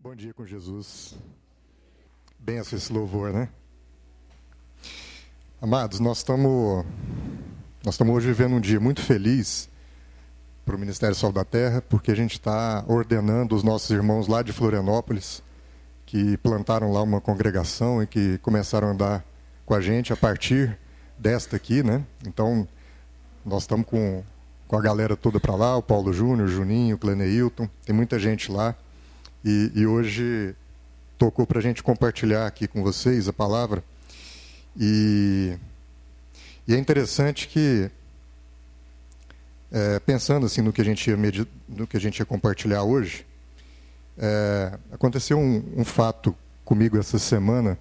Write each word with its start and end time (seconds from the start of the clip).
Bom 0.00 0.14
dia 0.14 0.32
com 0.32 0.46
Jesus. 0.46 1.16
Benção 2.38 2.78
esse 2.78 2.92
louvor, 2.92 3.32
né? 3.32 3.48
Amados, 5.60 5.98
nós 5.98 6.18
estamos 6.18 6.86
nós 7.84 7.94
estamos 7.94 8.14
hoje 8.14 8.28
vivendo 8.28 8.54
um 8.54 8.60
dia 8.60 8.78
muito 8.78 9.02
feliz 9.02 9.68
para 10.64 10.76
o 10.76 10.78
Ministério 10.78 11.16
Sol 11.16 11.32
da 11.32 11.44
Terra, 11.44 11.82
porque 11.82 12.12
a 12.12 12.14
gente 12.14 12.34
está 12.34 12.84
ordenando 12.86 13.56
os 13.56 13.64
nossos 13.64 13.90
irmãos 13.90 14.28
lá 14.28 14.40
de 14.40 14.52
Florianópolis, 14.52 15.42
que 16.06 16.36
plantaram 16.36 16.92
lá 16.92 17.02
uma 17.02 17.20
congregação 17.20 18.00
e 18.00 18.06
que 18.06 18.38
começaram 18.38 18.86
a 18.86 18.90
andar 18.92 19.24
com 19.66 19.74
a 19.74 19.80
gente 19.80 20.12
a 20.12 20.16
partir 20.16 20.78
desta 21.18 21.56
aqui, 21.56 21.82
né? 21.82 22.06
Então, 22.24 22.68
nós 23.44 23.64
estamos 23.64 23.84
com, 23.84 24.22
com 24.68 24.78
a 24.78 24.80
galera 24.80 25.16
toda 25.16 25.40
para 25.40 25.56
lá, 25.56 25.76
o 25.76 25.82
Paulo 25.82 26.12
Júnior, 26.12 26.46
Juninho, 26.46 26.94
o 26.94 26.98
Cleneilton, 27.00 27.68
tem 27.84 27.96
muita 27.96 28.16
gente 28.16 28.52
lá. 28.52 28.76
E, 29.48 29.72
e 29.76 29.86
hoje 29.86 30.54
tocou 31.16 31.46
para 31.46 31.58
a 31.58 31.62
gente 31.62 31.82
compartilhar 31.82 32.46
aqui 32.46 32.68
com 32.68 32.82
vocês 32.82 33.28
a 33.28 33.32
palavra. 33.32 33.82
E, 34.78 35.56
e 36.66 36.74
é 36.74 36.76
interessante 36.76 37.48
que, 37.48 37.90
é, 39.72 39.98
pensando 40.00 40.44
assim 40.44 40.60
no 40.60 40.70
que 40.70 40.82
a 40.82 40.84
gente 40.84 41.08
ia, 41.08 41.16
no 41.66 41.86
que 41.86 41.96
a 41.96 42.00
gente 42.00 42.18
ia 42.18 42.26
compartilhar 42.26 42.82
hoje, 42.82 43.24
é, 44.18 44.78
aconteceu 44.92 45.38
um, 45.38 45.64
um, 45.78 45.84
fato 45.84 46.36
comigo 46.62 46.98
essa 46.98 47.18
semana. 47.18 47.78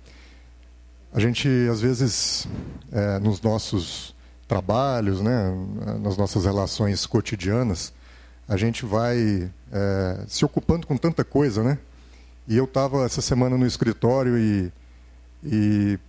A 1.12 1.20
gente, 1.20 1.50
às 1.70 1.82
vezes, 1.82 2.48
é, 2.94 3.20
nos 3.20 3.42
nossos 3.42 4.16
trabalhos, 4.48 5.20
né, 5.20 5.54
nas 6.00 6.16
nossas 6.16 6.46
relações 6.46 7.06
cotidianas, 7.06 7.92
a 8.48 8.56
gente 8.56 8.86
vai 8.86 9.52
é, 9.72 10.24
se 10.28 10.46
ocupando 10.46 10.88
com 10.88 10.96
tanta 10.96 11.24
coisa, 11.24 11.64
né? 11.64 11.78
E 12.48 12.56
eu 12.56 12.64
estava 12.64 13.04
essa 13.06 13.22
semana 13.22 13.58
no 13.58 13.66
escritório 13.66 14.38
e, 14.38 14.72
e, 15.44 16.00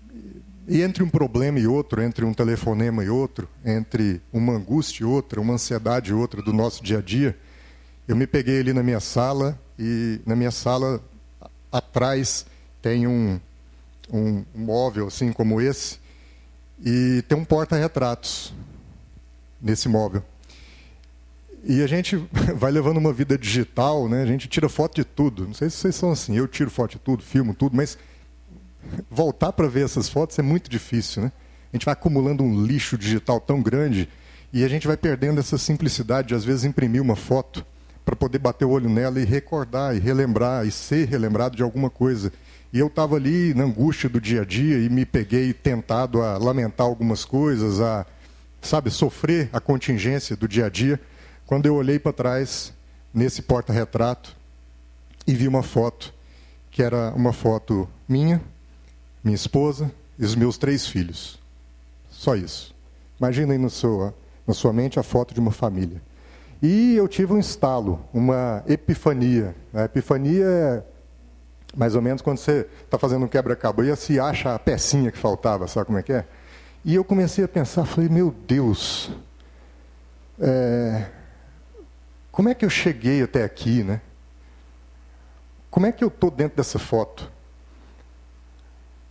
e, 0.69 0.83
entre 0.83 1.03
um 1.03 1.09
problema 1.09 1.59
e 1.59 1.67
outro, 1.67 2.01
entre 2.01 2.25
um 2.25 2.33
telefonema 2.33 3.03
e 3.03 3.11
outro, 3.11 3.49
entre 3.65 4.21
uma 4.33 4.53
angústia 4.53 5.03
e 5.03 5.07
outra, 5.07 5.41
uma 5.41 5.55
ansiedade 5.55 6.11
e 6.11 6.15
outra 6.15 6.41
do 6.41 6.53
nosso 6.53 6.83
dia 6.83 6.99
a 6.99 7.03
dia, 7.03 7.37
eu 8.07 8.15
me 8.15 8.27
peguei 8.27 8.61
ali 8.61 8.73
na 8.73 8.83
minha 8.83 9.01
sala 9.01 9.59
e 9.77 10.21
na 10.25 10.37
minha 10.37 10.53
sala 10.53 11.03
atrás 11.73 12.47
tem 12.81 13.07
um, 13.07 13.41
um 14.13 14.45
móvel 14.55 15.09
assim 15.09 15.33
como 15.33 15.61
esse 15.61 15.99
e 16.85 17.23
tem 17.29 17.37
um 17.37 17.45
porta-retratos 17.45 18.55
nesse 19.61 19.89
móvel. 19.89 20.23
E 21.65 21.83
a 21.83 21.87
gente 21.87 22.17
vai 22.57 22.71
levando 22.71 22.99
uma 22.99 23.13
vida 23.13 23.37
digital, 23.37 24.09
né? 24.09 24.23
A 24.23 24.27
gente 24.27 24.49
tira 24.49 24.69
foto 24.69 24.97
de 24.97 25.05
tudo. 25.05 25.47
Não 25.47 25.55
sei 25.55 25.71
se 25.71 25.77
vocês 25.77 25.95
são 25.95 26.11
assim, 26.11 26.37
eu 26.37 26.47
tiro 26.47 26.71
foto 26.71 26.93
de 26.93 26.99
tudo, 26.99 27.23
filmo 27.23 27.55
tudo, 27.55 27.77
mas 27.77 27.99
voltar 29.11 29.53
para 29.53 29.69
ver 29.69 29.85
essas 29.85 30.09
fotos 30.09 30.39
é 30.39 30.43
muito 30.43 30.71
difícil, 30.71 31.23
né? 31.23 31.33
A 31.73 31.77
gente 31.77 31.85
vai 31.85 31.93
acumulando 31.93 32.43
um 32.43 32.65
lixo 32.65 32.97
digital 32.97 33.41
tão 33.41 33.61
grande 33.63 34.09
e 34.53 34.65
a 34.65 34.69
gente 34.69 34.87
vai 34.87 34.97
perdendo 34.97 35.39
essa 35.39 35.59
simplicidade 35.59 36.29
de 36.29 36.35
às 36.35 36.45
vezes 36.45 36.65
imprimir 36.65 37.03
uma 37.03 37.17
foto 37.17 37.65
para 38.05 38.17
poder 38.17 38.39
bater 38.39 38.65
o 38.65 38.71
olho 38.71 38.89
nela 38.89 39.21
e 39.21 39.25
recordar 39.25 39.95
e 39.95 39.99
relembrar 39.99 40.67
e 40.67 40.71
ser 40.71 41.07
relembrado 41.07 41.57
de 41.57 41.63
alguma 41.63 41.91
coisa. 41.91 42.33
E 42.73 42.79
eu 42.79 42.87
estava 42.87 43.17
ali 43.17 43.53
na 43.53 43.65
angústia 43.65 44.09
do 44.09 44.19
dia 44.19 44.43
a 44.43 44.45
dia 44.47 44.79
e 44.79 44.89
me 44.89 45.05
peguei 45.05 45.53
tentado 45.53 46.23
a 46.23 46.39
lamentar 46.39 46.87
algumas 46.87 47.25
coisas, 47.25 47.81
a 47.81 48.07
sabe, 48.63 48.91
sofrer 48.91 49.51
a 49.53 49.61
contingência 49.61 50.35
do 50.35 50.49
dia 50.49 50.67
a 50.67 50.69
dia 50.69 50.99
quando 51.49 51.65
eu 51.65 51.75
olhei 51.75 51.99
para 51.99 52.13
trás 52.13 52.75
nesse 53.13 53.41
porta-retrato 53.41 54.37
e 55.27 55.35
vi 55.35 55.49
uma 55.49 55.63
foto, 55.63 56.13
que 56.71 56.83
era 56.83 57.11
uma 57.17 57.33
foto 57.33 57.89
minha, 58.07 58.39
minha 59.25 59.35
esposa 59.35 59.91
e 60.19 60.27
os 60.27 60.35
meus 60.35 60.59
três 60.59 60.87
filhos. 60.87 61.39
Só 62.11 62.37
isso. 62.37 62.75
Imagina 63.19 63.55
aí 63.55 63.59
no 63.59 63.71
seu, 63.71 64.13
na 64.47 64.53
sua 64.53 64.75
mente 64.75 65.01
a 65.01 65.03
foto 65.03 65.33
de 65.33 65.41
uma 65.41 65.51
família. 65.51 66.03
E 66.61 66.95
eu 66.95 67.09
tive 67.09 67.33
um 67.33 67.39
estalo, 67.39 67.99
uma 68.13 68.63
epifania. 68.67 69.57
A 69.73 69.85
epifania 69.85 70.45
é 70.45 70.83
mais 71.75 71.95
ou 71.95 72.03
menos 72.03 72.21
quando 72.21 72.37
você 72.37 72.67
está 72.85 72.99
fazendo 72.99 73.25
um 73.25 73.29
quebra-cabeça 73.29 74.13
e 74.13 74.21
acha 74.21 74.55
a 74.55 74.59
pecinha 74.59 75.11
que 75.11 75.17
faltava, 75.17 75.67
sabe 75.67 75.87
como 75.87 75.97
é 75.97 76.03
que 76.03 76.13
é? 76.13 76.27
E 76.85 76.95
eu 76.95 77.03
comecei 77.03 77.43
a 77.43 77.49
pensar, 77.49 77.87
falei, 77.87 78.11
meu 78.11 78.35
Deus, 78.47 79.11
é, 80.39 81.07
como 82.39 82.49
é 82.49 82.55
que 82.55 82.65
eu 82.65 82.71
cheguei 82.71 83.21
até 83.21 83.43
aqui, 83.43 83.83
né? 83.83 84.01
Como 85.69 85.87
é 85.87 85.91
que 85.91 86.05
eu 86.05 86.07
estou 86.07 86.31
dentro 86.31 86.57
dessa 86.57 86.79
foto? 86.79 87.29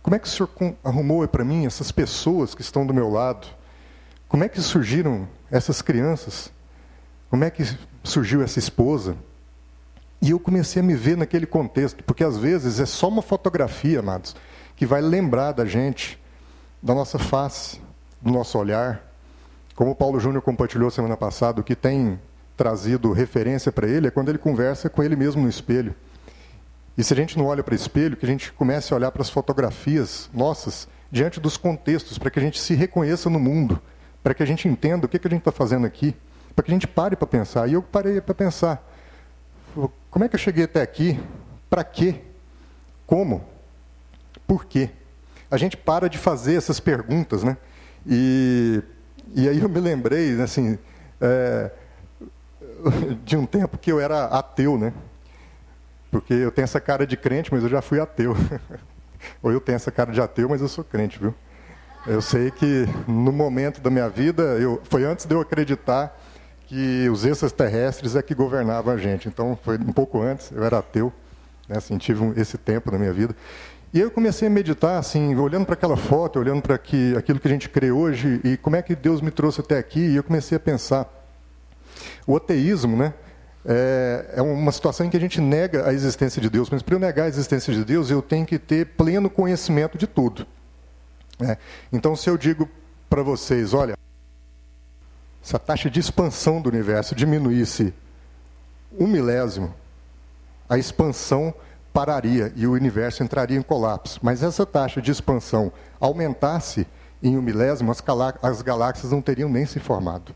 Como 0.02 0.16
é 0.16 0.18
que 0.18 0.26
o 0.26 0.30
senhor 0.30 0.48
arrumou 0.82 1.28
para 1.28 1.44
mim 1.44 1.66
essas 1.66 1.92
pessoas 1.92 2.54
que 2.54 2.62
estão 2.62 2.86
do 2.86 2.94
meu 2.94 3.10
lado? 3.10 3.46
Como 4.30 4.44
é 4.44 4.48
que 4.48 4.58
surgiram 4.62 5.28
essas 5.50 5.82
crianças? 5.82 6.50
Como 7.28 7.44
é 7.44 7.50
que 7.50 7.64
surgiu 8.02 8.42
essa 8.42 8.58
esposa? 8.58 9.14
E 10.22 10.30
eu 10.30 10.40
comecei 10.40 10.80
a 10.80 10.82
me 10.82 10.94
ver 10.94 11.18
naquele 11.18 11.44
contexto, 11.44 12.02
porque 12.04 12.24
às 12.24 12.38
vezes 12.38 12.80
é 12.80 12.86
só 12.86 13.08
uma 13.08 13.20
fotografia, 13.20 14.00
amados, 14.00 14.34
que 14.74 14.86
vai 14.86 15.02
lembrar 15.02 15.52
da 15.52 15.66
gente, 15.66 16.18
da 16.82 16.94
nossa 16.94 17.18
face, 17.18 17.78
do 18.22 18.32
nosso 18.32 18.56
olhar. 18.56 19.04
Como 19.74 19.90
o 19.90 19.94
Paulo 19.94 20.18
Júnior 20.18 20.40
compartilhou 20.40 20.90
semana 20.90 21.14
passada, 21.14 21.60
o 21.60 21.62
que 21.62 21.76
tem 21.76 22.18
trazido 22.58 23.12
referência 23.12 23.70
para 23.70 23.88
ele 23.88 24.08
é 24.08 24.10
quando 24.10 24.28
ele 24.28 24.36
conversa 24.36 24.90
com 24.90 25.00
ele 25.00 25.14
mesmo 25.14 25.40
no 25.40 25.48
espelho. 25.48 25.94
E 26.98 27.04
se 27.04 27.14
a 27.14 27.16
gente 27.16 27.38
não 27.38 27.46
olha 27.46 27.62
para 27.62 27.72
o 27.72 27.76
espelho, 27.76 28.16
que 28.16 28.26
a 28.26 28.28
gente 28.28 28.52
comece 28.52 28.92
a 28.92 28.96
olhar 28.96 29.12
para 29.12 29.22
as 29.22 29.30
fotografias 29.30 30.28
nossas 30.34 30.88
diante 31.10 31.38
dos 31.38 31.56
contextos, 31.56 32.18
para 32.18 32.30
que 32.30 32.38
a 32.40 32.42
gente 32.42 32.60
se 32.60 32.74
reconheça 32.74 33.30
no 33.30 33.38
mundo, 33.38 33.80
para 34.24 34.34
que 34.34 34.42
a 34.42 34.46
gente 34.46 34.66
entenda 34.66 35.06
o 35.06 35.08
que, 35.08 35.20
que 35.20 35.28
a 35.28 35.30
gente 35.30 35.38
está 35.38 35.52
fazendo 35.52 35.86
aqui, 35.86 36.14
para 36.54 36.64
que 36.64 36.72
a 36.72 36.74
gente 36.74 36.88
pare 36.88 37.14
para 37.14 37.28
pensar. 37.28 37.68
E 37.68 37.74
eu 37.74 37.82
parei 37.82 38.20
para 38.20 38.34
pensar: 38.34 38.84
como 40.10 40.24
é 40.24 40.28
que 40.28 40.34
eu 40.34 40.40
cheguei 40.40 40.64
até 40.64 40.82
aqui? 40.82 41.18
Para 41.70 41.84
quê? 41.84 42.16
Como? 43.06 43.44
Por 44.44 44.64
quê? 44.64 44.90
A 45.48 45.56
gente 45.56 45.76
para 45.76 46.10
de 46.10 46.18
fazer 46.18 46.56
essas 46.56 46.80
perguntas, 46.80 47.44
né? 47.44 47.56
E, 48.04 48.82
e 49.32 49.48
aí 49.48 49.60
eu 49.60 49.68
me 49.68 49.78
lembrei, 49.78 50.40
assim, 50.42 50.76
é, 51.20 51.70
de 53.24 53.36
um 53.36 53.46
tempo 53.46 53.78
que 53.78 53.90
eu 53.90 54.00
era 54.00 54.26
ateu, 54.26 54.78
né? 54.78 54.92
Porque 56.10 56.32
eu 56.32 56.50
tenho 56.50 56.64
essa 56.64 56.80
cara 56.80 57.06
de 57.06 57.16
crente, 57.16 57.52
mas 57.52 57.62
eu 57.62 57.68
já 57.68 57.82
fui 57.82 58.00
ateu. 58.00 58.36
Ou 59.42 59.52
eu 59.52 59.60
tenho 59.60 59.76
essa 59.76 59.90
cara 59.90 60.12
de 60.12 60.20
ateu, 60.20 60.48
mas 60.48 60.60
eu 60.60 60.68
sou 60.68 60.84
crente, 60.84 61.18
viu? 61.18 61.34
Eu 62.06 62.22
sei 62.22 62.50
que 62.50 62.86
no 63.06 63.32
momento 63.32 63.80
da 63.80 63.90
minha 63.90 64.08
vida, 64.08 64.42
eu, 64.58 64.80
foi 64.84 65.04
antes 65.04 65.26
de 65.26 65.34
eu 65.34 65.40
acreditar 65.40 66.18
que 66.66 67.08
os 67.08 67.24
extraterrestres 67.24 68.14
é 68.14 68.22
que 68.22 68.34
governavam 68.34 68.94
a 68.94 68.96
gente. 68.96 69.28
Então, 69.28 69.58
foi 69.62 69.76
um 69.76 69.92
pouco 69.92 70.22
antes, 70.22 70.50
eu 70.50 70.64
era 70.64 70.78
ateu, 70.78 71.12
né? 71.68 71.76
assim, 71.78 71.98
tive 71.98 72.22
um, 72.22 72.32
esse 72.36 72.56
tempo 72.56 72.90
na 72.90 72.98
minha 72.98 73.12
vida. 73.12 73.34
E 73.92 74.00
eu 74.00 74.10
comecei 74.10 74.48
a 74.48 74.50
meditar, 74.50 74.98
assim, 74.98 75.34
olhando 75.34 75.64
para 75.64 75.72
aquela 75.72 75.96
foto, 75.96 76.38
olhando 76.38 76.60
para 76.60 76.74
aquilo 76.74 77.40
que 77.40 77.48
a 77.48 77.50
gente 77.50 77.68
crê 77.70 77.90
hoje, 77.90 78.40
e 78.44 78.56
como 78.58 78.76
é 78.76 78.82
que 78.82 78.94
Deus 78.94 79.22
me 79.22 79.30
trouxe 79.30 79.62
até 79.62 79.78
aqui, 79.78 80.00
e 80.00 80.16
eu 80.16 80.22
comecei 80.22 80.56
a 80.56 80.60
pensar 80.60 81.17
o 82.26 82.36
ateísmo, 82.36 82.96
né? 82.96 83.14
É, 83.64 84.34
é 84.36 84.42
uma 84.42 84.72
situação 84.72 85.06
em 85.06 85.10
que 85.10 85.16
a 85.16 85.20
gente 85.20 85.40
nega 85.40 85.86
a 85.86 85.92
existência 85.92 86.40
de 86.40 86.48
Deus, 86.48 86.70
mas 86.70 86.82
para 86.82 86.94
eu 86.94 86.98
negar 86.98 87.24
a 87.24 87.28
existência 87.28 87.72
de 87.72 87.84
Deus, 87.84 88.10
eu 88.10 88.22
tenho 88.22 88.46
que 88.46 88.58
ter 88.58 88.86
pleno 88.86 89.28
conhecimento 89.28 89.98
de 89.98 90.06
tudo. 90.06 90.46
É. 91.40 91.56
Então, 91.92 92.16
se 92.16 92.30
eu 92.30 92.38
digo 92.38 92.68
para 93.08 93.22
vocês, 93.22 93.74
olha, 93.74 93.96
se 95.42 95.54
a 95.54 95.58
taxa 95.58 95.88
de 95.90 96.00
expansão 96.00 96.60
do 96.60 96.68
universo 96.68 97.14
diminuísse 97.14 97.92
um 98.98 99.06
milésimo, 99.06 99.74
a 100.68 100.78
expansão 100.78 101.54
pararia 101.92 102.52
e 102.54 102.66
o 102.66 102.72
universo 102.72 103.22
entraria 103.22 103.58
em 103.58 103.62
colapso. 103.62 104.20
Mas 104.22 104.42
essa 104.42 104.64
taxa 104.64 105.00
de 105.00 105.10
expansão 105.10 105.72
aumentasse 106.00 106.86
em 107.22 107.36
um 107.36 107.42
milésimo, 107.42 107.90
as 108.42 108.62
galáxias 108.62 109.10
não 109.10 109.20
teriam 109.20 109.48
nem 109.48 109.66
se 109.66 109.80
formado. 109.80 110.34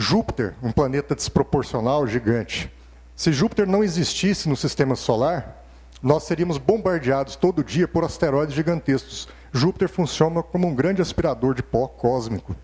Júpiter, 0.00 0.54
um 0.62 0.70
planeta 0.70 1.12
desproporcional, 1.12 2.06
gigante. 2.06 2.72
Se 3.16 3.32
Júpiter 3.32 3.66
não 3.66 3.82
existisse 3.82 4.48
no 4.48 4.56
sistema 4.56 4.94
solar, 4.94 5.66
nós 6.00 6.22
seríamos 6.22 6.56
bombardeados 6.56 7.34
todo 7.34 7.64
dia 7.64 7.88
por 7.88 8.04
asteroides 8.04 8.54
gigantescos. 8.54 9.28
Júpiter 9.52 9.88
funciona 9.88 10.40
como 10.40 10.68
um 10.68 10.74
grande 10.74 11.02
aspirador 11.02 11.52
de 11.52 11.64
pó 11.64 11.88
cósmico. 11.88 12.54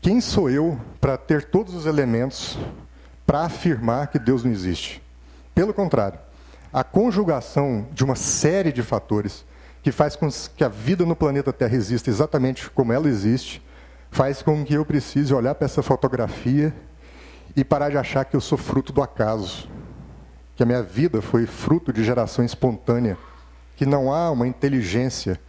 Quem 0.00 0.18
sou 0.22 0.48
eu 0.48 0.80
para 0.98 1.18
ter 1.18 1.44
todos 1.44 1.74
os 1.74 1.84
elementos 1.84 2.56
para 3.26 3.42
afirmar 3.42 4.06
que 4.06 4.18
Deus 4.18 4.42
não 4.42 4.50
existe? 4.50 5.02
Pelo 5.54 5.74
contrário, 5.74 6.18
a 6.72 6.82
conjugação 6.82 7.86
de 7.92 8.02
uma 8.02 8.16
série 8.16 8.72
de 8.72 8.82
fatores 8.82 9.44
que 9.82 9.92
faz 9.92 10.16
com 10.16 10.26
que 10.56 10.64
a 10.64 10.68
vida 10.68 11.04
no 11.04 11.14
planeta 11.14 11.52
Terra 11.52 11.76
exista 11.76 12.08
exatamente 12.08 12.70
como 12.70 12.94
ela 12.94 13.10
existe 13.10 13.60
faz 14.10 14.42
com 14.42 14.64
que 14.64 14.74
eu 14.74 14.84
precise 14.84 15.32
olhar 15.32 15.54
para 15.54 15.64
essa 15.64 15.82
fotografia 15.82 16.74
e 17.54 17.64
parar 17.64 17.90
de 17.90 17.96
achar 17.96 18.24
que 18.24 18.36
eu 18.36 18.40
sou 18.40 18.58
fruto 18.58 18.92
do 18.92 19.02
acaso, 19.02 19.68
que 20.56 20.62
a 20.62 20.66
minha 20.66 20.82
vida 20.82 21.22
foi 21.22 21.46
fruto 21.46 21.92
de 21.92 22.04
geração 22.04 22.44
espontânea, 22.44 23.16
que 23.76 23.86
não 23.86 24.12
há 24.12 24.30
uma 24.30 24.46
inteligência 24.46 25.40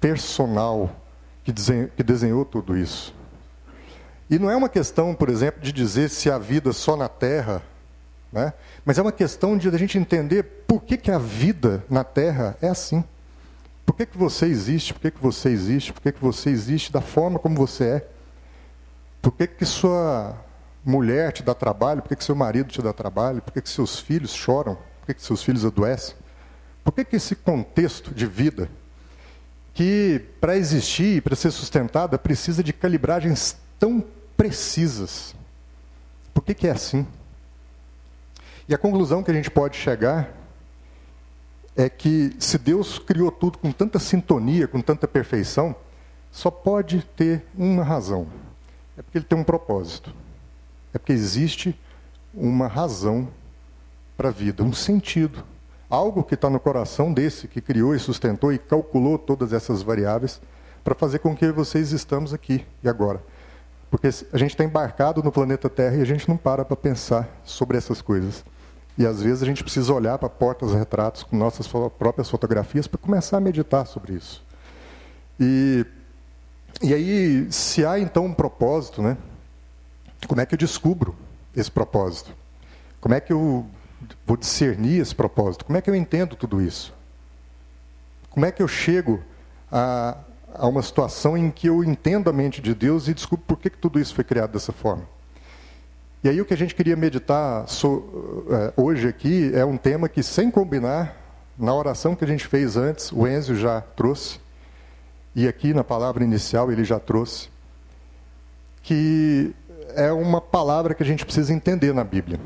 personal 0.00 0.90
que 1.42 1.52
desenhou, 1.52 1.88
que 1.96 2.02
desenhou 2.02 2.44
tudo 2.44 2.76
isso. 2.76 3.14
E 4.30 4.38
não 4.38 4.50
é 4.50 4.56
uma 4.56 4.68
questão, 4.68 5.14
por 5.14 5.28
exemplo, 5.28 5.60
de 5.60 5.72
dizer 5.72 6.08
se 6.08 6.30
há 6.30 6.38
vida 6.38 6.72
só 6.72 6.96
na 6.96 7.08
Terra, 7.08 7.62
né? 8.32 8.52
mas 8.84 8.98
é 8.98 9.02
uma 9.02 9.12
questão 9.12 9.56
de 9.56 9.68
a 9.68 9.78
gente 9.78 9.98
entender 9.98 10.42
por 10.66 10.82
que, 10.82 10.96
que 10.96 11.10
a 11.10 11.18
vida 11.18 11.84
na 11.90 12.02
Terra 12.02 12.56
é 12.60 12.68
assim. 12.68 13.04
Por 13.84 13.94
que, 13.94 14.06
que 14.06 14.16
você 14.16 14.46
existe? 14.46 14.94
Por 14.94 15.00
que, 15.00 15.10
que 15.10 15.20
você 15.20 15.50
existe? 15.50 15.92
Por 15.92 16.00
que, 16.00 16.12
que 16.12 16.20
você 16.20 16.50
existe 16.50 16.92
da 16.92 17.00
forma 17.00 17.38
como 17.38 17.54
você 17.54 17.84
é? 17.84 18.08
Por 19.20 19.32
que, 19.32 19.46
que 19.46 19.64
sua 19.64 20.36
mulher 20.84 21.32
te 21.32 21.42
dá 21.42 21.54
trabalho? 21.54 22.02
Por 22.02 22.08
que, 22.08 22.16
que 22.16 22.24
seu 22.24 22.34
marido 22.34 22.70
te 22.70 22.82
dá 22.82 22.92
trabalho? 22.92 23.42
Por 23.42 23.52
que, 23.52 23.60
que 23.60 23.68
seus 23.68 23.98
filhos 23.98 24.32
choram? 24.32 24.74
Por 24.74 25.06
que, 25.06 25.14
que 25.14 25.22
seus 25.22 25.42
filhos 25.42 25.64
adoecem? 25.64 26.16
Por 26.82 26.92
que, 26.92 27.04
que 27.04 27.16
esse 27.16 27.34
contexto 27.34 28.14
de 28.14 28.26
vida, 28.26 28.68
que 29.72 30.20
para 30.40 30.56
existir 30.56 31.16
e 31.16 31.20
para 31.20 31.34
ser 31.34 31.50
sustentada 31.50 32.18
precisa 32.18 32.62
de 32.62 32.72
calibragens 32.72 33.56
tão 33.78 34.04
precisas, 34.36 35.34
por 36.34 36.42
que, 36.42 36.52
que 36.52 36.66
é 36.66 36.72
assim? 36.72 37.06
E 38.68 38.74
a 38.74 38.78
conclusão 38.78 39.22
que 39.22 39.30
a 39.30 39.34
gente 39.34 39.50
pode 39.50 39.76
chegar 39.76 40.43
é 41.76 41.88
que 41.88 42.34
se 42.38 42.56
Deus 42.56 42.98
criou 42.98 43.30
tudo 43.30 43.58
com 43.58 43.72
tanta 43.72 43.98
sintonia, 43.98 44.68
com 44.68 44.80
tanta 44.80 45.08
perfeição, 45.08 45.74
só 46.30 46.50
pode 46.50 47.02
ter 47.16 47.44
uma 47.56 47.82
razão. 47.82 48.26
É 48.96 49.02
porque 49.02 49.18
ele 49.18 49.24
tem 49.24 49.38
um 49.38 49.44
propósito. 49.44 50.14
É 50.92 50.98
porque 50.98 51.12
existe 51.12 51.78
uma 52.32 52.66
razão 52.66 53.28
para 54.16 54.28
a 54.28 54.32
vida, 54.32 54.62
um 54.62 54.72
sentido. 54.72 55.44
Algo 55.90 56.22
que 56.22 56.34
está 56.34 56.48
no 56.48 56.58
coração 56.58 57.12
desse 57.12 57.46
que 57.46 57.60
criou 57.60 57.94
e 57.94 57.98
sustentou 57.98 58.52
e 58.52 58.58
calculou 58.58 59.18
todas 59.18 59.52
essas 59.52 59.82
variáveis 59.82 60.40
para 60.82 60.94
fazer 60.94 61.18
com 61.18 61.36
que 61.36 61.50
vocês 61.50 61.92
estamos 61.92 62.32
aqui 62.32 62.64
e 62.82 62.88
agora. 62.88 63.20
Porque 63.90 64.08
a 64.08 64.38
gente 64.38 64.50
está 64.50 64.64
embarcado 64.64 65.22
no 65.22 65.30
planeta 65.30 65.68
Terra 65.68 65.96
e 65.96 66.02
a 66.02 66.06
gente 66.06 66.28
não 66.28 66.36
para 66.36 66.64
para 66.64 66.76
pensar 66.76 67.28
sobre 67.44 67.76
essas 67.76 68.02
coisas. 68.02 68.44
E 68.96 69.04
às 69.04 69.20
vezes 69.20 69.42
a 69.42 69.46
gente 69.46 69.62
precisa 69.62 69.92
olhar 69.92 70.16
para 70.18 70.28
portas 70.28 70.72
retratos 70.72 71.24
com 71.24 71.36
nossas 71.36 71.66
próprias 71.66 72.30
fotografias 72.30 72.86
para 72.86 72.98
começar 72.98 73.38
a 73.38 73.40
meditar 73.40 73.86
sobre 73.86 74.14
isso. 74.14 74.42
E, 75.38 75.84
e 76.80 76.94
aí, 76.94 77.52
se 77.52 77.84
há 77.84 77.98
então 77.98 78.26
um 78.26 78.32
propósito, 78.32 79.02
né? 79.02 79.16
Como 80.28 80.40
é 80.40 80.46
que 80.46 80.54
eu 80.54 80.58
descubro 80.58 81.14
esse 81.54 81.70
propósito? 81.70 82.32
Como 83.00 83.14
é 83.14 83.20
que 83.20 83.32
eu 83.32 83.66
vou 84.26 84.36
discernir 84.36 85.00
esse 85.00 85.14
propósito? 85.14 85.64
Como 85.64 85.76
é 85.76 85.80
que 85.80 85.90
eu 85.90 85.94
entendo 85.94 86.36
tudo 86.36 86.62
isso? 86.62 86.94
Como 88.30 88.46
é 88.46 88.52
que 88.52 88.62
eu 88.62 88.68
chego 88.68 89.20
a, 89.70 90.16
a 90.54 90.66
uma 90.66 90.82
situação 90.82 91.36
em 91.36 91.50
que 91.50 91.68
eu 91.68 91.82
entendo 91.82 92.30
a 92.30 92.32
mente 92.32 92.62
de 92.62 92.74
Deus 92.74 93.08
e 93.08 93.14
descubro 93.14 93.44
por 93.46 93.58
que, 93.58 93.70
que 93.70 93.78
tudo 93.78 93.98
isso 93.98 94.14
foi 94.14 94.24
criado 94.24 94.52
dessa 94.52 94.72
forma? 94.72 95.13
E 96.24 96.28
aí 96.30 96.40
o 96.40 96.44
que 96.46 96.54
a 96.54 96.56
gente 96.56 96.74
queria 96.74 96.96
meditar 96.96 97.66
uh, 97.84 98.82
hoje 98.82 99.06
aqui 99.06 99.52
é 99.54 99.62
um 99.62 99.76
tema 99.76 100.08
que, 100.08 100.22
sem 100.22 100.50
combinar, 100.50 101.14
na 101.58 101.74
oração 101.74 102.16
que 102.16 102.24
a 102.24 102.26
gente 102.26 102.46
fez 102.46 102.78
antes, 102.78 103.12
o 103.12 103.28
Enzo 103.28 103.54
já 103.54 103.82
trouxe, 103.82 104.40
e 105.36 105.46
aqui 105.46 105.74
na 105.74 105.84
palavra 105.84 106.24
inicial 106.24 106.72
ele 106.72 106.82
já 106.82 106.98
trouxe, 106.98 107.50
que 108.82 109.54
é 109.94 110.10
uma 110.12 110.40
palavra 110.40 110.94
que 110.94 111.02
a 111.02 111.06
gente 111.06 111.26
precisa 111.26 111.52
entender 111.52 111.92
na 111.92 112.02
Bíblia. 112.02 112.40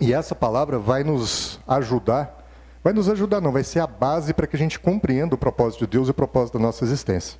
E 0.00 0.12
essa 0.12 0.36
palavra 0.36 0.78
vai 0.78 1.02
nos 1.02 1.58
ajudar, 1.66 2.46
vai 2.84 2.92
nos 2.92 3.08
ajudar 3.08 3.40
não, 3.40 3.50
vai 3.50 3.64
ser 3.64 3.80
a 3.80 3.86
base 3.88 4.32
para 4.32 4.46
que 4.46 4.54
a 4.54 4.58
gente 4.60 4.78
compreenda 4.78 5.34
o 5.34 5.38
propósito 5.38 5.80
de 5.80 5.90
Deus 5.90 6.06
e 6.06 6.12
o 6.12 6.14
propósito 6.14 6.56
da 6.56 6.62
nossa 6.62 6.84
existência. 6.84 7.36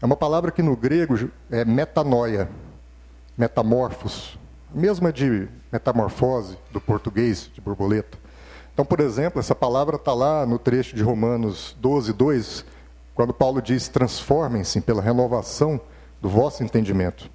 É 0.00 0.06
uma 0.06 0.16
palavra 0.16 0.50
que 0.50 0.62
no 0.62 0.74
grego 0.74 1.30
é 1.50 1.66
metanoia, 1.66 2.48
metamorfos, 3.36 4.39
mesma 4.72 5.12
de 5.12 5.48
metamorfose 5.72 6.58
do 6.70 6.80
português 6.80 7.50
de 7.52 7.60
borboleta. 7.60 8.18
Então, 8.72 8.84
por 8.84 9.00
exemplo, 9.00 9.40
essa 9.40 9.54
palavra 9.54 9.96
está 9.96 10.14
lá 10.14 10.46
no 10.46 10.58
trecho 10.58 10.96
de 10.96 11.02
Romanos 11.02 11.76
12, 11.80 12.12
2, 12.12 12.64
quando 13.14 13.34
Paulo 13.34 13.60
diz: 13.60 13.88
transformem-se 13.88 14.80
pela 14.80 15.02
renovação 15.02 15.80
do 16.20 16.28
vosso 16.28 16.62
entendimento. 16.62 17.30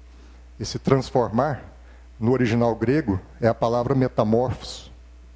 Esse 0.58 0.78
transformar, 0.78 1.62
no 2.18 2.32
original 2.32 2.74
grego, 2.74 3.20
é 3.40 3.48
a 3.48 3.54
palavra 3.54 3.94
metamorfos. 3.94 4.90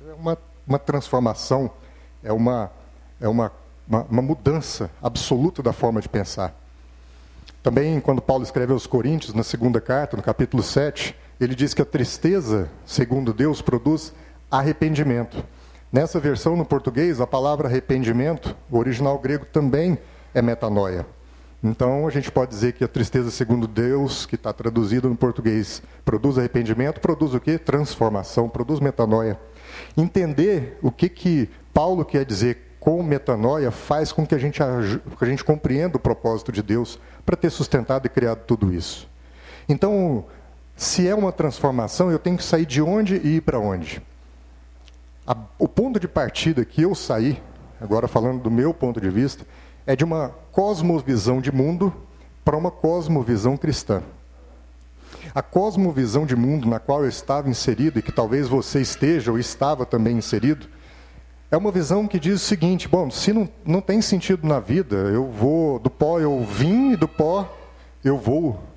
É 0.09 0.15
uma, 0.15 0.39
uma 0.67 0.79
transformação, 0.79 1.71
é, 2.25 2.33
uma, 2.33 2.71
é 3.21 3.29
uma, 3.29 3.53
uma, 3.87 4.03
uma 4.11 4.23
mudança 4.23 4.91
absoluta 5.03 5.63
da 5.63 5.73
forma 5.73 6.01
de 6.01 6.09
pensar. 6.09 6.55
Também, 7.63 8.01
quando 8.01 8.23
Paulo 8.23 8.43
escreve 8.43 8.73
aos 8.73 8.87
Coríntios, 8.87 9.35
na 9.35 9.43
segunda 9.43 9.81
carta, 9.81 10.17
no 10.17 10.23
capítulo 10.23 10.63
7, 10.63 11.15
ele 11.41 11.55
diz 11.55 11.73
que 11.73 11.81
a 11.81 11.87
tristeza, 11.87 12.71
segundo 12.85 13.33
Deus, 13.33 13.63
produz 13.63 14.13
arrependimento. 14.51 15.43
Nessa 15.91 16.21
versão 16.21 16.55
no 16.55 16.65
português, 16.65 17.21
a 17.21 17.27
palavra 17.27 17.67
arrependimento, 17.67 18.55
o 18.71 18.79
original 18.79 19.19
grego 19.19 19.47
também 19.47 19.99
é 20.35 20.43
metanoia. 20.43 21.07
Então 21.63 22.07
a 22.07 22.11
gente 22.11 22.31
pode 22.31 22.51
dizer 22.51 22.73
que 22.73 22.85
a 22.85 22.89
tristeza 22.89 23.31
segundo 23.31 23.67
Deus, 23.67 24.25
que 24.25 24.35
está 24.35 24.53
traduzido 24.53 25.09
no 25.09 25.17
português, 25.17 25.83
produz 26.05 26.39
arrependimento, 26.39 27.01
produz 27.01 27.35
o 27.35 27.41
quê? 27.41 27.59
Transformação, 27.59 28.49
produz 28.49 28.81
metanoia. 28.81 29.39
Entender 29.97 30.79
o 30.83 30.91
que, 30.91 31.09
que 31.09 31.51
Paulo 31.73 32.05
quer 32.05 32.25
dizer 32.25 32.77
com 32.79 33.03
metanoia 33.03 33.71
faz 33.71 34.11
com 34.11 34.27
que 34.27 34.35
a 34.35 34.39
gente, 34.39 34.59
que 34.59 35.25
a 35.25 35.27
gente 35.27 35.45
compreenda 35.45 35.97
o 35.97 36.01
propósito 36.01 36.51
de 36.51 36.63
Deus 36.63 36.99
para 37.27 37.37
ter 37.37 37.51
sustentado 37.51 38.07
e 38.07 38.09
criado 38.09 38.45
tudo 38.47 38.73
isso. 38.73 39.09
Então, 39.69 40.25
se 40.81 41.07
é 41.07 41.15
uma 41.15 41.31
transformação, 41.31 42.11
eu 42.11 42.19
tenho 42.19 42.39
que 42.39 42.43
sair 42.43 42.65
de 42.65 42.81
onde 42.81 43.17
e 43.17 43.37
ir 43.37 43.43
para 43.43 43.59
onde. 43.59 44.01
A, 45.27 45.37
o 45.59 45.69
ponto 45.69 46.01
de 46.01 46.09
partida 46.09 46.65
que 46.65 46.81
eu 46.81 46.95
saí, 46.95 47.39
agora 47.79 48.09
falando 48.09 48.41
do 48.41 48.51
meu 48.51 48.73
ponto 48.73 48.99
de 48.99 49.11
vista, 49.11 49.45
é 49.87 49.95
de 49.95 50.05
uma 50.05 50.31
cosmovisão 50.51 51.39
de 51.39 51.53
mundo 51.53 51.93
para 52.43 52.57
uma 52.57 52.71
cosmovisão 52.71 53.59
cristã. 53.59 54.03
A 55.35 55.43
cosmovisão 55.43 56.25
de 56.25 56.35
mundo 56.35 56.67
na 56.67 56.79
qual 56.79 57.03
eu 57.03 57.11
estava 57.11 57.51
inserido 57.51 57.99
e 57.99 58.03
que 58.03 58.11
talvez 58.11 58.49
você 58.49 58.81
esteja 58.81 59.31
ou 59.31 59.39
estava 59.39 59.85
também 59.85 60.17
inserido, 60.17 60.67
é 61.51 61.59
uma 61.59 61.71
visão 61.71 62.09
que 62.09 62.19
diz 62.19 62.37
o 62.37 62.47
seguinte: 62.47 62.89
bom, 62.89 63.11
se 63.11 63.35
não, 63.35 63.47
não 63.67 63.83
tem 63.83 64.01
sentido 64.01 64.49
na 64.49 64.59
vida, 64.59 64.97
eu 64.97 65.27
vou, 65.27 65.79
do 65.79 65.91
pó 65.91 66.19
eu 66.19 66.43
vim 66.43 66.93
e 66.93 66.97
do 66.97 67.07
pó 67.07 67.47
eu 68.03 68.17
vou. 68.17 68.70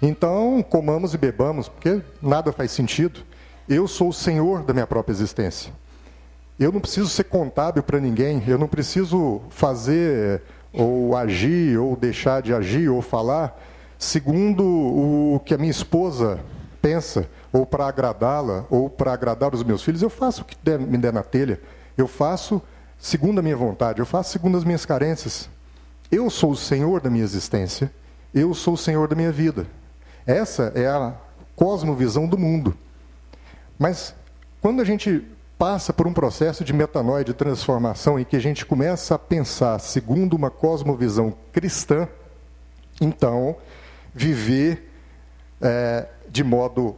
Então, 0.00 0.62
comamos 0.62 1.14
e 1.14 1.18
bebamos, 1.18 1.68
porque 1.68 2.00
nada 2.22 2.52
faz 2.52 2.70
sentido. 2.70 3.20
Eu 3.68 3.88
sou 3.88 4.08
o 4.08 4.12
senhor 4.12 4.62
da 4.62 4.72
minha 4.72 4.86
própria 4.86 5.12
existência. 5.12 5.72
Eu 6.58 6.72
não 6.72 6.80
preciso 6.80 7.08
ser 7.08 7.24
contábil 7.24 7.82
para 7.82 8.00
ninguém, 8.00 8.42
eu 8.46 8.58
não 8.58 8.66
preciso 8.66 9.40
fazer 9.50 10.42
ou 10.72 11.16
agir 11.16 11.78
ou 11.78 11.96
deixar 11.96 12.42
de 12.42 12.52
agir 12.52 12.88
ou 12.88 13.00
falar 13.00 13.58
segundo 13.98 14.64
o 14.64 15.40
que 15.44 15.52
a 15.54 15.58
minha 15.58 15.70
esposa 15.70 16.38
pensa, 16.80 17.28
ou 17.52 17.66
para 17.66 17.86
agradá-la, 17.86 18.64
ou 18.70 18.88
para 18.88 19.12
agradar 19.12 19.52
os 19.54 19.64
meus 19.64 19.82
filhos. 19.82 20.02
Eu 20.02 20.10
faço 20.10 20.42
o 20.42 20.44
que 20.44 20.56
der, 20.62 20.78
me 20.78 20.96
der 20.96 21.12
na 21.12 21.22
telha. 21.22 21.60
Eu 21.96 22.06
faço 22.06 22.62
segundo 22.98 23.40
a 23.40 23.42
minha 23.42 23.56
vontade, 23.56 23.98
eu 23.98 24.06
faço 24.06 24.30
segundo 24.30 24.56
as 24.56 24.64
minhas 24.64 24.86
carências. 24.86 25.50
Eu 26.10 26.30
sou 26.30 26.52
o 26.52 26.56
senhor 26.56 27.00
da 27.00 27.10
minha 27.10 27.24
existência, 27.24 27.92
eu 28.32 28.54
sou 28.54 28.74
o 28.74 28.78
senhor 28.78 29.08
da 29.08 29.16
minha 29.16 29.32
vida. 29.32 29.66
Essa 30.28 30.70
é 30.74 30.86
a 30.86 31.14
cosmovisão 31.56 32.26
do 32.26 32.36
mundo. 32.36 32.76
Mas 33.78 34.14
quando 34.60 34.82
a 34.82 34.84
gente 34.84 35.26
passa 35.58 35.90
por 35.90 36.06
um 36.06 36.12
processo 36.12 36.62
de 36.62 36.70
metanoia, 36.74 37.24
de 37.24 37.32
transformação, 37.32 38.20
em 38.20 38.26
que 38.26 38.36
a 38.36 38.38
gente 38.38 38.66
começa 38.66 39.14
a 39.14 39.18
pensar 39.18 39.78
segundo 39.78 40.34
uma 40.34 40.50
cosmovisão 40.50 41.32
cristã, 41.50 42.06
então 43.00 43.56
viver 44.12 44.92
é, 45.62 46.06
de 46.28 46.44
modo 46.44 46.94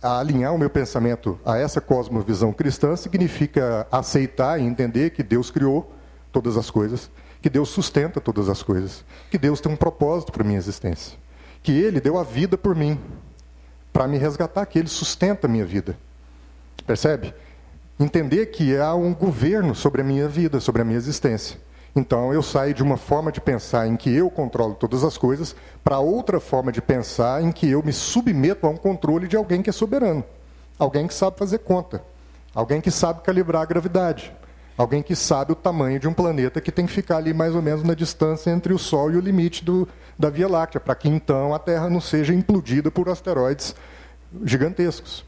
a 0.00 0.20
alinhar 0.20 0.54
o 0.54 0.58
meu 0.58 0.70
pensamento 0.70 1.40
a 1.44 1.58
essa 1.58 1.80
cosmovisão 1.80 2.52
cristã 2.52 2.94
significa 2.94 3.88
aceitar 3.90 4.60
e 4.60 4.64
entender 4.64 5.10
que 5.10 5.24
Deus 5.24 5.50
criou 5.50 5.92
todas 6.30 6.56
as 6.56 6.70
coisas, 6.70 7.10
que 7.40 7.50
Deus 7.50 7.70
sustenta 7.70 8.20
todas 8.20 8.48
as 8.48 8.62
coisas, 8.62 9.04
que 9.32 9.36
Deus 9.36 9.60
tem 9.60 9.72
um 9.72 9.76
propósito 9.76 10.30
para 10.30 10.44
minha 10.44 10.58
existência 10.58 11.20
que 11.62 11.72
ele 11.72 12.00
deu 12.00 12.18
a 12.18 12.24
vida 12.24 12.56
por 12.58 12.74
mim, 12.74 12.98
para 13.92 14.08
me 14.08 14.18
resgatar, 14.18 14.66
que 14.66 14.78
ele 14.78 14.88
sustenta 14.88 15.46
a 15.46 15.50
minha 15.50 15.64
vida. 15.64 15.96
Percebe? 16.86 17.34
Entender 18.00 18.46
que 18.46 18.76
há 18.76 18.94
um 18.94 19.14
governo 19.14 19.74
sobre 19.74 20.00
a 20.00 20.04
minha 20.04 20.28
vida, 20.28 20.60
sobre 20.60 20.82
a 20.82 20.84
minha 20.84 20.98
existência. 20.98 21.58
Então 21.94 22.32
eu 22.32 22.42
saio 22.42 22.72
de 22.72 22.82
uma 22.82 22.96
forma 22.96 23.30
de 23.30 23.40
pensar 23.40 23.86
em 23.86 23.96
que 23.96 24.10
eu 24.10 24.30
controlo 24.30 24.74
todas 24.74 25.04
as 25.04 25.18
coisas 25.18 25.54
para 25.84 25.98
outra 25.98 26.40
forma 26.40 26.72
de 26.72 26.80
pensar 26.80 27.42
em 27.42 27.52
que 27.52 27.68
eu 27.68 27.82
me 27.82 27.92
submeto 27.92 28.66
a 28.66 28.70
um 28.70 28.76
controle 28.76 29.28
de 29.28 29.36
alguém 29.36 29.62
que 29.62 29.68
é 29.68 29.72
soberano, 29.72 30.24
alguém 30.78 31.06
que 31.06 31.12
sabe 31.12 31.38
fazer 31.38 31.58
conta, 31.58 32.02
Alguém 32.54 32.80
que 32.80 32.90
sabe 32.90 33.22
calibrar 33.22 33.62
a 33.62 33.66
gravidade. 33.66 34.32
Alguém 34.76 35.02
que 35.02 35.14
sabe 35.14 35.52
o 35.52 35.54
tamanho 35.54 36.00
de 36.00 36.08
um 36.08 36.14
planeta 36.14 36.60
que 36.60 36.72
tem 36.72 36.86
que 36.86 36.92
ficar 36.92 37.18
ali 37.18 37.34
mais 37.34 37.54
ou 37.54 37.60
menos 37.60 37.82
na 37.82 37.94
distância 37.94 38.50
entre 38.50 38.72
o 38.72 38.78
Sol 38.78 39.10
e 39.10 39.16
o 39.16 39.20
limite 39.20 39.64
do, 39.64 39.86
da 40.18 40.30
Via 40.30 40.48
Láctea, 40.48 40.80
para 40.80 40.94
que 40.94 41.08
então 41.08 41.54
a 41.54 41.58
Terra 41.58 41.90
não 41.90 42.00
seja 42.00 42.32
implodida 42.32 42.90
por 42.90 43.08
asteroides 43.08 43.74
gigantescos. 44.44 45.24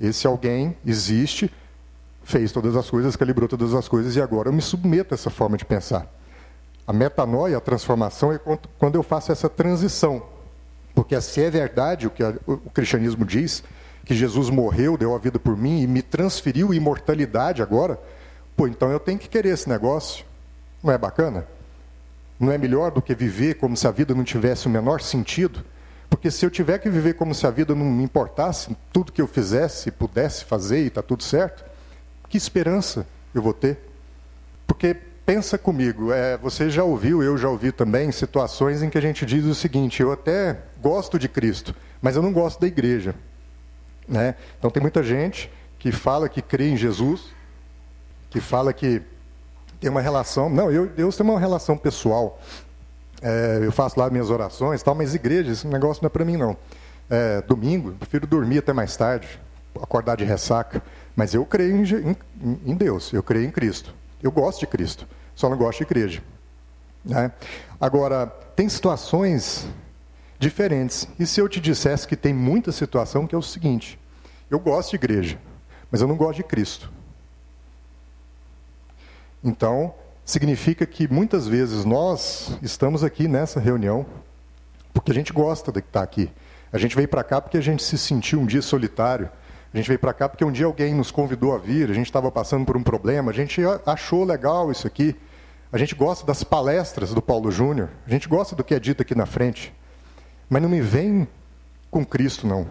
Esse 0.00 0.26
alguém 0.26 0.76
existe, 0.86 1.52
fez 2.22 2.52
todas 2.52 2.76
as 2.76 2.88
coisas, 2.88 3.16
calibrou 3.16 3.48
todas 3.48 3.74
as 3.74 3.88
coisas 3.88 4.14
e 4.14 4.20
agora 4.20 4.48
eu 4.48 4.52
me 4.52 4.62
submeto 4.62 5.14
a 5.14 5.16
essa 5.16 5.30
forma 5.30 5.56
de 5.56 5.64
pensar. 5.64 6.06
A 6.86 6.92
metanoia, 6.92 7.56
a 7.56 7.60
transformação, 7.60 8.32
é 8.32 8.38
quando 8.78 8.94
eu 8.94 9.02
faço 9.02 9.32
essa 9.32 9.48
transição. 9.48 10.22
Porque 10.94 11.20
se 11.20 11.42
é 11.42 11.50
verdade 11.50 12.06
o 12.06 12.10
que 12.10 12.22
o 12.46 12.70
cristianismo 12.72 13.24
diz, 13.24 13.62
que 14.04 14.14
Jesus 14.14 14.48
morreu, 14.48 14.96
deu 14.96 15.14
a 15.14 15.18
vida 15.18 15.38
por 15.38 15.56
mim 15.56 15.82
e 15.82 15.86
me 15.86 16.00
transferiu 16.00 16.72
imortalidade 16.72 17.60
agora, 17.60 17.98
pô, 18.56 18.66
então 18.66 18.90
eu 18.90 18.98
tenho 18.98 19.18
que 19.18 19.28
querer 19.28 19.50
esse 19.50 19.68
negócio. 19.68 20.24
Não 20.82 20.92
é 20.92 20.98
bacana? 20.98 21.46
Não 22.38 22.52
é 22.52 22.58
melhor 22.58 22.90
do 22.90 23.02
que 23.02 23.14
viver 23.14 23.54
como 23.54 23.76
se 23.76 23.86
a 23.86 23.90
vida 23.90 24.14
não 24.14 24.24
tivesse 24.24 24.66
o 24.66 24.70
menor 24.70 25.00
sentido? 25.00 25.64
Porque 26.08 26.30
se 26.30 26.44
eu 26.46 26.50
tiver 26.50 26.78
que 26.78 26.88
viver 26.88 27.14
como 27.14 27.34
se 27.34 27.46
a 27.46 27.50
vida 27.50 27.74
não 27.74 27.84
me 27.84 28.04
importasse, 28.04 28.76
tudo 28.92 29.12
que 29.12 29.20
eu 29.20 29.26
fizesse, 29.26 29.90
pudesse 29.90 30.44
fazer 30.44 30.84
e 30.84 30.86
está 30.86 31.02
tudo 31.02 31.22
certo, 31.22 31.64
que 32.28 32.36
esperança 32.36 33.06
eu 33.34 33.42
vou 33.42 33.52
ter? 33.52 33.78
Porque 34.66 34.94
pensa 34.94 35.58
comigo, 35.58 36.12
é, 36.12 36.36
você 36.36 36.70
já 36.70 36.84
ouviu, 36.84 37.22
eu 37.22 37.36
já 37.36 37.48
ouvi 37.48 37.72
também, 37.72 38.12
situações 38.12 38.82
em 38.82 38.88
que 38.88 38.96
a 38.96 39.00
gente 39.00 39.26
diz 39.26 39.44
o 39.44 39.54
seguinte: 39.54 40.00
eu 40.00 40.12
até 40.12 40.58
gosto 40.80 41.18
de 41.18 41.28
Cristo, 41.28 41.74
mas 42.00 42.16
eu 42.16 42.22
não 42.22 42.32
gosto 42.32 42.60
da 42.60 42.66
igreja. 42.66 43.14
Né? 44.06 44.36
Então 44.58 44.70
tem 44.70 44.80
muita 44.80 45.02
gente 45.02 45.50
que 45.78 45.90
fala 45.90 46.28
que 46.28 46.40
crê 46.40 46.68
em 46.68 46.76
Jesus, 46.76 47.35
que 48.30 48.40
fala 48.40 48.72
que 48.72 49.02
tem 49.80 49.90
uma 49.90 50.00
relação. 50.00 50.48
Não, 50.48 50.70
eu, 50.70 50.86
Deus 50.86 51.16
tem 51.16 51.24
uma 51.24 51.38
relação 51.38 51.76
pessoal. 51.76 52.40
É, 53.22 53.60
eu 53.62 53.72
faço 53.72 53.98
lá 53.98 54.10
minhas 54.10 54.30
orações, 54.30 54.82
tal, 54.82 54.94
mas 54.94 55.14
igreja, 55.14 55.52
esse 55.52 55.66
negócio 55.66 56.02
não 56.02 56.06
é 56.06 56.10
para 56.10 56.24
mim 56.24 56.36
não. 56.36 56.56
É, 57.08 57.40
domingo, 57.42 57.92
prefiro 57.92 58.26
dormir 58.26 58.58
até 58.58 58.72
mais 58.72 58.96
tarde, 58.96 59.40
acordar 59.80 60.16
de 60.16 60.24
ressaca. 60.24 60.82
Mas 61.14 61.32
eu 61.32 61.44
creio 61.46 61.76
em, 61.76 61.82
em, 61.82 62.60
em 62.66 62.74
Deus, 62.74 63.12
eu 63.12 63.22
creio 63.22 63.46
em 63.46 63.50
Cristo. 63.50 63.94
Eu 64.22 64.30
gosto 64.30 64.60
de 64.60 64.66
Cristo, 64.66 65.06
só 65.34 65.48
não 65.48 65.56
gosto 65.56 65.78
de 65.78 65.84
igreja. 65.84 66.22
Né? 67.04 67.30
Agora, 67.80 68.26
tem 68.54 68.68
situações 68.68 69.66
diferentes. 70.38 71.08
E 71.18 71.26
se 71.26 71.40
eu 71.40 71.48
te 71.48 71.60
dissesse 71.60 72.06
que 72.06 72.16
tem 72.16 72.34
muita 72.34 72.72
situação 72.72 73.26
que 73.26 73.34
é 73.34 73.38
o 73.38 73.42
seguinte: 73.42 73.98
eu 74.50 74.58
gosto 74.58 74.90
de 74.90 74.96
igreja, 74.96 75.38
mas 75.90 76.00
eu 76.00 76.08
não 76.08 76.16
gosto 76.16 76.36
de 76.38 76.44
Cristo. 76.44 76.90
Então, 79.42 79.94
significa 80.24 80.84
que 80.84 81.06
muitas 81.12 81.46
vezes 81.46 81.84
nós 81.84 82.58
estamos 82.62 83.04
aqui 83.04 83.28
nessa 83.28 83.60
reunião 83.60 84.04
porque 84.92 85.12
a 85.12 85.14
gente 85.14 85.32
gosta 85.32 85.70
de 85.70 85.80
estar 85.80 86.02
aqui. 86.02 86.30
A 86.72 86.78
gente 86.78 86.96
veio 86.96 87.06
para 87.06 87.22
cá 87.22 87.40
porque 87.40 87.58
a 87.58 87.60
gente 87.60 87.82
se 87.82 87.98
sentiu 87.98 88.40
um 88.40 88.46
dia 88.46 88.62
solitário. 88.62 89.28
A 89.72 89.76
gente 89.76 89.86
veio 89.88 89.98
para 89.98 90.14
cá 90.14 90.26
porque 90.26 90.44
um 90.44 90.50
dia 90.50 90.64
alguém 90.64 90.94
nos 90.94 91.10
convidou 91.10 91.54
a 91.54 91.58
vir, 91.58 91.90
a 91.90 91.94
gente 91.94 92.06
estava 92.06 92.32
passando 92.32 92.64
por 92.64 92.76
um 92.78 92.82
problema, 92.82 93.30
a 93.30 93.34
gente 93.34 93.60
achou 93.84 94.24
legal 94.24 94.72
isso 94.72 94.86
aqui. 94.86 95.14
A 95.70 95.76
gente 95.76 95.94
gosta 95.94 96.24
das 96.24 96.42
palestras 96.42 97.12
do 97.12 97.20
Paulo 97.20 97.50
Júnior, 97.50 97.90
a 98.06 98.10
gente 98.10 98.26
gosta 98.26 98.56
do 98.56 98.64
que 98.64 98.74
é 98.74 98.80
dito 98.80 99.02
aqui 99.02 99.14
na 99.14 99.26
frente. 99.26 99.74
Mas 100.48 100.62
não 100.62 100.68
me 100.68 100.80
vem 100.80 101.28
com 101.90 102.04
Cristo, 102.06 102.46
não. 102.46 102.66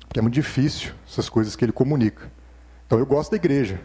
Porque 0.00 0.18
é 0.18 0.22
muito 0.22 0.34
difícil 0.34 0.92
essas 1.08 1.28
coisas 1.28 1.56
que 1.56 1.64
ele 1.64 1.72
comunica. 1.72 2.30
Então 2.86 2.98
eu 2.98 3.06
gosto 3.06 3.30
da 3.30 3.36
igreja, 3.36 3.80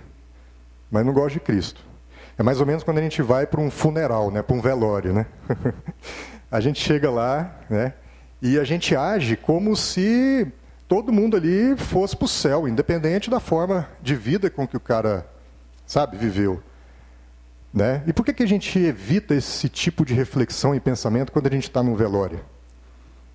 mas 0.89 1.05
não 1.05 1.13
gosto 1.13 1.33
de 1.33 1.39
Cristo. 1.39 1.81
É 2.37 2.43
mais 2.43 2.59
ou 2.59 2.65
menos 2.65 2.83
quando 2.83 2.97
a 2.97 3.01
gente 3.01 3.21
vai 3.21 3.47
para 3.47 3.61
um 3.61 3.71
funeral, 3.71 4.29
né, 4.29 4.41
para 4.41 4.55
um 4.55 4.61
velório. 4.61 5.13
Né? 5.13 5.25
a 6.51 6.59
gente 6.59 6.81
chega 6.81 7.09
lá 7.09 7.59
né, 7.69 7.93
e 8.41 8.59
a 8.59 8.63
gente 8.63 8.95
age 8.95 9.37
como 9.37 9.75
se 9.75 10.51
todo 10.87 11.11
mundo 11.11 11.37
ali 11.37 11.75
fosse 11.77 12.15
para 12.15 12.25
o 12.25 12.27
céu, 12.27 12.67
independente 12.67 13.29
da 13.29 13.39
forma 13.39 13.87
de 14.01 14.15
vida 14.15 14.49
com 14.49 14.67
que 14.67 14.77
o 14.77 14.79
cara, 14.79 15.25
sabe, 15.85 16.17
viveu. 16.17 16.61
Né? 17.73 18.03
E 18.07 18.13
por 18.13 18.23
que, 18.23 18.33
que 18.33 18.43
a 18.43 18.47
gente 18.47 18.79
evita 18.79 19.33
esse 19.35 19.67
tipo 19.67 20.05
de 20.05 20.13
reflexão 20.13 20.73
e 20.73 20.79
pensamento 20.79 21.31
quando 21.31 21.47
a 21.47 21.51
gente 21.51 21.63
está 21.63 21.83
num 21.83 21.95
velório? 21.95 22.39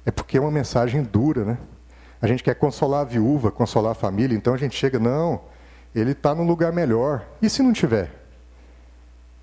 É 0.04 0.10
porque 0.10 0.38
é 0.38 0.40
uma 0.40 0.50
mensagem 0.50 1.02
dura, 1.02 1.44
né? 1.44 1.58
A 2.22 2.26
gente 2.26 2.42
quer 2.42 2.54
consolar 2.54 3.02
a 3.02 3.04
viúva, 3.04 3.50
consolar 3.50 3.92
a 3.92 3.94
família, 3.94 4.36
então 4.36 4.54
a 4.54 4.56
gente 4.56 4.76
chega, 4.76 4.98
não, 4.98 5.42
ele 5.94 6.12
está 6.12 6.34
num 6.34 6.46
lugar 6.46 6.72
melhor. 6.72 7.26
E 7.42 7.50
se 7.50 7.62
não 7.62 7.72
tiver? 7.72 8.10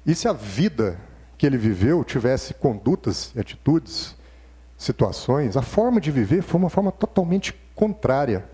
E 0.06 0.16
se 0.16 0.28
a 0.28 0.34
vida 0.34 0.98
que 1.38 1.46
ele 1.46 1.58
viveu 1.58 2.04
tivesse 2.04 2.54
condutas, 2.54 3.34
atitudes, 3.38 4.16
situações, 4.78 5.58
a 5.58 5.62
forma 5.62 6.00
de 6.00 6.12
viver 6.12 6.42
foi 6.42 6.60
uma 6.60 6.70
forma 6.70 6.92
totalmente 6.92 7.54
contrária 7.76 8.46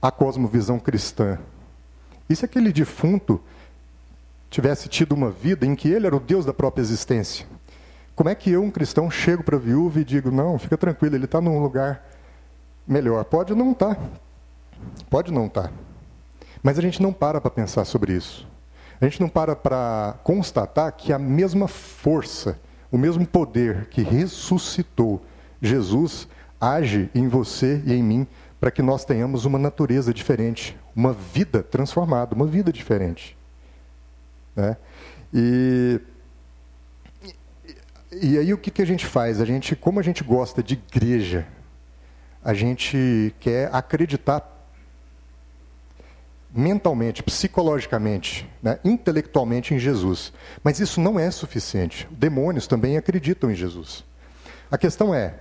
à 0.00 0.10
cosmovisão 0.10 0.78
cristã. 0.78 1.38
E 2.28 2.36
se 2.36 2.44
aquele 2.44 2.72
defunto 2.72 3.40
tivesse 4.48 4.88
tido 4.88 5.12
uma 5.12 5.30
vida 5.30 5.66
em 5.66 5.74
que 5.74 5.88
ele 5.88 6.06
era 6.06 6.16
o 6.16 6.20
Deus 6.20 6.46
da 6.46 6.54
própria 6.54 6.82
existência? 6.82 7.46
Como 8.14 8.28
é 8.28 8.34
que 8.34 8.50
eu, 8.50 8.62
um 8.62 8.70
cristão, 8.70 9.10
chego 9.10 9.42
para 9.42 9.56
a 9.56 9.60
viúva 9.60 10.00
e 10.00 10.04
digo: 10.04 10.30
não, 10.30 10.58
fica 10.58 10.78
tranquilo, 10.78 11.16
ele 11.16 11.24
está 11.24 11.40
num 11.40 11.60
lugar 11.60 12.06
melhor? 12.86 13.24
Pode 13.24 13.54
não 13.54 13.72
estar. 13.72 13.96
Tá. 13.96 14.02
Pode 15.10 15.32
não 15.32 15.46
estar. 15.46 15.68
Tá. 15.68 15.83
Mas 16.64 16.78
a 16.78 16.82
gente 16.82 17.02
não 17.02 17.12
para 17.12 17.42
para 17.42 17.50
pensar 17.50 17.84
sobre 17.84 18.14
isso. 18.14 18.48
A 18.98 19.04
gente 19.04 19.20
não 19.20 19.28
para 19.28 19.54
para 19.54 20.18
constatar 20.24 20.90
que 20.92 21.12
a 21.12 21.18
mesma 21.18 21.68
força, 21.68 22.58
o 22.90 22.96
mesmo 22.96 23.26
poder 23.26 23.84
que 23.90 24.02
ressuscitou 24.02 25.22
Jesus 25.60 26.26
age 26.58 27.10
em 27.14 27.28
você 27.28 27.82
e 27.84 27.92
em 27.92 28.02
mim 28.02 28.26
para 28.58 28.70
que 28.70 28.80
nós 28.80 29.04
tenhamos 29.04 29.44
uma 29.44 29.58
natureza 29.58 30.14
diferente, 30.14 30.74
uma 30.96 31.12
vida 31.12 31.62
transformada, 31.62 32.34
uma 32.34 32.46
vida 32.46 32.72
diferente. 32.72 33.36
Né? 34.56 34.78
E 35.34 36.00
e 38.10 38.38
aí 38.38 38.54
o 38.54 38.58
que, 38.58 38.70
que 38.70 38.80
a 38.80 38.86
gente 38.86 39.04
faz? 39.04 39.38
A 39.38 39.44
gente, 39.44 39.76
como 39.76 40.00
a 40.00 40.02
gente 40.02 40.24
gosta 40.24 40.62
de 40.62 40.74
igreja, 40.74 41.46
a 42.42 42.54
gente 42.54 43.34
quer 43.38 43.68
acreditar 43.70 44.53
mentalmente, 46.54 47.22
psicologicamente, 47.22 48.48
né, 48.62 48.78
intelectualmente 48.84 49.74
em 49.74 49.78
Jesus. 49.78 50.32
Mas 50.62 50.78
isso 50.78 51.00
não 51.00 51.18
é 51.18 51.30
suficiente. 51.30 52.06
Demônios 52.12 52.68
também 52.68 52.96
acreditam 52.96 53.50
em 53.50 53.54
Jesus. 53.54 54.04
A 54.70 54.78
questão 54.78 55.14
é: 55.14 55.34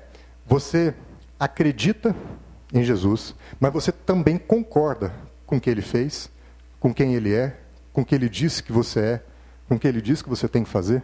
você 0.45 0.93
acredita 1.39 2.15
em 2.73 2.83
Jesus, 2.83 3.35
mas 3.59 3.71
você 3.71 3.91
também 3.91 4.37
concorda 4.37 5.13
com 5.45 5.57
o 5.57 5.61
que 5.61 5.69
ele 5.69 5.83
fez, 5.83 6.31
com 6.79 6.91
quem 6.91 7.13
ele 7.13 7.33
é, 7.33 7.57
com 7.91 8.01
o 8.01 8.05
que 8.05 8.15
ele 8.15 8.27
disse 8.27 8.63
que 8.63 8.71
você 8.71 8.99
é, 8.99 9.23
com 9.67 9.75
o 9.75 9.79
que 9.79 9.87
ele 9.87 10.01
diz 10.01 10.21
que 10.21 10.29
você 10.29 10.47
tem 10.47 10.63
que 10.63 10.69
fazer? 10.69 11.03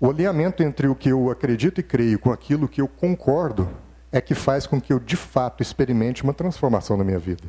O 0.00 0.10
alinhamento 0.10 0.62
entre 0.62 0.88
o 0.88 0.94
que 0.94 1.08
eu 1.08 1.30
acredito 1.30 1.80
e 1.80 1.82
creio 1.82 2.18
com 2.18 2.32
aquilo 2.32 2.68
que 2.68 2.80
eu 2.80 2.88
concordo 2.88 3.68
é 4.10 4.20
que 4.20 4.34
faz 4.34 4.66
com 4.66 4.80
que 4.80 4.92
eu 4.92 4.98
de 4.98 5.16
fato 5.16 5.62
experimente 5.62 6.22
uma 6.22 6.34
transformação 6.34 6.96
na 6.96 7.04
minha 7.04 7.18
vida. 7.18 7.44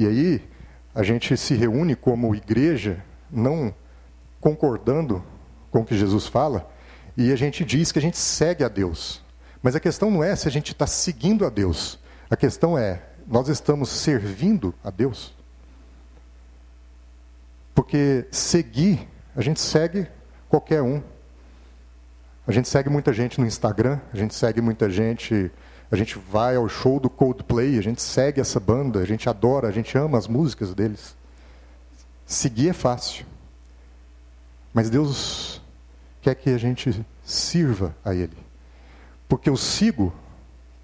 E 0.00 0.06
aí 0.06 0.42
a 0.94 1.02
gente 1.02 1.36
se 1.36 1.54
reúne 1.54 1.94
como 1.94 2.34
igreja, 2.34 3.04
não 3.30 3.74
concordando 4.40 5.22
com 5.70 5.80
o 5.80 5.84
que 5.84 5.94
Jesus 5.94 6.26
fala, 6.26 6.72
e 7.18 7.30
a 7.30 7.36
gente 7.36 7.62
diz 7.66 7.92
que 7.92 7.98
a 7.98 8.02
gente 8.02 8.16
segue 8.16 8.64
a 8.64 8.68
Deus. 8.68 9.22
Mas 9.62 9.76
a 9.76 9.80
questão 9.80 10.10
não 10.10 10.24
é 10.24 10.34
se 10.34 10.48
a 10.48 10.50
gente 10.50 10.72
está 10.72 10.86
seguindo 10.86 11.44
a 11.44 11.50
Deus. 11.50 11.98
A 12.30 12.36
questão 12.36 12.78
é, 12.78 13.02
nós 13.26 13.50
estamos 13.50 13.90
servindo 13.90 14.74
a 14.82 14.88
Deus? 14.88 15.34
Porque 17.74 18.26
seguir, 18.30 19.06
a 19.36 19.42
gente 19.42 19.60
segue 19.60 20.06
qualquer 20.48 20.80
um. 20.80 21.02
A 22.46 22.52
gente 22.52 22.70
segue 22.70 22.88
muita 22.88 23.12
gente 23.12 23.38
no 23.38 23.46
Instagram, 23.46 24.00
a 24.14 24.16
gente 24.16 24.34
segue 24.34 24.62
muita 24.62 24.88
gente, 24.88 25.52
a 25.90 25.96
gente 25.96 26.18
vai 26.18 26.56
ao 26.56 26.68
show 26.68 27.00
do 27.00 27.10
Coldplay, 27.10 27.78
a 27.78 27.82
gente 27.82 28.00
segue 28.00 28.40
essa 28.40 28.60
banda, 28.60 29.00
a 29.00 29.04
gente 29.04 29.28
adora, 29.28 29.68
a 29.68 29.72
gente 29.72 29.96
ama 29.98 30.16
as 30.16 30.28
músicas 30.28 30.72
deles. 30.72 31.16
Seguir 32.24 32.68
é 32.68 32.72
fácil. 32.72 33.26
Mas 34.72 34.88
Deus 34.88 35.60
quer 36.22 36.36
que 36.36 36.50
a 36.50 36.58
gente 36.58 37.04
sirva 37.24 37.94
a 38.04 38.14
Ele. 38.14 38.36
Porque 39.28 39.50
eu 39.50 39.56
sigo 39.56 40.12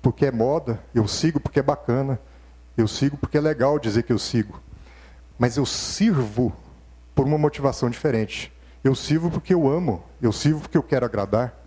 porque 0.02 0.26
é 0.26 0.30
moda, 0.30 0.80
eu 0.94 1.06
sigo 1.06 1.40
porque 1.40 1.60
é 1.60 1.62
bacana, 1.62 2.18
eu 2.76 2.86
sigo 2.86 3.16
porque 3.16 3.38
é 3.38 3.40
legal 3.40 3.78
dizer 3.78 4.02
que 4.02 4.12
eu 4.12 4.18
sigo. 4.18 4.60
Mas 5.38 5.56
eu 5.56 5.66
sirvo 5.66 6.52
por 7.14 7.26
uma 7.26 7.38
motivação 7.38 7.88
diferente. 7.90 8.52
Eu 8.82 8.94
sirvo 8.94 9.30
porque 9.30 9.54
eu 9.54 9.68
amo, 9.68 10.02
eu 10.20 10.32
sirvo 10.32 10.60
porque 10.60 10.76
eu 10.76 10.82
quero 10.82 11.06
agradar. 11.06 11.65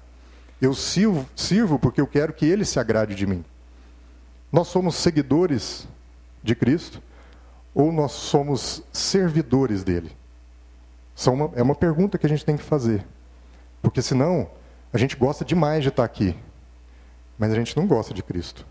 Eu 0.62 0.74
sirvo, 0.74 1.26
sirvo 1.36 1.80
porque 1.80 2.02
eu 2.02 2.08
quero 2.08 2.34
que 2.34 2.46
Ele 2.46 2.66
se 2.66 2.80
agrade 2.80 3.16
de 3.16 3.26
mim. 3.26 3.44
Nós 4.52 4.68
somos 4.68 4.96
seguidores 4.96 5.88
de 6.44 6.56
Cristo 6.56 7.02
ou 7.74 7.92
nós 7.92 8.12
somos 8.12 8.84
servidores 8.92 9.84
dele? 9.84 10.12
Uma, 11.28 11.52
é 11.56 11.62
uma 11.62 11.76
pergunta 11.76 12.18
que 12.18 12.26
a 12.26 12.30
gente 12.30 12.46
tem 12.46 12.58
que 12.58 12.64
fazer. 12.64 13.06
Porque 13.82 14.02
senão, 14.02 14.50
a 14.92 14.98
gente 14.98 15.16
gosta 15.16 15.46
demais 15.46 15.84
de 15.84 15.90
estar 15.90 16.04
aqui, 16.04 16.36
mas 17.38 17.52
a 17.52 17.56
gente 17.56 17.76
não 17.78 17.86
gosta 17.86 18.14
de 18.14 18.24
Cristo. 18.24 18.66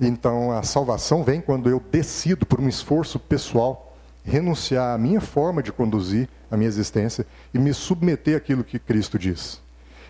Então 0.00 0.52
a 0.52 0.62
salvação 0.62 1.24
vem 1.24 1.40
quando 1.40 1.68
eu 1.68 1.80
decido, 1.80 2.46
por 2.46 2.60
um 2.60 2.68
esforço 2.68 3.18
pessoal, 3.18 3.96
renunciar 4.24 4.94
à 4.94 4.98
minha 4.98 5.20
forma 5.20 5.62
de 5.62 5.72
conduzir 5.72 6.28
a 6.50 6.56
minha 6.56 6.68
existência 6.68 7.26
e 7.52 7.58
me 7.58 7.72
submeter 7.72 8.36
àquilo 8.36 8.64
que 8.64 8.78
Cristo 8.78 9.18
diz. 9.18 9.60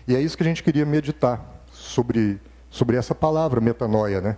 E 0.07 0.15
é 0.15 0.21
isso 0.21 0.37
que 0.37 0.43
a 0.43 0.45
gente 0.45 0.63
queria 0.63 0.85
meditar 0.85 1.63
sobre, 1.71 2.39
sobre 2.69 2.97
essa 2.97 3.13
palavra 3.13 3.61
metanoia, 3.61 4.21
né? 4.21 4.37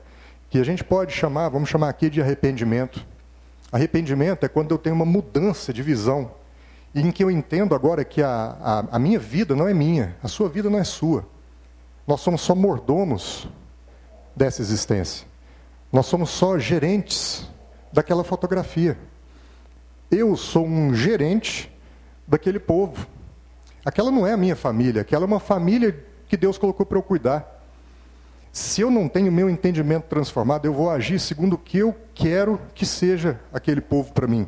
que 0.51 0.59
a 0.59 0.65
gente 0.65 0.83
pode 0.83 1.13
chamar, 1.13 1.47
vamos 1.47 1.69
chamar 1.69 1.87
aqui 1.87 2.09
de 2.09 2.21
arrependimento. 2.21 3.07
Arrependimento 3.71 4.45
é 4.45 4.49
quando 4.49 4.71
eu 4.71 4.77
tenho 4.77 4.93
uma 4.93 5.05
mudança 5.05 5.71
de 5.71 5.81
visão, 5.81 6.29
em 6.93 7.09
que 7.09 7.23
eu 7.23 7.31
entendo 7.31 7.73
agora 7.73 8.03
que 8.03 8.21
a, 8.21 8.57
a, 8.61 8.97
a 8.97 8.99
minha 8.99 9.17
vida 9.17 9.55
não 9.55 9.65
é 9.65 9.73
minha, 9.73 10.13
a 10.21 10.27
sua 10.27 10.49
vida 10.49 10.69
não 10.69 10.77
é 10.77 10.83
sua. 10.83 11.25
Nós 12.05 12.19
somos 12.19 12.41
só 12.41 12.53
mordomos 12.53 13.47
dessa 14.35 14.61
existência. 14.61 15.25
Nós 15.89 16.05
somos 16.07 16.29
só 16.29 16.59
gerentes 16.59 17.49
daquela 17.93 18.25
fotografia. 18.25 18.97
Eu 20.11 20.35
sou 20.35 20.65
um 20.65 20.93
gerente 20.93 21.71
daquele 22.27 22.59
povo. 22.59 23.07
Aquela 23.83 24.11
não 24.11 24.25
é 24.25 24.33
a 24.33 24.37
minha 24.37 24.55
família, 24.55 25.01
aquela 25.01 25.25
é 25.25 25.27
uma 25.27 25.39
família 25.39 26.05
que 26.27 26.37
Deus 26.37 26.57
colocou 26.57 26.85
para 26.85 26.97
eu 26.97 27.03
cuidar. 27.03 27.59
Se 28.51 28.81
eu 28.81 28.91
não 28.91 29.07
tenho 29.07 29.31
meu 29.31 29.49
entendimento 29.49 30.05
transformado, 30.07 30.65
eu 30.65 30.73
vou 30.73 30.89
agir 30.89 31.19
segundo 31.19 31.53
o 31.53 31.57
que 31.57 31.77
eu 31.77 31.95
quero 32.13 32.59
que 32.75 32.85
seja 32.85 33.39
aquele 33.53 33.81
povo 33.81 34.13
para 34.13 34.27
mim. 34.27 34.47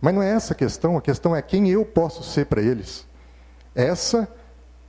Mas 0.00 0.14
não 0.14 0.22
é 0.22 0.30
essa 0.30 0.52
a 0.52 0.56
questão, 0.56 0.96
a 0.96 1.02
questão 1.02 1.36
é 1.36 1.42
quem 1.42 1.68
eu 1.68 1.84
posso 1.84 2.22
ser 2.22 2.46
para 2.46 2.62
eles. 2.62 3.06
Essa 3.74 4.28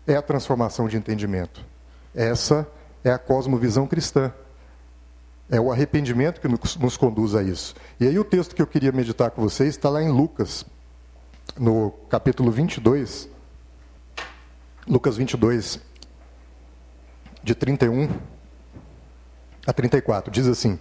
é 0.07 0.15
a 0.15 0.21
transformação 0.21 0.87
de 0.87 0.97
entendimento. 0.97 1.63
Essa 2.15 2.67
é 3.03 3.11
a 3.11 3.17
cosmovisão 3.17 3.85
cristã. 3.85 4.33
É 5.49 5.59
o 5.59 5.71
arrependimento 5.71 6.41
que 6.41 6.47
nos 6.47 6.97
conduz 6.97 7.35
a 7.35 7.43
isso. 7.43 7.75
E 7.99 8.07
aí 8.07 8.17
o 8.17 8.23
texto 8.23 8.55
que 8.55 8.61
eu 8.61 8.67
queria 8.67 8.91
meditar 8.91 9.29
com 9.31 9.41
vocês 9.41 9.69
está 9.69 9.89
lá 9.89 10.01
em 10.01 10.09
Lucas, 10.09 10.65
no 11.59 11.91
capítulo 12.09 12.49
22. 12.49 13.32
Lucas 14.87 15.15
22, 15.15 15.79
de 17.41 17.55
31 17.55 18.09
a 19.65 19.71
34. 19.71 20.29
Diz 20.29 20.47
assim: 20.47 20.77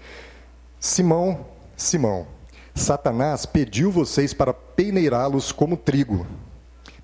Simão, 0.81 1.47
Simão, 1.77 2.27
Satanás 2.75 3.47
pediu 3.47 3.91
vocês 3.91 4.35
para 4.35 4.53
peneirá-los 4.53 5.53
como 5.53 5.77
trigo, 5.77 6.27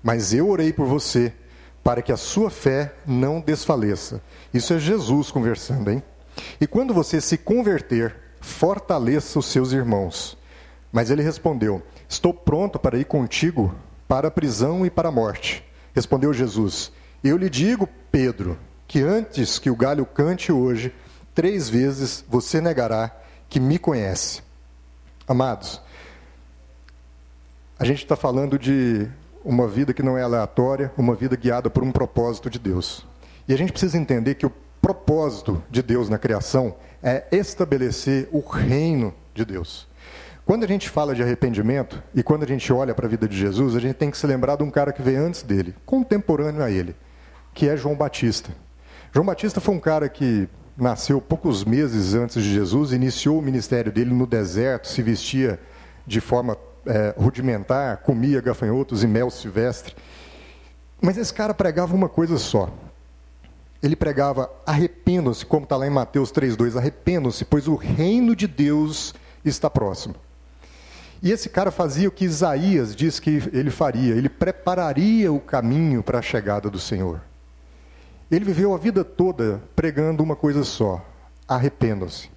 mas 0.03 0.33
eu 0.33 0.49
orei 0.49 0.73
por 0.73 0.87
você 0.87 1.33
para 1.81 2.01
que 2.01 2.11
a 2.11 2.17
sua 2.17 2.49
fé 2.49 2.93
não 3.07 3.39
desfaleça. 3.39 4.21
Isso 4.53 4.73
é 4.73 4.79
Jesus 4.79 5.31
conversando, 5.31 5.91
hein? 5.91 6.03
E 6.59 6.67
quando 6.67 6.93
você 6.93 7.21
se 7.21 7.37
converter, 7.37 8.15
fortaleça 8.41 9.39
os 9.39 9.45
seus 9.45 9.71
irmãos. 9.71 10.37
Mas 10.91 11.09
ele 11.09 11.23
respondeu: 11.23 11.81
Estou 12.09 12.33
pronto 12.33 12.77
para 12.77 12.97
ir 12.97 13.05
contigo 13.05 13.73
para 14.07 14.27
a 14.27 14.31
prisão 14.31 14.85
e 14.85 14.89
para 14.89 15.07
a 15.07 15.11
morte. 15.11 15.68
Respondeu 15.93 16.33
Jesus: 16.33 16.91
Eu 17.23 17.37
lhe 17.37 17.49
digo, 17.49 17.87
Pedro, 18.11 18.57
que 18.87 19.01
antes 19.01 19.59
que 19.59 19.69
o 19.69 19.75
galho 19.75 20.05
cante 20.05 20.51
hoje, 20.51 20.93
três 21.33 21.69
vezes 21.69 22.23
você 22.27 22.61
negará 22.61 23.11
que 23.47 23.59
me 23.59 23.77
conhece. 23.77 24.41
Amados, 25.27 25.81
a 27.77 27.85
gente 27.85 28.03
está 28.03 28.15
falando 28.15 28.57
de 28.57 29.07
uma 29.43 29.67
vida 29.67 29.93
que 29.93 30.03
não 30.03 30.17
é 30.17 30.21
aleatória, 30.21 30.91
uma 30.97 31.15
vida 31.15 31.35
guiada 31.35 31.69
por 31.69 31.83
um 31.83 31.91
propósito 31.91 32.49
de 32.49 32.59
Deus. 32.59 33.05
E 33.47 33.53
a 33.53 33.57
gente 33.57 33.71
precisa 33.71 33.97
entender 33.97 34.35
que 34.35 34.45
o 34.45 34.51
propósito 34.81 35.63
de 35.69 35.81
Deus 35.81 36.09
na 36.09 36.17
criação 36.17 36.75
é 37.01 37.25
estabelecer 37.31 38.27
o 38.31 38.39
reino 38.39 39.13
de 39.33 39.45
Deus. 39.45 39.87
Quando 40.49 40.63
a 40.63 40.67
gente 40.67 40.89
fala 40.89 41.13
de 41.13 41.21
arrependimento 41.21 42.01
e 42.11 42.23
quando 42.23 42.41
a 42.41 42.47
gente 42.47 42.73
olha 42.73 42.95
para 42.95 43.05
a 43.05 43.07
vida 43.07 43.27
de 43.27 43.37
Jesus, 43.37 43.75
a 43.75 43.79
gente 43.79 43.93
tem 43.93 44.09
que 44.09 44.17
se 44.17 44.25
lembrar 44.25 44.55
de 44.55 44.63
um 44.63 44.71
cara 44.71 44.91
que 44.91 44.99
veio 44.99 45.23
antes 45.23 45.43
dele, 45.43 45.75
contemporâneo 45.85 46.63
a 46.63 46.71
ele, 46.71 46.95
que 47.53 47.69
é 47.69 47.77
João 47.77 47.93
Batista. 47.93 48.49
João 49.13 49.27
Batista 49.27 49.61
foi 49.61 49.75
um 49.75 49.79
cara 49.79 50.09
que 50.09 50.49
nasceu 50.75 51.21
poucos 51.21 51.63
meses 51.63 52.15
antes 52.15 52.43
de 52.43 52.51
Jesus, 52.51 52.93
iniciou 52.93 53.37
o 53.37 53.43
ministério 53.43 53.91
dele 53.91 54.11
no 54.11 54.25
deserto, 54.25 54.87
se 54.87 55.03
vestia 55.03 55.59
de 56.07 56.19
forma 56.19 56.57
é, 56.83 57.13
rudimentar, 57.15 57.97
comia 57.97 58.41
gafanhotos 58.41 59.03
e 59.03 59.07
mel 59.07 59.29
silvestre. 59.29 59.95
Mas 60.99 61.15
esse 61.15 61.31
cara 61.31 61.53
pregava 61.53 61.93
uma 61.93 62.09
coisa 62.09 62.39
só. 62.39 62.73
Ele 63.83 63.95
pregava: 63.95 64.49
arrependam-se, 64.65 65.45
como 65.45 65.65
está 65.65 65.77
lá 65.77 65.85
em 65.85 65.91
Mateus 65.91 66.31
3,2, 66.31 66.75
arrependam-se, 66.75 67.45
pois 67.45 67.67
o 67.67 67.75
reino 67.75 68.35
de 68.35 68.47
Deus 68.47 69.13
está 69.45 69.69
próximo. 69.69 70.15
E 71.21 71.31
esse 71.31 71.49
cara 71.49 71.69
fazia 71.69 72.07
o 72.07 72.11
que 72.11 72.25
Isaías 72.25 72.95
diz 72.95 73.19
que 73.19 73.41
ele 73.51 73.69
faria: 73.69 74.15
ele 74.15 74.29
prepararia 74.29 75.31
o 75.31 75.39
caminho 75.39 76.01
para 76.01 76.19
a 76.19 76.21
chegada 76.21 76.69
do 76.69 76.79
Senhor. 76.79 77.21
Ele 78.31 78.45
viveu 78.45 78.73
a 78.73 78.77
vida 78.77 79.03
toda 79.03 79.61
pregando 79.75 80.23
uma 80.23 80.35
coisa 80.35 80.63
só: 80.63 81.05
arrependam-se. 81.47 82.29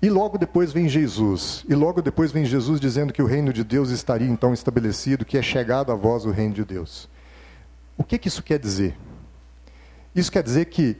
E 0.00 0.08
logo 0.08 0.38
depois 0.38 0.72
vem 0.72 0.88
Jesus. 0.88 1.64
E 1.68 1.74
logo 1.74 2.02
depois 2.02 2.30
vem 2.30 2.44
Jesus 2.44 2.80
dizendo 2.80 3.12
que 3.12 3.22
o 3.22 3.26
reino 3.26 3.52
de 3.52 3.64
Deus 3.64 3.90
estaria 3.90 4.28
então 4.28 4.52
estabelecido, 4.52 5.24
que 5.24 5.38
é 5.38 5.42
chegado 5.42 5.90
a 5.90 5.94
vós 5.94 6.24
o 6.26 6.30
reino 6.30 6.54
de 6.54 6.64
Deus. 6.64 7.08
O 7.96 8.04
que, 8.04 8.18
que 8.18 8.28
isso 8.28 8.42
quer 8.42 8.58
dizer? 8.58 8.96
Isso 10.14 10.30
quer 10.30 10.42
dizer 10.42 10.66
que, 10.66 10.96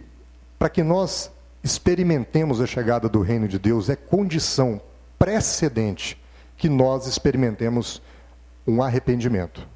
para 0.58 0.68
que 0.68 0.82
nós 0.82 1.30
experimentemos 1.62 2.60
a 2.60 2.66
chegada 2.66 3.08
do 3.08 3.20
reino 3.20 3.46
de 3.46 3.58
Deus, 3.58 3.88
é 3.88 3.96
condição 3.96 4.80
precedente 5.18 6.18
que 6.64 6.68
nós 6.70 7.06
experimentemos 7.06 8.00
um 8.66 8.82
arrependimento. 8.82 9.68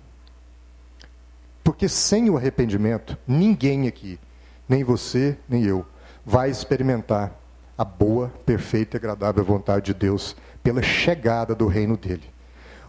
Porque 1.62 1.86
sem 1.86 2.30
o 2.30 2.36
arrependimento, 2.38 3.14
ninguém 3.26 3.86
aqui, 3.86 4.18
nem 4.66 4.82
você, 4.82 5.36
nem 5.46 5.64
eu, 5.64 5.84
vai 6.24 6.48
experimentar 6.48 7.38
a 7.76 7.84
boa, 7.84 8.32
perfeita 8.46 8.96
e 8.96 8.98
agradável 8.98 9.44
vontade 9.44 9.84
de 9.84 9.92
Deus 9.92 10.34
pela 10.62 10.80
chegada 10.80 11.54
do 11.54 11.66
reino 11.66 11.94
dele. 11.94 12.24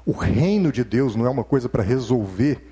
O 0.05 0.13
reino 0.13 0.71
de 0.71 0.85
Deus 0.85 1.13
não 1.13 1.25
é 1.25 1.29
uma 1.29 1.43
coisa 1.43 1.67
para 1.67 1.83
resolver 1.83 2.71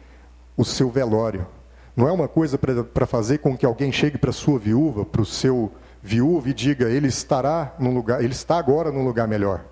o 0.55 0.63
seu 0.63 0.89
velório, 0.89 1.45
não 1.93 2.07
é 2.07 2.11
uma 2.13 2.29
coisa 2.29 2.57
para 2.57 3.05
fazer 3.05 3.39
com 3.39 3.57
que 3.57 3.65
alguém 3.65 3.91
chegue 3.91 4.17
para 4.17 4.31
sua 4.31 4.57
viúva, 4.57 5.03
para 5.03 5.21
o 5.21 5.25
seu 5.25 5.73
viúvo 6.01 6.47
e 6.47 6.53
diga, 6.53 6.89
ele 6.89 7.09
estará 7.09 7.75
num 7.77 7.93
lugar, 7.93 8.23
ele 8.23 8.31
está 8.31 8.57
agora 8.57 8.93
num 8.93 9.03
lugar 9.03 9.27
melhor. 9.27 9.65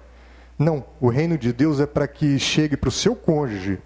Não, 0.58 0.86
o 1.02 1.10
reino 1.10 1.38
de 1.38 1.52
Deus 1.52 1.80
é 1.80 1.86
para 1.86 2.08
que 2.08 2.40
chegue 2.40 2.78
para 2.78 2.88
o 2.88 2.92
seu 2.92 3.16
cônjuge, 3.16 3.80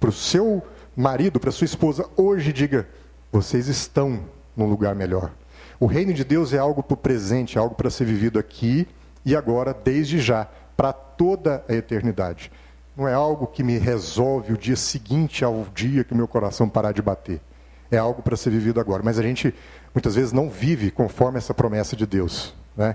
para 0.00 0.08
o 0.08 0.12
seu 0.12 0.62
marido, 0.96 1.38
para 1.38 1.50
sua 1.50 1.66
esposa, 1.66 2.08
hoje 2.16 2.52
diga: 2.52 2.88
vocês 3.30 3.68
estão 3.68 4.20
num 4.56 4.66
lugar 4.66 4.94
melhor. 4.94 5.30
O 5.78 5.86
reino 5.86 6.12
de 6.12 6.24
Deus 6.24 6.52
é 6.52 6.58
algo 6.58 6.82
para 6.82 6.94
o 6.94 6.96
presente, 6.96 7.58
algo 7.58 7.74
para 7.74 7.90
ser 7.90 8.04
vivido 8.04 8.38
aqui 8.38 8.88
e 9.24 9.36
agora, 9.36 9.72
desde 9.72 10.18
já, 10.18 10.48
para 10.76 10.92
toda 10.92 11.64
a 11.68 11.74
eternidade. 11.74 12.50
Não 12.96 13.06
é 13.06 13.14
algo 13.14 13.46
que 13.46 13.62
me 13.62 13.78
resolve 13.78 14.54
o 14.54 14.58
dia 14.58 14.74
seguinte 14.74 15.44
ao 15.44 15.66
dia 15.72 16.02
que 16.02 16.14
meu 16.14 16.26
coração 16.26 16.68
parar 16.68 16.90
de 16.90 17.00
bater. 17.00 17.40
É 17.90 17.96
algo 17.96 18.22
para 18.22 18.36
ser 18.36 18.50
vivido 18.50 18.80
agora. 18.80 19.02
Mas 19.04 19.18
a 19.18 19.22
gente 19.22 19.54
muitas 19.94 20.16
vezes 20.16 20.32
não 20.32 20.50
vive 20.50 20.90
conforme 20.90 21.38
essa 21.38 21.54
promessa 21.54 21.94
de 21.94 22.06
Deus. 22.06 22.54
Né? 22.78 22.94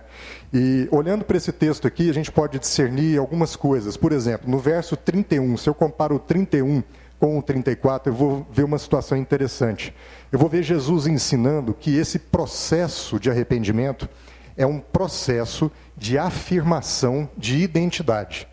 E 0.53 0.87
olhando 0.91 1.25
para 1.25 1.35
esse 1.35 1.51
texto 1.51 1.85
aqui, 1.85 2.09
a 2.09 2.13
gente 2.13 2.31
pode 2.31 2.57
discernir 2.57 3.19
algumas 3.19 3.53
coisas. 3.57 3.97
Por 3.97 4.13
exemplo, 4.13 4.49
no 4.49 4.57
verso 4.57 4.95
31, 4.95 5.57
se 5.57 5.69
eu 5.69 5.73
comparo 5.73 6.15
o 6.15 6.19
31 6.19 6.81
com 7.19 7.37
o 7.37 7.43
34, 7.43 8.11
eu 8.11 8.15
vou 8.15 8.47
ver 8.49 8.63
uma 8.63 8.77
situação 8.77 9.17
interessante. 9.17 9.93
Eu 10.31 10.39
vou 10.39 10.47
ver 10.47 10.63
Jesus 10.63 11.05
ensinando 11.05 11.73
que 11.73 11.97
esse 11.97 12.17
processo 12.17 13.19
de 13.19 13.29
arrependimento 13.29 14.07
é 14.55 14.65
um 14.65 14.79
processo 14.79 15.69
de 15.97 16.17
afirmação 16.17 17.29
de 17.37 17.57
identidade. 17.57 18.47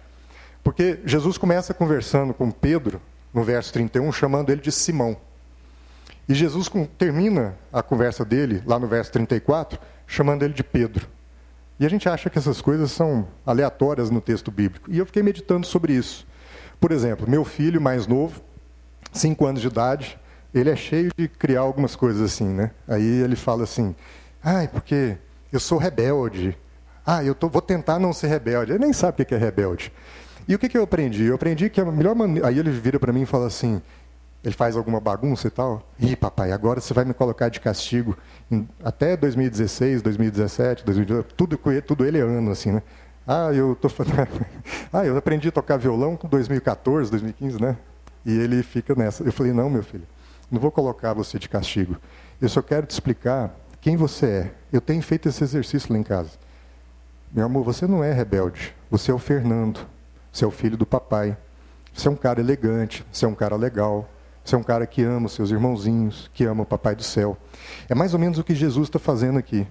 Porque 0.65 0.99
Jesus 1.05 1.39
começa 1.39 1.73
conversando 1.73 2.35
com 2.35 2.51
Pedro, 2.51 3.01
no 3.33 3.45
verso 3.45 3.73
31, 3.73 4.11
chamando 4.11 4.51
ele 4.51 4.61
de 4.61 4.73
Simão. 4.73 5.17
E 6.29 6.35
Jesus 6.35 6.69
termina 6.99 7.55
a 7.73 7.83
conversa 7.83 8.25
dele, 8.25 8.63
lá 8.67 8.81
no 8.81 8.89
verso 8.89 9.13
34, 9.13 9.79
chamando 10.09 10.43
ele 10.43 10.55
de 10.55 10.65
Pedro. 10.65 11.09
E 11.81 11.87
a 11.87 11.89
gente 11.89 12.09
acha 12.09 12.29
que 12.29 12.39
essas 12.39 12.61
coisas 12.61 12.93
são 12.93 13.27
aleatórias 13.45 14.11
no 14.11 14.21
texto 14.21 14.51
bíblico. 14.51 14.91
E 14.91 14.99
eu 14.99 15.07
fiquei 15.07 15.23
meditando 15.23 15.67
sobre 15.67 15.95
isso. 15.95 16.27
Por 16.79 16.93
exemplo, 16.93 17.29
meu 17.29 17.43
filho 17.43 17.81
mais 17.81 18.07
novo, 18.07 18.43
cinco 19.13 19.47
anos 19.47 19.63
de 19.63 19.67
idade, 19.67 20.19
ele 20.55 20.69
é 20.69 20.77
cheio 20.77 21.11
de 21.17 21.27
criar 21.27 21.61
algumas 21.61 21.97
coisas 21.97 22.21
assim, 22.21 22.49
né? 22.49 22.71
Aí 22.87 23.23
ele 23.23 23.35
fala 23.35 23.65
assim, 23.65 23.97
ai, 24.45 24.69
porque 24.69 25.17
eu 25.51 25.59
sou 25.59 25.79
rebelde, 25.79 26.57
Ah, 27.05 27.25
eu 27.25 27.35
tô, 27.35 27.49
vou 27.49 27.63
tentar 27.63 27.99
não 27.99 28.13
ser 28.13 28.29
rebelde. 28.29 28.73
Ele 28.73 28.79
nem 28.79 28.93
sabe 28.93 29.23
o 29.23 29.27
que 29.27 29.35
é 29.35 29.39
rebelde. 29.39 29.93
E 30.47 30.55
o 30.55 30.59
que, 30.59 30.69
que 30.69 30.77
eu 30.79 30.83
aprendi? 30.83 31.25
Eu 31.25 31.35
aprendi 31.35 31.71
que 31.71 31.81
a 31.81 31.85
melhor 31.85 32.15
maneira. 32.15 32.47
Aí 32.49 32.59
ele 32.59 32.71
vira 32.71 33.01
para 33.01 33.13
mim 33.13 33.23
e 33.23 33.27
fala 33.27 33.47
assim: 33.47 33.81
ele 34.43 34.55
faz 34.55 34.77
alguma 34.77 35.01
bagunça 35.01 35.49
e 35.49 35.51
tal. 35.51 35.83
Ih, 35.99 36.17
papai, 36.17 36.53
agora 36.53 36.81
você 36.81 36.95
vai 36.95 37.05
me 37.05 37.13
colocar 37.13 37.49
de 37.49 37.61
castigo 37.61 38.17
até 38.83 39.17
2016, 39.17 40.03
2017, 40.03 40.85
2018, 40.85 41.35
tudo, 41.35 41.59
tudo 41.87 42.07
ele 42.07 42.19
é 42.19 42.23
ano, 42.23 42.51
assim, 42.51 42.73
né? 42.73 42.83
Ah, 43.27 43.53
eu 43.53 43.77
tô 43.77 43.89
Ah, 44.93 45.05
eu 45.05 45.17
aprendi 45.17 45.49
a 45.49 45.53
tocar 45.53 45.77
violão 45.77 46.17
com 46.17 46.27
2014, 46.27 47.11
2015, 47.11 47.61
né? 47.61 47.77
E 48.25 48.37
ele 48.37 48.63
fica 48.63 48.95
nessa. 48.95 49.23
Eu 49.23 49.33
falei, 49.33 49.53
não, 49.53 49.71
meu 49.71 49.83
filho, 49.83 50.07
não 50.51 50.61
vou 50.61 50.71
colocar 50.71 51.13
você 51.13 51.39
de 51.39 51.49
castigo. 51.49 51.97
Eu 52.41 52.49
só 52.49 52.63
quero 52.63 52.87
te 52.87 52.91
explicar 52.91 53.55
quem 53.81 53.97
você 53.97 54.27
é. 54.27 54.51
Eu 54.73 54.81
tenho 54.81 55.03
feito 55.03 55.29
esse 55.29 55.45
exercício 55.45 55.93
lá 55.93 55.99
em 55.99 56.03
casa. 56.03 56.31
Meu 57.33 57.45
amor, 57.45 57.63
você 57.63 57.87
não 57.87 58.03
é 58.03 58.13
rebelde. 58.13 58.75
Você 58.91 59.11
é 59.11 59.15
o 59.15 59.19
Fernando. 59.19 59.87
Você 60.33 60.45
é 60.45 60.49
o 60.49 60.51
filho 60.51 60.77
do 60.77 60.87
papai. 60.87 61.37
Você 61.95 62.09
é 62.09 62.11
um 62.11 62.17
cara 62.17 62.41
elegante. 62.41 63.05
Você 63.13 63.25
é 63.25 63.29
um 63.29 63.35
cara 63.35 63.55
legal. 63.55 64.09
Você 64.45 64.55
é 64.55 64.59
um 64.59 64.63
cara 64.63 64.87
que 64.87 65.03
ama 65.03 65.27
os 65.27 65.33
seus 65.33 65.51
irmãozinhos, 65.51 66.31
que 66.33 66.45
ama 66.45 66.63
o 66.63 66.67
papai 66.67 66.95
do 66.95 67.03
céu. 67.03 67.37
É 67.89 67.95
mais 67.95 68.15
ou 68.15 68.21
menos 68.21 68.39
o 68.39 68.45
que 68.45 68.55
Jesus 68.55 68.89
está 68.89 68.99
fazendo 68.99 69.39
aqui. 69.39 69.67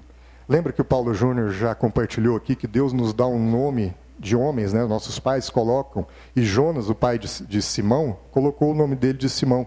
Lembra 0.47 0.73
que 0.73 0.81
o 0.81 0.85
Paulo 0.85 1.13
Júnior 1.13 1.51
já 1.51 1.75
compartilhou 1.75 2.35
aqui 2.35 2.55
que 2.55 2.67
Deus 2.67 2.93
nos 2.93 3.13
dá 3.13 3.27
um 3.27 3.51
nome 3.51 3.93
de 4.17 4.35
homens, 4.35 4.73
né? 4.73 4.85
nossos 4.85 5.17
pais 5.17 5.49
colocam, 5.49 6.05
e 6.35 6.41
Jonas, 6.41 6.89
o 6.89 6.95
pai 6.95 7.17
de, 7.17 7.27
de 7.45 7.61
Simão, 7.61 8.17
colocou 8.31 8.71
o 8.71 8.75
nome 8.75 8.95
dele 8.95 9.17
de 9.17 9.29
Simão. 9.29 9.65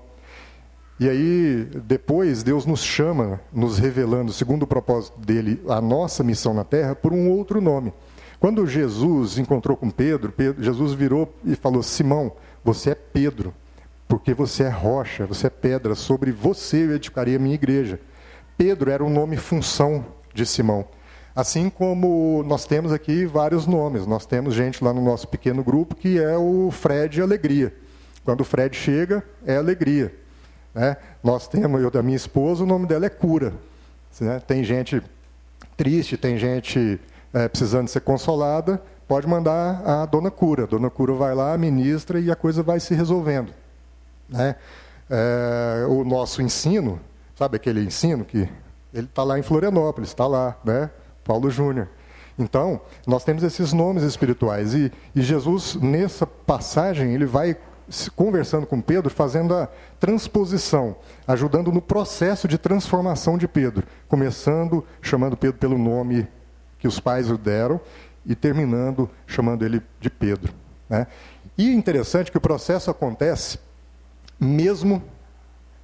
E 1.01 1.09
aí, 1.09 1.69
depois, 1.85 2.43
Deus 2.43 2.67
nos 2.67 2.85
chama, 2.85 3.41
nos 3.53 3.79
revelando, 3.79 4.33
segundo 4.33 4.65
o 4.65 4.67
propósito 4.67 5.19
dele, 5.19 5.61
a 5.69 5.81
nossa 5.81 6.23
missão 6.23 6.53
na 6.53 6.65
terra, 6.65 6.95
por 6.95 7.13
um 7.13 7.31
outro 7.31 7.61
nome. 7.61 7.93
Quando 8.39 8.67
Jesus 8.67 9.39
encontrou 9.39 9.77
com 9.77 9.89
Pedro, 9.89 10.31
Pedro 10.33 10.63
Jesus 10.63 10.93
virou 10.93 11.33
e 11.45 11.55
falou: 11.57 11.83
Simão, 11.83 12.33
você 12.65 12.91
é 12.91 12.95
Pedro, 12.95 13.55
porque 14.13 14.35
você 14.35 14.65
é 14.65 14.69
rocha, 14.69 15.25
você 15.25 15.47
é 15.47 15.51
pedra, 15.51 15.95
sobre 15.95 16.31
você 16.31 16.85
eu 16.85 16.95
edificarei 16.95 17.37
a 17.37 17.39
minha 17.39 17.55
igreja. 17.55 17.99
Pedro 18.59 18.91
era 18.91 19.03
o 19.03 19.09
nome 19.09 19.39
função 19.39 20.05
de 20.35 20.45
Simão. 20.45 20.85
Assim 21.35 21.71
como 21.71 22.45
nós 22.47 22.67
temos 22.67 22.93
aqui 22.93 23.25
vários 23.25 23.67
nomes. 23.67 24.07
Nós 24.07 24.27
temos 24.27 24.53
gente 24.53 24.85
lá 24.85 24.93
no 24.93 25.03
nosso 25.03 25.27
pequeno 25.27 25.65
grupo 25.65 25.95
que 25.95 26.21
é 26.21 26.37
o 26.37 26.71
Fred 26.71 27.23
Alegria. 27.23 27.75
Quando 28.23 28.43
o 28.43 28.45
Fred 28.45 28.77
chega, 28.77 29.25
é 29.47 29.57
alegria. 29.57 30.15
Né? 30.75 30.95
Nós 31.25 31.49
temos, 31.49 31.81
eu 31.81 31.91
da 31.91 32.03
minha 32.03 32.17
esposa, 32.17 32.65
o 32.65 32.67
nome 32.67 32.87
dela 32.87 33.07
é 33.07 33.09
Cura. 33.09 33.55
Né? 34.21 34.43
Tem 34.47 34.63
gente 34.63 35.01
triste, 35.75 36.19
tem 36.19 36.37
gente 36.37 37.01
é, 37.33 37.49
precisando 37.49 37.89
ser 37.89 38.03
consolada, 38.03 38.79
pode 39.09 39.27
mandar 39.27 39.83
a 39.87 40.05
Dona 40.05 40.31
Cura. 40.31 40.65
A 40.65 40.67
Dona 40.67 40.91
Cura 40.91 41.15
vai 41.15 41.35
lá, 41.35 41.57
ministra 41.57 42.21
e 42.21 42.31
a 42.31 42.37
coisa 42.37 42.63
vai 42.63 42.79
se 42.79 42.95
resolvendo. 42.95 43.62
Né? 44.33 44.57
É, 45.11 45.85
o 45.89 46.05
nosso 46.05 46.41
ensino, 46.41 46.99
sabe 47.37 47.57
aquele 47.57 47.85
ensino 47.85 48.25
que 48.25 48.49
ele 48.93 49.07
está 49.07 49.23
lá 49.23 49.39
em 49.39 49.43
Florianópolis, 49.43 50.11
está 50.11 50.27
lá, 50.27 50.57
né? 50.65 50.91
Paulo 51.25 51.51
Júnior. 51.51 51.89
Então, 52.39 52.81
nós 53.07 53.25
temos 53.25 53.43
esses 53.43 53.73
nomes 53.73 54.03
espirituais. 54.03 54.75
E, 54.75 54.93
e, 55.15 55.23
Jesus, 55.23 55.77
nessa 55.77 56.27
passagem, 56.27 57.15
ele 57.15 57.27
vai 57.27 57.57
conversando 58.17 58.67
com 58.67 58.81
Pedro, 58.81 59.11
fazendo 59.11 59.55
a 59.55 59.69
transposição, 60.01 60.97
ajudando 61.27 61.71
no 61.71 61.83
processo 61.83 62.49
de 62.49 62.57
transformação 62.57 63.37
de 63.37 63.47
Pedro. 63.47 63.87
Começando 64.09 64.85
chamando 65.01 65.37
Pedro 65.37 65.59
pelo 65.59 65.77
nome 65.77 66.27
que 66.79 66.89
os 66.89 66.99
pais 66.99 67.31
o 67.31 67.37
deram 67.37 67.81
e 68.25 68.35
terminando 68.35 69.09
chamando 69.27 69.65
ele 69.65 69.83
de 70.01 70.09
Pedro. 70.09 70.53
Né? 70.89 71.07
E 71.57 71.69
é 71.69 71.73
interessante 71.73 72.31
que 72.31 72.39
o 72.39 72.41
processo 72.41 72.91
acontece 72.91 73.59
mesmo 74.43 75.03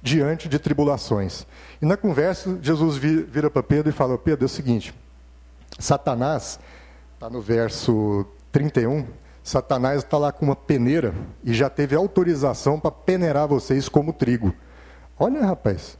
diante 0.01 0.47
de 0.47 0.59
tribulações. 0.59 1.45
E 1.81 1.85
na 1.85 1.97
conversa, 1.97 2.57
Jesus 2.61 2.97
vira 2.97 3.49
para 3.49 3.63
Pedro 3.63 3.89
e 3.89 3.93
fala: 3.93 4.17
Pedro, 4.17 4.45
é 4.45 4.47
o 4.47 4.49
seguinte, 4.49 4.93
Satanás, 5.77 6.59
está 7.15 7.29
no 7.29 7.41
verso 7.41 8.25
31, 8.51 9.05
Satanás 9.43 10.03
está 10.03 10.17
lá 10.17 10.31
com 10.31 10.45
uma 10.45 10.55
peneira 10.55 11.13
e 11.43 11.53
já 11.53 11.69
teve 11.69 11.95
autorização 11.95 12.79
para 12.79 12.91
peneirar 12.91 13.47
vocês 13.47 13.87
como 13.87 14.13
trigo. 14.13 14.53
Olha, 15.17 15.45
rapaz, 15.45 15.97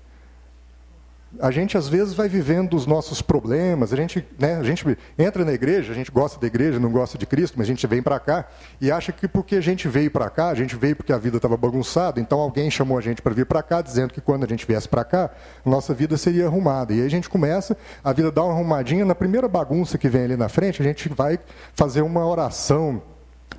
a 1.39 1.51
gente 1.51 1.77
às 1.77 1.87
vezes 1.87 2.13
vai 2.13 2.27
vivendo 2.27 2.75
os 2.75 2.85
nossos 2.85 3.21
problemas, 3.21 3.93
a 3.93 3.95
gente, 3.95 4.25
né, 4.39 4.55
a 4.55 4.63
gente 4.63 4.97
entra 5.17 5.45
na 5.45 5.53
igreja, 5.53 5.91
a 5.91 5.95
gente 5.95 6.09
gosta 6.09 6.39
da 6.39 6.47
igreja, 6.47 6.79
não 6.79 6.91
gosta 6.91 7.17
de 7.17 7.25
Cristo, 7.25 7.55
mas 7.57 7.67
a 7.67 7.69
gente 7.69 7.85
vem 7.85 8.01
para 8.01 8.19
cá 8.19 8.47
e 8.81 8.91
acha 8.91 9.11
que 9.11 9.27
porque 9.27 9.55
a 9.55 9.61
gente 9.61 9.87
veio 9.87 10.09
para 10.09 10.29
cá, 10.29 10.49
a 10.49 10.55
gente 10.55 10.75
veio 10.75 10.95
porque 10.95 11.13
a 11.13 11.17
vida 11.17 11.37
estava 11.37 11.55
bagunçada, 11.55 12.19
então 12.19 12.39
alguém 12.39 12.71
chamou 12.71 12.97
a 12.97 13.01
gente 13.01 13.21
para 13.21 13.33
vir 13.33 13.45
para 13.45 13.61
cá, 13.61 13.81
dizendo 13.81 14.13
que 14.13 14.21
quando 14.21 14.43
a 14.43 14.47
gente 14.47 14.65
viesse 14.65 14.89
para 14.89 15.03
cá, 15.03 15.29
nossa 15.63 15.93
vida 15.93 16.17
seria 16.17 16.47
arrumada. 16.47 16.93
E 16.93 17.01
aí 17.01 17.05
a 17.05 17.09
gente 17.09 17.29
começa, 17.29 17.77
a 18.03 18.11
vida 18.11 18.31
dá 18.31 18.43
uma 18.43 18.53
arrumadinha, 18.53 19.05
na 19.05 19.15
primeira 19.15 19.47
bagunça 19.47 19.97
que 19.97 20.09
vem 20.09 20.23
ali 20.23 20.37
na 20.37 20.49
frente, 20.49 20.81
a 20.81 20.85
gente 20.85 21.09
vai 21.09 21.37
fazer 21.75 22.01
uma 22.01 22.25
oração 22.25 23.01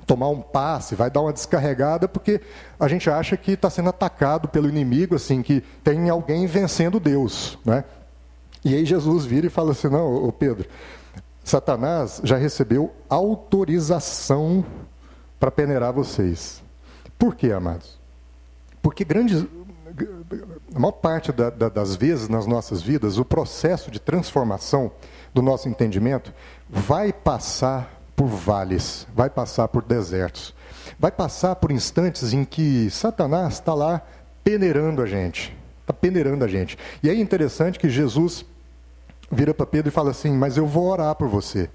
tomar 0.05 0.29
um 0.29 0.41
passe, 0.41 0.95
vai 0.95 1.09
dar 1.09 1.21
uma 1.21 1.33
descarregada, 1.33 2.07
porque 2.07 2.41
a 2.79 2.87
gente 2.87 3.09
acha 3.09 3.37
que 3.37 3.51
está 3.51 3.69
sendo 3.69 3.89
atacado 3.89 4.47
pelo 4.47 4.67
inimigo, 4.67 5.15
assim, 5.15 5.41
que 5.41 5.61
tem 5.83 6.09
alguém 6.09 6.45
vencendo 6.47 6.99
Deus. 6.99 7.57
Né? 7.63 7.83
E 8.63 8.75
aí 8.75 8.85
Jesus 8.85 9.25
vira 9.25 9.47
e 9.47 9.49
fala 9.49 9.71
assim: 9.71 9.89
não, 9.89 10.25
ô 10.25 10.31
Pedro, 10.31 10.67
Satanás 11.43 12.21
já 12.23 12.37
recebeu 12.37 12.93
autorização 13.09 14.63
para 15.39 15.51
peneirar 15.51 15.91
vocês. 15.93 16.61
Por 17.17 17.35
quê, 17.35 17.51
amados? 17.51 17.99
Porque 18.81 19.03
grandes, 19.03 19.45
a 20.73 20.79
maior 20.79 20.91
parte 20.91 21.31
da, 21.31 21.49
da, 21.49 21.69
das 21.69 21.95
vezes 21.95 22.27
nas 22.27 22.45
nossas 22.45 22.81
vidas, 22.81 23.17
o 23.17 23.25
processo 23.25 23.91
de 23.91 23.99
transformação 23.99 24.91
do 25.33 25.41
nosso 25.41 25.69
entendimento 25.69 26.33
vai 26.69 27.13
passar 27.13 28.00
por 28.21 28.27
vales, 28.27 29.07
vai 29.15 29.31
passar 29.31 29.67
por 29.67 29.81
desertos, 29.81 30.53
vai 30.99 31.09
passar 31.09 31.55
por 31.55 31.71
instantes 31.71 32.33
em 32.33 32.45
que 32.45 32.87
Satanás 32.91 33.53
está 33.53 33.73
lá 33.73 33.99
peneirando 34.43 35.01
a 35.01 35.07
gente, 35.07 35.57
está 35.79 35.91
peneirando 35.91 36.45
a 36.45 36.47
gente. 36.47 36.77
E 37.01 37.09
é 37.09 37.15
interessante 37.15 37.79
que 37.79 37.89
Jesus 37.89 38.45
vira 39.31 39.55
para 39.55 39.65
Pedro 39.65 39.89
e 39.89 39.91
fala 39.91 40.11
assim: 40.11 40.33
Mas 40.33 40.55
eu 40.55 40.67
vou 40.67 40.91
orar 40.91 41.15
por 41.15 41.27
você, 41.27 41.67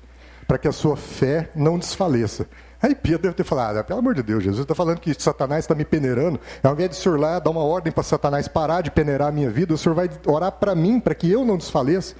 para 0.46 0.56
que 0.56 0.68
a 0.68 0.72
sua 0.72 0.96
fé 0.96 1.50
não 1.52 1.80
desfaleça. 1.80 2.46
Aí 2.80 2.94
Pedro 2.94 3.22
deve 3.22 3.34
ter 3.34 3.42
falado: 3.42 3.78
ah, 3.78 3.82
pelo 3.82 3.98
amor 3.98 4.14
de 4.14 4.22
Deus, 4.22 4.44
Jesus 4.44 4.62
está 4.62 4.74
falando 4.74 5.00
que 5.00 5.20
Satanás 5.20 5.64
está 5.64 5.74
me 5.74 5.84
peneirando. 5.84 6.38
Ao 6.62 6.74
invés 6.74 6.90
de 6.90 6.96
o 6.96 7.00
senhor 7.00 7.18
lá 7.18 7.40
dar 7.40 7.50
uma 7.50 7.64
ordem 7.64 7.92
para 7.92 8.04
Satanás 8.04 8.46
parar 8.46 8.82
de 8.82 8.92
peneirar 8.92 9.30
a 9.30 9.32
minha 9.32 9.50
vida, 9.50 9.74
o 9.74 9.78
senhor 9.78 9.96
vai 9.96 10.08
orar 10.24 10.52
para 10.52 10.76
mim, 10.76 11.00
para 11.00 11.12
que 11.12 11.28
eu 11.28 11.44
não 11.44 11.56
desfaleça. 11.56 12.14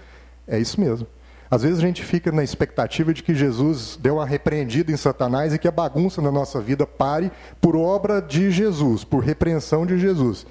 É 0.49 0.59
isso 0.59 0.81
mesmo. 0.81 1.07
Às 1.51 1.63
vezes 1.63 1.79
a 1.79 1.83
gente 1.83 2.03
fica 2.03 2.33
na 2.33 2.43
expectativa 2.43 3.15
de 3.15 3.23
que 3.23 3.35
Jesus 3.35 3.99
deu 4.01 4.17
uma 4.17 4.27
repreendida 4.27 4.91
em 4.91 4.97
Satanás 4.97 5.55
e 5.55 5.59
que 5.59 5.69
a 5.69 5.73
bagunça 5.73 6.21
na 6.21 6.33
nossa 6.33 6.61
vida 6.61 6.87
pare 6.87 7.31
por 7.61 7.77
obra 7.77 8.21
de 8.21 8.51
Jesus, 8.51 9.05
por 9.05 9.23
repreensão 9.23 9.87
de 9.87 9.99
Jesus. 9.99 10.47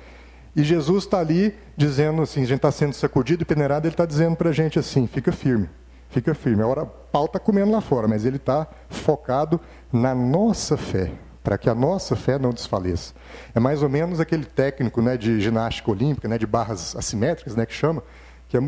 E 0.55 0.63
Jesus 0.63 1.03
está 1.03 1.19
ali 1.19 1.53
dizendo 1.75 2.21
assim, 2.21 2.43
a 2.43 2.45
gente 2.45 2.57
está 2.57 2.71
sendo 2.71 2.93
sacudido 2.93 3.43
e 3.43 3.45
peneirado, 3.45 3.87
ele 3.87 3.93
está 3.93 4.05
dizendo 4.05 4.37
para 4.37 4.49
a 4.49 4.53
gente 4.53 4.79
assim, 4.79 5.05
fica 5.05 5.31
firme, 5.33 5.69
fica 6.09 6.33
firme. 6.33 6.63
A 6.63 6.67
hora 6.67 6.83
o 6.83 6.87
pau 6.87 7.25
está 7.25 7.39
comendo 7.39 7.71
lá 7.71 7.81
fora, 7.81 8.07
mas 8.07 8.23
ele 8.23 8.37
está 8.37 8.65
focado 8.89 9.59
na 9.91 10.15
nossa 10.15 10.77
fé, 10.77 11.11
para 11.43 11.57
que 11.57 11.69
a 11.69 11.75
nossa 11.75 12.15
fé 12.15 12.39
não 12.39 12.51
desfaleça. 12.51 13.13
É 13.53 13.59
mais 13.59 13.83
ou 13.83 13.89
menos 13.89 14.21
aquele 14.21 14.45
técnico 14.45 15.01
né, 15.01 15.17
de 15.17 15.41
ginástica 15.41 15.91
olímpica, 15.91 16.29
né, 16.29 16.37
de 16.37 16.47
barras 16.47 16.95
assimétricas, 16.95 17.53
né, 17.53 17.65
que 17.65 17.73
chama, 17.73 18.01
que 18.47 18.55
é 18.55 18.61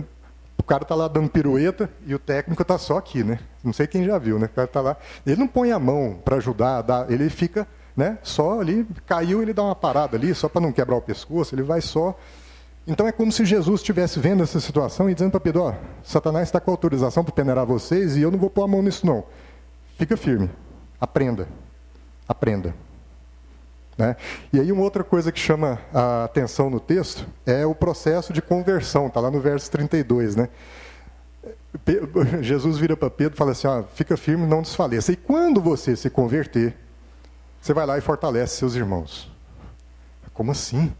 cara 0.67 0.83
está 0.83 0.93
lá 0.93 1.07
dando 1.07 1.29
pirueta 1.29 1.89
e 2.05 2.13
o 2.13 2.19
técnico 2.19 2.61
está 2.61 2.77
só 2.77 2.97
aqui, 2.97 3.23
né? 3.23 3.39
Não 3.63 3.71
sei 3.71 3.87
quem 3.87 4.03
já 4.03 4.17
viu, 4.17 4.37
né? 4.37 4.47
O 4.47 4.49
cara 4.49 4.67
está 4.67 4.81
lá. 4.81 4.97
Ele 5.25 5.37
não 5.37 5.47
põe 5.47 5.71
a 5.71 5.79
mão 5.79 6.19
para 6.23 6.35
ajudar, 6.35 6.81
dá, 6.81 7.05
ele 7.09 7.29
fica 7.29 7.65
né, 7.95 8.19
só 8.21 8.61
ali, 8.61 8.85
caiu, 9.07 9.41
ele 9.41 9.53
dá 9.53 9.63
uma 9.63 9.75
parada 9.75 10.15
ali, 10.15 10.35
só 10.35 10.47
para 10.47 10.61
não 10.61 10.71
quebrar 10.71 10.97
o 10.97 11.01
pescoço, 11.01 11.55
ele 11.55 11.63
vai 11.63 11.81
só. 11.81 12.15
Então 12.85 13.07
é 13.07 13.11
como 13.11 13.31
se 13.31 13.43
Jesus 13.43 13.81
estivesse 13.81 14.19
vendo 14.19 14.43
essa 14.43 14.59
situação 14.59 15.09
e 15.09 15.13
dizendo 15.13 15.31
para 15.31 15.39
Pedro: 15.39 15.63
ó, 15.63 15.73
Satanás 16.03 16.47
está 16.47 16.59
com 16.59 16.69
autorização 16.69 17.23
para 17.23 17.33
peneirar 17.33 17.65
vocês 17.65 18.15
e 18.15 18.21
eu 18.21 18.29
não 18.29 18.37
vou 18.37 18.49
pôr 18.49 18.63
a 18.63 18.67
mão 18.67 18.81
nisso, 18.81 19.05
não. 19.05 19.23
Fica 19.97 20.15
firme, 20.15 20.49
aprenda, 21.01 21.47
aprenda. 22.27 22.86
Né? 23.97 24.15
E 24.53 24.59
aí 24.59 24.71
uma 24.71 24.83
outra 24.83 25.03
coisa 25.03 25.31
que 25.31 25.39
chama 25.39 25.79
a 25.93 26.25
atenção 26.25 26.69
no 26.69 26.79
texto 26.79 27.25
é 27.45 27.65
o 27.65 27.73
processo 27.73 28.31
de 28.31 28.41
conversão, 28.41 29.07
está 29.07 29.19
lá 29.19 29.31
no 29.31 29.39
verso 29.39 29.71
32. 29.71 30.35
Né? 30.35 30.49
Jesus 32.41 32.77
vira 32.77 32.95
para 32.95 33.09
Pedro 33.09 33.33
e 33.33 33.37
fala 33.37 33.51
assim, 33.51 33.67
ó, 33.67 33.83
fica 33.83 34.15
firme 34.15 34.45
não 34.45 34.61
desfaleça. 34.61 35.11
E 35.11 35.15
quando 35.15 35.61
você 35.61 35.95
se 35.95 36.09
converter, 36.09 36.75
você 37.59 37.73
vai 37.73 37.85
lá 37.85 37.97
e 37.97 38.01
fortalece 38.01 38.57
seus 38.57 38.75
irmãos. 38.75 39.31
Como 40.33 40.51
assim? 40.51 40.93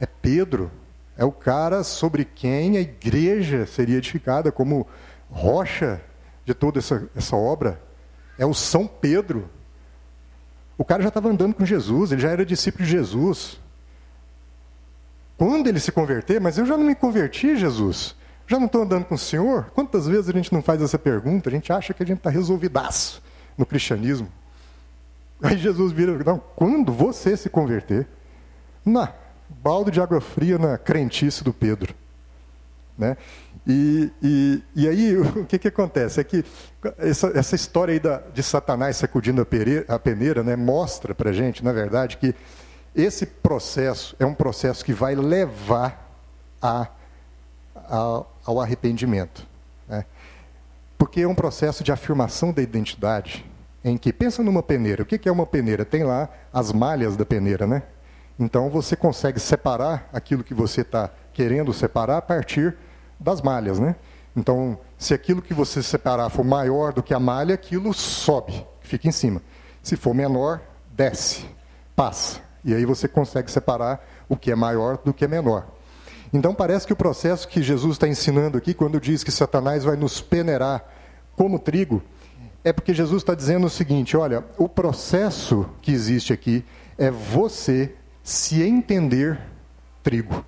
É 0.00 0.06
Pedro, 0.06 0.70
é 1.16 1.24
o 1.24 1.30
cara 1.30 1.84
sobre 1.84 2.24
quem 2.24 2.76
a 2.76 2.80
igreja 2.80 3.66
seria 3.66 3.98
edificada 3.98 4.50
como 4.50 4.86
rocha 5.30 6.00
de 6.44 6.52
toda 6.52 6.80
essa, 6.80 7.08
essa 7.14 7.36
obra 7.36 7.80
é 8.38 8.44
o 8.44 8.52
São 8.54 8.86
Pedro. 8.86 9.48
O 10.76 10.84
cara 10.84 11.02
já 11.02 11.08
estava 11.08 11.28
andando 11.28 11.54
com 11.54 11.64
Jesus, 11.64 12.12
ele 12.12 12.20
já 12.20 12.30
era 12.30 12.44
discípulo 12.44 12.84
de 12.84 12.90
Jesus. 12.90 13.60
Quando 15.36 15.66
ele 15.66 15.80
se 15.80 15.92
converter, 15.92 16.40
mas 16.40 16.58
eu 16.58 16.66
já 16.66 16.76
não 16.76 16.84
me 16.84 16.94
converti, 16.94 17.56
Jesus. 17.56 18.14
Já 18.46 18.58
não 18.58 18.66
estou 18.66 18.82
andando 18.82 19.04
com 19.04 19.14
o 19.14 19.18
Senhor? 19.18 19.70
Quantas 19.74 20.06
vezes 20.06 20.28
a 20.28 20.32
gente 20.32 20.52
não 20.52 20.62
faz 20.62 20.82
essa 20.82 20.98
pergunta? 20.98 21.48
A 21.48 21.52
gente 21.52 21.72
acha 21.72 21.94
que 21.94 22.02
a 22.02 22.06
gente 22.06 22.18
está 22.18 22.30
resolvidaço 22.30 23.22
no 23.56 23.64
cristianismo. 23.64 24.28
Aí 25.42 25.56
Jesus 25.56 25.92
vira, 25.92 26.12
não, 26.24 26.38
quando 26.54 26.92
você 26.92 27.36
se 27.36 27.48
converter? 27.48 28.06
Na 28.84 29.12
balde 29.48 29.90
de 29.90 30.00
água 30.00 30.20
fria 30.20 30.58
na 30.58 30.76
crentice 30.76 31.42
do 31.42 31.52
Pedro. 31.52 31.94
Né? 32.96 33.16
E, 33.66 34.10
e, 34.22 34.62
e 34.74 34.88
aí 34.88 35.16
o 35.16 35.44
que, 35.44 35.58
que 35.58 35.68
acontece? 35.68 36.20
É 36.20 36.24
que 36.24 36.44
essa, 36.98 37.32
essa 37.34 37.54
história 37.54 37.92
aí 37.92 38.00
da, 38.00 38.18
de 38.32 38.42
Satanás 38.42 38.96
sacudindo 38.96 39.40
a, 39.40 39.46
pere, 39.46 39.84
a 39.88 39.98
peneira 39.98 40.42
né, 40.42 40.56
mostra 40.56 41.14
para 41.14 41.32
gente, 41.32 41.64
na 41.64 41.72
verdade, 41.72 42.16
que 42.16 42.34
esse 42.94 43.26
processo 43.26 44.14
é 44.18 44.26
um 44.26 44.34
processo 44.34 44.84
que 44.84 44.92
vai 44.92 45.14
levar 45.14 46.10
a, 46.60 46.88
a, 47.74 48.22
ao 48.44 48.60
arrependimento. 48.60 49.46
Né? 49.88 50.04
Porque 50.96 51.22
é 51.22 51.28
um 51.28 51.34
processo 51.34 51.82
de 51.82 51.90
afirmação 51.90 52.52
da 52.52 52.62
identidade, 52.62 53.44
em 53.82 53.98
que, 53.98 54.12
pensa 54.12 54.42
numa 54.42 54.62
peneira, 54.62 55.02
o 55.02 55.06
que 55.06 55.28
é 55.28 55.32
uma 55.32 55.44
peneira? 55.44 55.84
Tem 55.84 56.04
lá 56.04 56.28
as 56.52 56.72
malhas 56.72 57.16
da 57.16 57.26
peneira, 57.26 57.66
né? 57.66 57.82
Então 58.38 58.70
você 58.70 58.96
consegue 58.96 59.38
separar 59.38 60.08
aquilo 60.10 60.42
que 60.42 60.54
você 60.54 60.80
está 60.80 61.10
querendo 61.34 61.72
separar 61.72 62.16
a 62.16 62.22
partir 62.22 62.74
das 63.18 63.40
malhas, 63.40 63.78
né? 63.78 63.96
Então, 64.36 64.78
se 64.98 65.14
aquilo 65.14 65.40
que 65.40 65.54
você 65.54 65.82
separar 65.82 66.28
for 66.28 66.44
maior 66.44 66.92
do 66.92 67.02
que 67.02 67.14
a 67.14 67.20
malha, 67.20 67.54
aquilo 67.54 67.94
sobe, 67.94 68.66
fica 68.80 69.06
em 69.06 69.12
cima. 69.12 69.40
Se 69.82 69.96
for 69.96 70.14
menor, 70.14 70.60
desce, 70.92 71.44
passa. 71.94 72.40
E 72.64 72.74
aí 72.74 72.84
você 72.84 73.06
consegue 73.06 73.50
separar 73.50 74.04
o 74.28 74.36
que 74.36 74.50
é 74.50 74.54
maior 74.56 74.98
do 75.04 75.12
que 75.12 75.24
é 75.24 75.28
menor. 75.28 75.66
Então 76.32 76.54
parece 76.54 76.86
que 76.86 76.92
o 76.92 76.96
processo 76.96 77.46
que 77.46 77.62
Jesus 77.62 77.92
está 77.92 78.08
ensinando 78.08 78.58
aqui, 78.58 78.74
quando 78.74 79.00
diz 79.00 79.22
que 79.22 79.30
Satanás 79.30 79.84
vai 79.84 79.94
nos 79.94 80.20
peneirar 80.20 80.84
como 81.36 81.58
trigo, 81.58 82.02
é 82.64 82.72
porque 82.72 82.94
Jesus 82.94 83.22
está 83.22 83.34
dizendo 83.34 83.66
o 83.66 83.70
seguinte: 83.70 84.16
olha, 84.16 84.42
o 84.58 84.68
processo 84.68 85.68
que 85.80 85.92
existe 85.92 86.32
aqui 86.32 86.64
é 86.98 87.10
você 87.10 87.94
se 88.22 88.62
entender 88.62 89.38
trigo. 90.02 90.44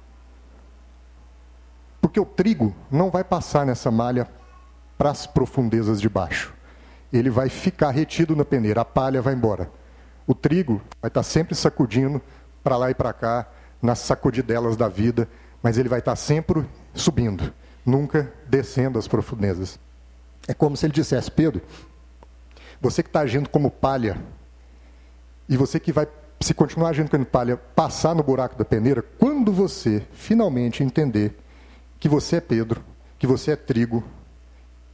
Porque 2.06 2.20
o 2.20 2.24
trigo 2.24 2.72
não 2.88 3.10
vai 3.10 3.24
passar 3.24 3.66
nessa 3.66 3.90
malha 3.90 4.28
para 4.96 5.10
as 5.10 5.26
profundezas 5.26 6.00
de 6.00 6.08
baixo. 6.08 6.54
Ele 7.12 7.28
vai 7.28 7.48
ficar 7.48 7.90
retido 7.90 8.36
na 8.36 8.44
peneira, 8.44 8.82
a 8.82 8.84
palha 8.84 9.20
vai 9.20 9.34
embora. 9.34 9.68
O 10.24 10.32
trigo 10.32 10.80
vai 11.02 11.08
estar 11.08 11.24
sempre 11.24 11.56
sacudindo 11.56 12.22
para 12.62 12.76
lá 12.76 12.92
e 12.92 12.94
para 12.94 13.12
cá, 13.12 13.48
nas 13.82 13.98
sacudidelas 13.98 14.76
da 14.76 14.86
vida, 14.86 15.28
mas 15.60 15.78
ele 15.78 15.88
vai 15.88 15.98
estar 15.98 16.14
sempre 16.14 16.64
subindo, 16.94 17.52
nunca 17.84 18.32
descendo 18.46 19.00
as 19.00 19.08
profundezas. 19.08 19.76
É 20.46 20.54
como 20.54 20.76
se 20.76 20.86
ele 20.86 20.92
dissesse: 20.92 21.28
Pedro, 21.28 21.60
você 22.80 23.02
que 23.02 23.08
está 23.08 23.18
agindo 23.18 23.48
como 23.48 23.68
palha, 23.68 24.16
e 25.48 25.56
você 25.56 25.80
que 25.80 25.90
vai 25.90 26.06
se 26.40 26.54
continuar 26.54 26.90
agindo 26.90 27.10
como 27.10 27.26
palha, 27.26 27.56
passar 27.56 28.14
no 28.14 28.22
buraco 28.22 28.56
da 28.56 28.64
peneira, 28.64 29.02
quando 29.02 29.52
você 29.52 30.06
finalmente 30.12 30.84
entender 30.84 31.36
que 31.98 32.08
você 32.08 32.36
é 32.36 32.40
Pedro, 32.40 32.82
que 33.18 33.26
você 33.26 33.52
é 33.52 33.56
trigo, 33.56 34.04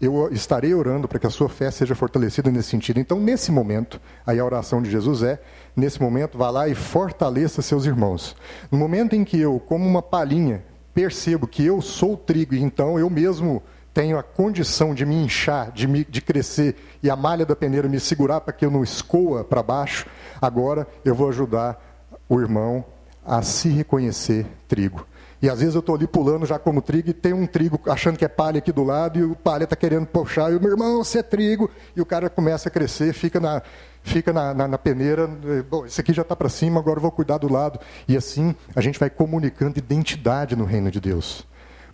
eu 0.01 0.29
estarei 0.33 0.75
orando 0.75 1.07
para 1.07 1.21
que 1.21 1.29
a 1.29 1.31
sua 1.31 1.49
fé 1.49 1.71
seja 1.71 1.95
fortalecida 1.95 2.51
nesse 2.51 2.71
sentido. 2.71 2.99
Então, 2.99 3.21
nesse 3.21 3.53
momento, 3.53 4.01
aí 4.27 4.41
a 4.41 4.45
oração 4.45 4.83
de 4.83 4.91
Jesus 4.91 5.23
é: 5.23 5.41
nesse 5.77 6.03
momento, 6.03 6.37
vá 6.37 6.51
lá 6.51 6.69
e 6.69 6.75
fortaleça 6.75 7.63
seus 7.63 7.87
irmãos. 7.87 8.35
No 8.69 8.77
momento 8.77 9.15
em 9.15 9.23
que 9.23 9.39
eu, 9.39 9.61
como 9.61 9.87
uma 9.87 10.03
palhinha, 10.03 10.65
percebo 10.93 11.47
que 11.47 11.65
eu 11.65 11.81
sou 11.81 12.17
trigo, 12.17 12.55
e 12.55 12.61
então 12.61 12.99
eu 12.99 13.09
mesmo 13.09 13.63
tenho 13.95 14.19
a 14.19 14.23
condição 14.25 14.93
de 14.93 15.07
me 15.07 15.15
inchar, 15.15 15.71
de, 15.71 15.87
me, 15.87 16.05
de 16.05 16.21
crescer, 16.21 16.75
e 17.01 17.09
a 17.09 17.15
malha 17.15 17.47
da 17.47 17.55
peneira 17.55 17.89
me 17.89 18.01
segurar 18.01 18.41
para 18.41 18.53
que 18.53 18.65
eu 18.65 18.71
não 18.71 18.83
escoa 18.83 19.45
para 19.45 19.63
baixo, 19.63 20.07
agora 20.41 20.87
eu 21.05 21.15
vou 21.15 21.29
ajudar 21.29 21.81
o 22.29 22.41
irmão 22.41 22.85
a 23.25 23.43
se 23.43 23.69
reconhecer 23.69 24.47
trigo. 24.67 25.07
E 25.43 25.51
às 25.51 25.59
vezes 25.59 25.75
eu 25.75 25.81
estou 25.81 25.97
ali 25.97 26.07
pulando 26.07 26.47
já 26.47 26.57
como 26.57 26.81
trigo 26.81 27.11
e 27.11 27.13
tem 27.13 27.33
um 27.33 27.49
trigo 27.49 27.81
achando 27.91 28.17
que 28.17 28.25
é 28.25 28.29
palha 28.29 28.59
aqui 28.59 28.71
do 28.71 28.85
lado 28.85 29.19
e 29.19 29.25
o 29.25 29.35
palha 29.35 29.65
está 29.65 29.75
querendo 29.75 30.07
puxar 30.07 30.53
e 30.53 30.57
o 30.57 30.61
meu 30.61 30.71
irmão, 30.71 31.03
você 31.03 31.19
é 31.19 31.23
trigo. 31.23 31.69
E 31.97 32.01
o 32.01 32.07
cara 32.07 32.31
começa 32.31 32.69
a 32.69 32.73
crescer, 32.73 33.13
fica 33.13 33.41
na, 33.41 33.61
fica 34.05 34.33
na, 34.33 34.55
na, 34.55 34.69
na 34.69 34.79
peneira. 34.79 35.29
Bom, 35.69 35.85
esse 35.85 36.01
aqui 36.01 36.13
já 36.13 36.23
está 36.23 36.37
para 36.37 36.49
cima, 36.49 36.79
agora 36.79 36.99
eu 36.99 37.03
vou 37.03 37.11
cuidar 37.11 37.39
do 37.39 37.53
lado. 37.53 37.81
E 38.07 38.17
assim 38.17 38.55
a 38.73 38.81
gente 38.81 39.01
vai 39.01 39.11
comunicando 39.11 39.77
identidade 39.77 40.55
no 40.55 40.65
reino 40.65 40.93
de 40.93 41.01
Deus. 41.01 41.45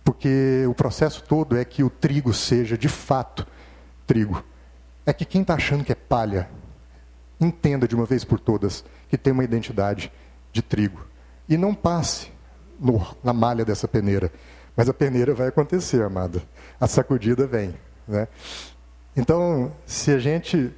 Porque 0.03 0.63
o 0.69 0.75
processo 0.75 1.23
todo 1.23 1.57
é 1.57 1.65
que 1.65 1.83
o 1.83 1.89
trigo 1.89 2.31
seja 2.31 2.77
de 2.77 2.87
fato 2.87 3.47
trigo. 4.05 4.43
É 5.07 5.11
que 5.11 5.25
quem 5.25 5.41
está 5.41 5.55
achando 5.55 5.83
que 5.83 5.91
é 5.91 5.95
palha, 5.95 6.47
entenda 7.41 7.87
de 7.87 7.95
uma 7.95 8.05
vez 8.05 8.23
por 8.23 8.39
todas 8.39 8.85
que 9.09 9.17
tem 9.17 9.33
uma 9.33 9.43
identidade 9.43 10.11
de 10.53 10.61
trigo. 10.61 11.03
E 11.47 11.57
não 11.57 11.73
passe 11.73 12.31
no, 12.79 13.05
na 13.23 13.33
malha 13.33 13.65
dessa 13.65 13.87
peneira. 13.87 14.31
Mas 14.75 14.87
a 14.87 14.93
peneira 14.93 15.33
vai 15.33 15.47
acontecer, 15.47 16.01
amada. 16.01 16.41
A 16.79 16.87
sacudida 16.87 17.45
vem. 17.45 17.75
Né? 18.07 18.27
Então, 19.15 19.71
se 19.85 20.11
a 20.11 20.19
gente 20.19 20.73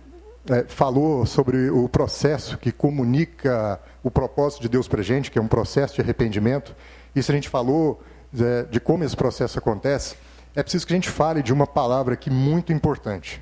é, 0.50 0.64
falou 0.64 1.26
sobre 1.26 1.70
o 1.70 1.88
processo 1.88 2.58
que 2.58 2.72
comunica 2.72 3.80
o 4.04 4.10
propósito 4.10 4.62
de 4.62 4.70
Deus 4.70 4.88
para 4.88 5.02
a 5.02 5.04
gente, 5.04 5.30
que 5.30 5.38
é 5.38 5.42
um 5.42 5.48
processo 5.48 5.96
de 5.96 6.02
arrependimento, 6.02 6.76
e 7.16 7.22
se 7.22 7.32
a 7.32 7.36
gente 7.36 7.50
falou 7.50 8.02
é, 8.40 8.64
de 8.64 8.80
como 8.80 9.04
esse 9.04 9.16
processo 9.16 9.60
acontece, 9.60 10.16
é 10.56 10.64
preciso 10.64 10.88
que 10.88 10.94
a 10.94 10.96
gente 10.96 11.10
fale 11.10 11.44
de 11.44 11.54
uma 11.54 11.68
palavra 11.68 12.16
aqui 12.16 12.30
muito 12.30 12.74
importante, 12.74 13.42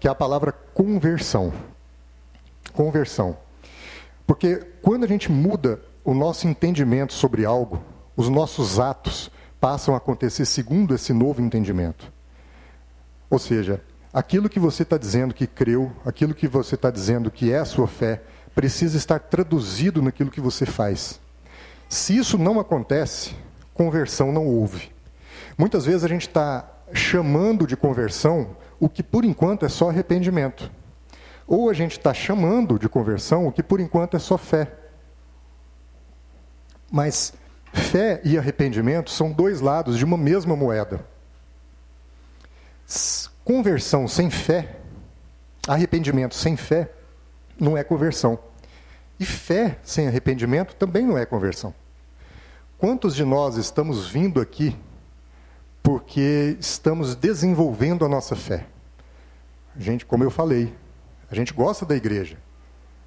que 0.00 0.08
é 0.08 0.10
a 0.10 0.14
palavra 0.14 0.52
conversão. 0.52 1.52
Conversão. 2.72 3.38
Porque 4.26 4.56
quando 4.82 5.04
a 5.04 5.08
gente 5.08 5.30
muda 5.30 5.80
o 6.06 6.14
nosso 6.14 6.46
entendimento 6.46 7.12
sobre 7.12 7.44
algo, 7.44 7.82
os 8.16 8.28
nossos 8.28 8.78
atos 8.78 9.28
passam 9.60 9.92
a 9.92 9.96
acontecer 9.96 10.46
segundo 10.46 10.94
esse 10.94 11.12
novo 11.12 11.42
entendimento. 11.42 12.12
Ou 13.28 13.40
seja, 13.40 13.82
aquilo 14.12 14.48
que 14.48 14.60
você 14.60 14.84
está 14.84 14.96
dizendo 14.96 15.34
que 15.34 15.48
creu, 15.48 15.90
aquilo 16.04 16.32
que 16.32 16.46
você 16.46 16.76
está 16.76 16.92
dizendo 16.92 17.28
que 17.28 17.52
é 17.52 17.58
a 17.58 17.64
sua 17.64 17.88
fé, 17.88 18.22
precisa 18.54 18.96
estar 18.96 19.18
traduzido 19.18 20.00
naquilo 20.00 20.30
que 20.30 20.40
você 20.40 20.64
faz. 20.64 21.20
Se 21.88 22.16
isso 22.16 22.38
não 22.38 22.60
acontece, 22.60 23.34
conversão 23.74 24.30
não 24.30 24.46
houve. 24.46 24.92
Muitas 25.58 25.86
vezes 25.86 26.04
a 26.04 26.08
gente 26.08 26.28
está 26.28 26.70
chamando 26.92 27.66
de 27.66 27.76
conversão 27.76 28.56
o 28.78 28.88
que 28.88 29.02
por 29.02 29.24
enquanto 29.24 29.66
é 29.66 29.68
só 29.68 29.90
arrependimento. 29.90 30.70
Ou 31.48 31.68
a 31.68 31.72
gente 31.72 31.98
está 31.98 32.14
chamando 32.14 32.78
de 32.78 32.88
conversão 32.88 33.48
o 33.48 33.50
que 33.50 33.62
por 33.62 33.80
enquanto 33.80 34.16
é 34.16 34.20
só 34.20 34.38
fé. 34.38 34.85
Mas 36.90 37.32
fé 37.72 38.20
e 38.24 38.38
arrependimento 38.38 39.10
são 39.10 39.32
dois 39.32 39.60
lados 39.60 39.98
de 39.98 40.04
uma 40.04 40.16
mesma 40.16 40.56
moeda. 40.56 41.04
Conversão 43.44 44.08
sem 44.08 44.30
fé, 44.30 44.76
arrependimento 45.68 46.34
sem 46.34 46.56
fé, 46.56 46.90
não 47.58 47.76
é 47.76 47.84
conversão. 47.84 48.38
E 49.18 49.24
fé 49.24 49.78
sem 49.82 50.08
arrependimento 50.08 50.74
também 50.74 51.06
não 51.06 51.16
é 51.16 51.24
conversão. 51.24 51.74
Quantos 52.78 53.14
de 53.14 53.24
nós 53.24 53.56
estamos 53.56 54.08
vindo 54.08 54.40
aqui 54.40 54.76
porque 55.82 56.56
estamos 56.60 57.14
desenvolvendo 57.14 58.04
a 58.04 58.08
nossa 58.08 58.36
fé? 58.36 58.66
A 59.74 59.80
gente, 59.80 60.04
como 60.04 60.24
eu 60.24 60.30
falei, 60.30 60.74
a 61.30 61.34
gente 61.34 61.52
gosta 61.52 61.86
da 61.86 61.96
igreja, 61.96 62.36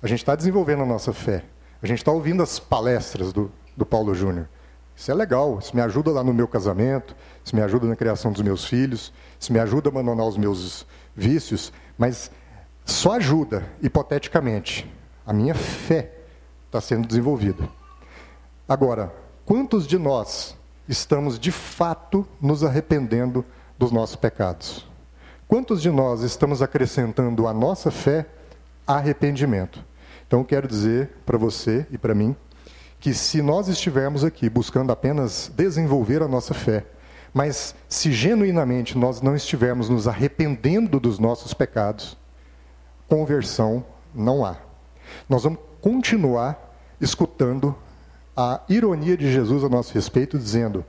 a 0.01 0.07
gente 0.07 0.19
está 0.19 0.35
desenvolvendo 0.35 0.83
a 0.83 0.85
nossa 0.85 1.13
fé, 1.13 1.43
a 1.81 1.87
gente 1.87 1.99
está 1.99 2.11
ouvindo 2.11 2.41
as 2.41 2.59
palestras 2.59 3.31
do, 3.31 3.51
do 3.79 3.85
Paulo 3.85 4.13
Júnior. 4.13 4.47
Isso 4.95 5.09
é 5.09 5.15
legal, 5.15 5.59
isso 5.59 5.73
me 5.73 5.81
ajuda 5.81 6.11
lá 6.11 6.23
no 6.23 6.33
meu 6.33 6.47
casamento, 6.47 7.15
isso 7.43 7.55
me 7.55 7.61
ajuda 7.61 7.87
na 7.87 7.95
criação 7.95 8.33
dos 8.33 8.41
meus 8.41 8.65
filhos, 8.65 9.13
isso 9.39 9.51
me 9.53 9.59
ajuda 9.59 9.87
a 9.89 9.91
abandonar 9.91 10.27
os 10.27 10.37
meus 10.37 10.85
vícios, 11.15 11.71
mas 11.97 12.29
só 12.85 13.13
ajuda, 13.13 13.63
hipoteticamente. 13.81 14.91
A 15.25 15.31
minha 15.31 15.55
fé 15.55 16.11
está 16.65 16.81
sendo 16.81 17.07
desenvolvida. 17.07 17.69
Agora, 18.67 19.13
quantos 19.45 19.87
de 19.87 19.97
nós 19.97 20.57
estamos 20.87 21.39
de 21.39 21.51
fato 21.51 22.27
nos 22.41 22.63
arrependendo 22.63 23.45
dos 23.77 23.91
nossos 23.91 24.17
pecados? 24.17 24.85
Quantos 25.47 25.81
de 25.81 25.89
nós 25.89 26.23
estamos 26.23 26.61
acrescentando 26.61 27.47
à 27.47 27.53
nossa 27.53 27.89
fé 27.89 28.25
arrependimento? 28.85 29.83
Então, 30.27 30.43
quero 30.43 30.67
dizer 30.67 31.09
para 31.25 31.37
você 31.37 31.87
e 31.89 31.97
para 31.97 32.13
mim 32.13 32.35
que 32.99 33.13
se 33.13 33.41
nós 33.41 33.67
estivermos 33.67 34.23
aqui 34.23 34.49
buscando 34.49 34.91
apenas 34.91 35.51
desenvolver 35.55 36.21
a 36.21 36.27
nossa 36.27 36.53
fé, 36.53 36.85
Mas 37.33 37.75
se 37.87 38.11
genuinamente 38.11 38.97
nós 38.97 39.21
não 39.21 39.35
estivermos 39.35 39.89
nos 39.89 40.07
arrependendo 40.07 40.99
dos 40.99 41.19
nossos 41.19 41.53
pecados, 41.53 42.17
conversão 43.07 43.85
não 44.13 44.43
há. 44.43 44.57
Nós 45.27 45.43
vamos 45.43 45.59
continuar 45.81 46.75
escutando 46.99 47.75
a 48.35 48.61
ironia 48.69 49.15
de 49.15 49.31
Jesus 49.31 49.63
a 49.63 49.69
nosso 49.69 49.93
respeito, 49.93 50.37
dizendo: 50.37 50.83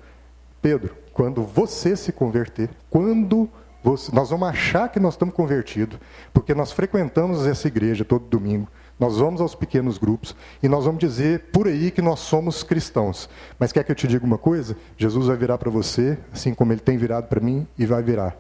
Pedro, 0.63 0.97
quando 1.13 1.43
você 1.43 1.97
se 1.97 2.13
converter, 2.13 2.71
quando 2.89 3.49
você, 3.83 4.15
nós 4.15 4.31
vamos 4.31 4.49
achar 4.49 4.89
que 4.89 5.01
nós 5.01 5.15
estamos 5.15 5.35
convertidos, 5.35 5.99
porque 6.33 6.55
nós 6.55 6.73
frequentamos 6.73 7.47
essa 7.47 7.69
igreja 7.69 8.05
todo 8.05 8.27
domingo, 8.27 8.69
nós 9.01 9.17
vamos 9.17 9.41
aos 9.41 9.55
pequenos 9.55 9.97
grupos 9.97 10.37
e 10.63 10.69
nós 10.69 10.85
vamos 10.85 11.01
dizer 11.01 11.47
por 11.51 11.67
aí 11.67 11.91
que 11.91 12.03
nós 12.03 12.21
somos 12.21 12.63
cristãos. 12.63 13.31
Mas 13.59 13.73
quer 13.73 13.83
que 13.83 13.91
eu 13.91 13.97
te 13.97 14.07
diga 14.07 14.27
uma 14.27 14.37
coisa? 14.37 14.77
Jesus 14.99 15.27
vai 15.27 15.39
virar 15.39 15.57
para 15.57 15.71
você, 15.71 16.19
assim 16.31 16.53
como 16.53 16.71
ele 16.71 16.83
tem 16.83 16.99
virado 16.99 17.27
para 17.27 17.41
mim, 17.41 17.67
e 17.79 17.87
vai 17.87 18.03
virar. 18.03 18.37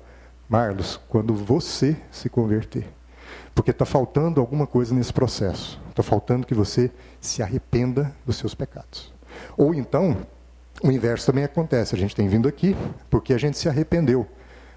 Marlos, 0.47 1.01
quando 1.09 1.35
você 1.35 1.97
se 2.11 2.29
converter. 2.29 2.87
Porque 3.55 3.71
está 3.71 3.87
faltando 3.87 4.39
alguma 4.39 4.67
coisa 4.67 4.95
nesse 4.95 5.15
processo. 5.15 5.81
Está 5.89 6.03
faltando 6.03 6.47
que 6.47 6.55
você 6.55 6.91
se 7.23 7.43
arrependa 7.43 8.15
dos 8.27 8.37
seus 8.37 8.55
pecados. 8.55 9.15
Ou 9.57 9.75
então, 9.75 10.15
o 10.83 10.91
inverso 10.91 11.25
também 11.25 11.45
acontece. 11.45 11.95
A 11.95 11.99
gente 11.99 12.15
tem 12.15 12.29
vindo 12.29 12.47
aqui 12.47 12.77
porque 13.09 13.33
a 13.33 13.39
gente 13.39 13.57
se 13.57 13.67
arrependeu. 13.67 14.27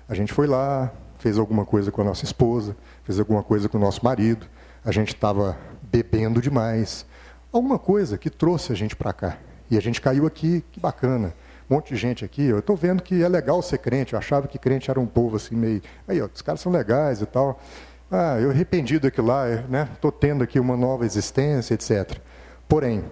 A 0.07 0.15
gente 0.15 0.31
foi 0.31 0.47
lá, 0.47 0.93
fez 1.17 1.37
alguma 1.37 1.65
coisa 1.65 1.91
com 1.91 2.01
a 2.01 2.05
nossa 2.05 2.23
esposa, 2.23 2.73
fez 3.03 3.19
alguma 3.19 3.43
coisa 3.43 3.67
com 3.67 3.77
o 3.77 3.81
nosso 3.81 4.03
marido, 4.03 4.47
a 4.85 4.91
gente 4.91 5.13
estava 5.13 5.57
bebendo 5.93 6.41
demais, 6.41 7.05
alguma 7.51 7.77
coisa 7.77 8.17
que 8.17 8.31
trouxe 8.31 8.73
a 8.73 8.75
gente 8.75 8.95
para 8.95 9.13
cá. 9.13 9.37
E 9.69 9.77
a 9.77 9.79
gente 9.79 10.01
caiu 10.01 10.25
aqui, 10.25 10.65
que 10.71 10.79
bacana. 10.79 11.35
Um 11.69 11.75
monte 11.75 11.93
de 11.93 11.99
gente 11.99 12.25
aqui, 12.25 12.43
eu 12.43 12.59
estou 12.59 12.75
vendo 12.75 13.03
que 13.03 13.23
é 13.23 13.29
legal 13.29 13.61
ser 13.61 13.77
crente, 13.77 14.13
eu 14.13 14.19
achava 14.19 14.47
que 14.47 14.57
crente 14.57 14.89
era 14.89 14.99
um 14.99 15.05
povo 15.05 15.35
assim 15.35 15.55
meio, 15.55 15.81
aí, 16.07 16.19
ó, 16.19 16.27
os 16.33 16.41
caras 16.41 16.61
são 16.61 16.71
legais 16.71 17.21
e 17.21 17.25
tal. 17.27 17.61
Ah, 18.11 18.39
eu 18.39 18.49
arrependido 18.49 19.07
aqui 19.07 19.21
lá, 19.21 19.45
né? 19.69 19.87
Estou 19.93 20.11
tendo 20.11 20.43
aqui 20.43 20.59
uma 20.59 20.75
nova 20.75 21.05
existência, 21.05 21.73
etc. 21.73 22.17
Porém, 22.67 23.03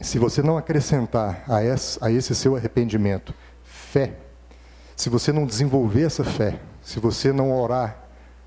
se 0.00 0.18
você 0.18 0.42
não 0.42 0.56
acrescentar 0.56 1.42
a 1.48 1.64
esse, 1.64 1.98
a 2.02 2.10
esse 2.10 2.34
seu 2.34 2.56
arrependimento 2.56 3.34
fé, 3.64 4.12
se 4.94 5.08
você 5.08 5.32
não 5.32 5.44
desenvolver 5.44 6.04
essa 6.04 6.24
fé, 6.24 6.58
se 6.82 7.00
você 7.00 7.32
não 7.32 7.52
orar, 7.58 7.96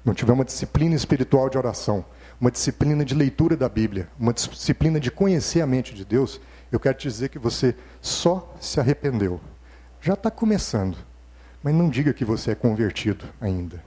não 0.05 0.13
tiver 0.13 0.33
uma 0.33 0.45
disciplina 0.45 0.95
espiritual 0.95 1.49
de 1.49 1.57
oração, 1.57 2.05
uma 2.39 2.49
disciplina 2.49 3.03
de 3.03 3.13
leitura 3.13 3.57
da 3.57 3.67
Bíblia, 3.67 4.07
uma 4.17 4.33
disciplina 4.33 4.99
de 4.99 5.11
conhecer 5.11 5.61
a 5.61 5.67
mente 5.67 5.93
de 5.93 6.05
Deus, 6.05 6.39
eu 6.71 6.79
quero 6.79 6.97
te 6.97 7.07
dizer 7.07 7.29
que 7.29 7.39
você 7.39 7.75
só 8.01 8.55
se 8.61 8.79
arrependeu. 8.79 9.41
Já 10.01 10.13
está 10.13 10.31
começando, 10.31 10.97
mas 11.61 11.73
não 11.73 11.89
diga 11.89 12.13
que 12.13 12.23
você 12.23 12.51
é 12.51 12.55
convertido 12.55 13.25
ainda. 13.41 13.83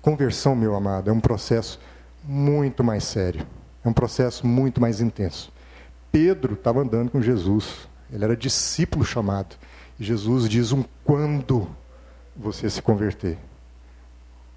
Conversão, 0.00 0.54
meu 0.54 0.76
amado, 0.76 1.10
é 1.10 1.12
um 1.12 1.20
processo 1.20 1.80
muito 2.22 2.84
mais 2.84 3.02
sério, 3.04 3.44
é 3.84 3.88
um 3.88 3.92
processo 3.92 4.46
muito 4.46 4.80
mais 4.80 5.00
intenso. 5.00 5.52
Pedro 6.12 6.54
estava 6.54 6.80
andando 6.80 7.10
com 7.10 7.20
Jesus, 7.20 7.88
ele 8.12 8.24
era 8.24 8.36
discípulo 8.36 9.04
chamado, 9.04 9.56
e 9.98 10.04
Jesus 10.04 10.48
diz 10.48 10.70
um 10.70 10.84
quando 11.04 11.68
você 12.36 12.70
se 12.70 12.80
converter. 12.80 13.36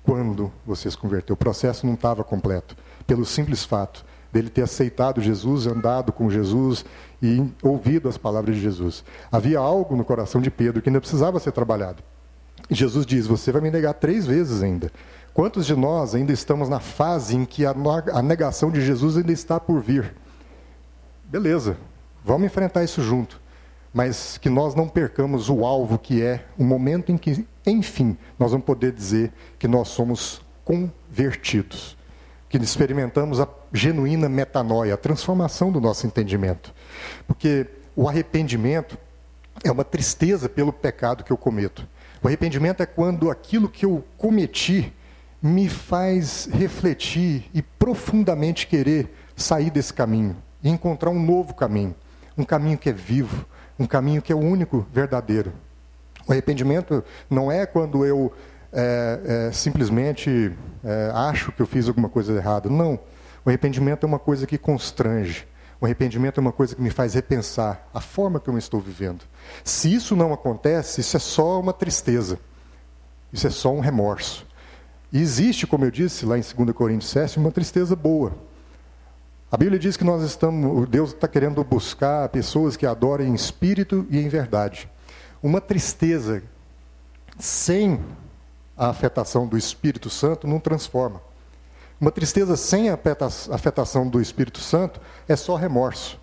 Quando 0.03 0.51
você 0.65 0.89
se 0.89 0.97
converteu. 0.97 1.33
O 1.33 1.37
processo 1.37 1.85
não 1.85 1.93
estava 1.93 2.23
completo 2.23 2.75
pelo 3.05 3.25
simples 3.25 3.63
fato 3.63 4.05
dele 4.31 4.49
ter 4.49 4.63
aceitado 4.63 5.21
Jesus, 5.21 5.67
andado 5.67 6.11
com 6.11 6.29
Jesus 6.29 6.85
e 7.21 7.45
ouvido 7.61 8.07
as 8.07 8.17
palavras 8.17 8.55
de 8.55 8.61
Jesus. 8.61 9.03
Havia 9.31 9.59
algo 9.59 9.95
no 9.95 10.05
coração 10.05 10.39
de 10.41 10.49
Pedro 10.49 10.81
que 10.81 10.89
ainda 10.89 11.01
precisava 11.01 11.39
ser 11.39 11.51
trabalhado. 11.51 12.01
Jesus 12.69 13.05
diz: 13.05 13.27
Você 13.27 13.51
vai 13.51 13.61
me 13.61 13.69
negar 13.69 13.93
três 13.93 14.25
vezes 14.25 14.63
ainda. 14.63 14.91
Quantos 15.33 15.65
de 15.65 15.75
nós 15.75 16.13
ainda 16.13 16.31
estamos 16.31 16.67
na 16.67 16.79
fase 16.79 17.35
em 17.35 17.45
que 17.45 17.65
a 17.65 18.21
negação 18.21 18.69
de 18.69 18.81
Jesus 18.81 19.17
ainda 19.17 19.31
está 19.31 19.59
por 19.59 19.81
vir? 19.81 20.13
Beleza, 21.25 21.77
vamos 22.23 22.45
enfrentar 22.45 22.83
isso 22.83 23.01
junto. 23.01 23.39
Mas 23.93 24.37
que 24.37 24.49
nós 24.49 24.73
não 24.75 24.87
percamos 24.87 25.49
o 25.49 25.65
alvo 25.65 25.97
que 25.97 26.21
é 26.21 26.45
o 26.57 26.63
momento 26.63 27.11
em 27.11 27.17
que, 27.17 27.45
enfim, 27.65 28.17
nós 28.39 28.51
vamos 28.51 28.65
poder 28.65 28.91
dizer 28.91 29.31
que 29.59 29.67
nós 29.67 29.89
somos 29.89 30.41
convertidos 30.63 31.97
que 32.51 32.57
experimentamos 32.57 33.39
a 33.39 33.47
genuína 33.71 34.27
metanoia, 34.27 34.95
a 34.95 34.97
transformação 34.97 35.71
do 35.71 35.79
nosso 35.79 36.05
entendimento. 36.05 36.73
Porque 37.25 37.65
o 37.95 38.09
arrependimento 38.09 38.97
é 39.63 39.71
uma 39.71 39.85
tristeza 39.85 40.49
pelo 40.49 40.73
pecado 40.73 41.23
que 41.23 41.31
eu 41.31 41.37
cometo. 41.37 41.87
O 42.21 42.27
arrependimento 42.27 42.83
é 42.83 42.85
quando 42.85 43.31
aquilo 43.31 43.69
que 43.69 43.85
eu 43.85 44.03
cometi 44.17 44.93
me 45.41 45.69
faz 45.69 46.49
refletir 46.51 47.49
e 47.53 47.61
profundamente 47.61 48.67
querer 48.67 49.09
sair 49.33 49.71
desse 49.71 49.93
caminho 49.93 50.35
e 50.61 50.69
encontrar 50.69 51.09
um 51.09 51.23
novo 51.23 51.53
caminho, 51.53 51.95
um 52.37 52.43
caminho 52.43 52.77
que 52.77 52.89
é 52.89 52.93
vivo, 52.93 53.45
um 53.79 53.85
caminho 53.85 54.21
que 54.21 54.31
é 54.31 54.35
o 54.35 54.39
único 54.39 54.85
verdadeiro. 54.93 55.53
O 56.27 56.31
arrependimento 56.31 57.03
não 57.29 57.51
é 57.51 57.65
quando 57.65 58.05
eu 58.05 58.31
é, 58.71 59.47
é, 59.47 59.51
simplesmente 59.51 60.55
é, 60.83 61.11
acho 61.13 61.51
que 61.51 61.61
eu 61.61 61.65
fiz 61.65 61.87
alguma 61.87 62.09
coisa 62.09 62.33
errada. 62.33 62.69
Não. 62.69 62.99
O 63.43 63.49
arrependimento 63.49 64.05
é 64.05 64.07
uma 64.07 64.19
coisa 64.19 64.45
que 64.45 64.57
constrange. 64.57 65.47
O 65.79 65.85
arrependimento 65.85 66.39
é 66.39 66.41
uma 66.41 66.51
coisa 66.51 66.75
que 66.75 66.81
me 66.81 66.91
faz 66.91 67.15
repensar 67.15 67.87
a 67.93 67.99
forma 67.99 68.39
que 68.39 68.47
eu 68.47 68.57
estou 68.57 68.79
vivendo. 68.79 69.25
Se 69.63 69.93
isso 69.93 70.15
não 70.15 70.31
acontece, 70.31 71.01
isso 71.01 71.17
é 71.17 71.19
só 71.19 71.59
uma 71.59 71.73
tristeza. 71.73 72.39
Isso 73.33 73.47
é 73.47 73.49
só 73.49 73.73
um 73.73 73.79
remorso. 73.79 74.45
E 75.11 75.19
existe, 75.19 75.65
como 75.65 75.83
eu 75.83 75.91
disse 75.91 76.25
lá 76.25 76.37
em 76.37 76.41
2 76.41 76.71
Coríntios 76.75 77.09
7, 77.09 77.39
uma 77.39 77.51
tristeza 77.51 77.95
boa. 77.95 78.33
A 79.51 79.57
Bíblia 79.57 79.79
diz 79.79 79.97
que 79.97 80.03
nós 80.03 80.21
estamos, 80.21 80.87
Deus 80.87 81.13
está 81.13 81.27
querendo 81.27 81.63
buscar 81.63 82.29
pessoas 82.29 82.77
que 82.77 82.85
adorem 82.85 83.29
em 83.29 83.33
espírito 83.33 84.05
e 84.09 84.19
em 84.19 84.29
verdade. 84.29 84.89
Uma 85.43 85.59
tristeza 85.59 86.43
sem 87.39 87.99
a 88.77 88.89
afetação 88.89 89.47
do 89.47 89.57
Espírito 89.57 90.09
Santo 90.09 90.47
não 90.47 90.59
transforma. 90.59 91.21
Uma 91.99 92.11
tristeza 92.11 92.55
sem 92.55 92.89
a 92.89 92.99
afetação 93.51 94.07
do 94.07 94.21
Espírito 94.21 94.59
Santo 94.59 94.99
é 95.27 95.35
só 95.35 95.55
remorso. 95.55 96.19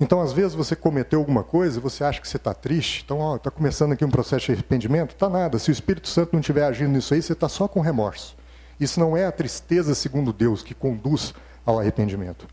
Então, 0.00 0.20
às 0.20 0.32
vezes, 0.32 0.54
você 0.54 0.76
cometeu 0.76 1.18
alguma 1.18 1.42
coisa, 1.42 1.80
você 1.80 2.04
acha 2.04 2.20
que 2.20 2.28
você 2.28 2.36
está 2.36 2.52
triste, 2.52 3.02
então 3.04 3.36
está 3.36 3.50
começando 3.50 3.92
aqui 3.92 4.04
um 4.04 4.10
processo 4.10 4.46
de 4.46 4.52
arrependimento, 4.52 5.12
está 5.12 5.28
nada. 5.28 5.58
Se 5.58 5.70
o 5.70 5.72
Espírito 5.72 6.08
Santo 6.08 6.34
não 6.34 6.40
estiver 6.40 6.64
agindo 6.64 6.90
nisso 6.90 7.14
aí, 7.14 7.22
você 7.22 7.32
está 7.32 7.48
só 7.48 7.66
com 7.66 7.80
remorso. 7.80 8.36
Isso 8.78 9.00
não 9.00 9.16
é 9.16 9.24
a 9.24 9.32
tristeza 9.32 9.94
segundo 9.94 10.34
Deus 10.34 10.62
que 10.62 10.74
conduz 10.74 11.34
ao 11.64 11.78
arrependimento. 11.78 12.46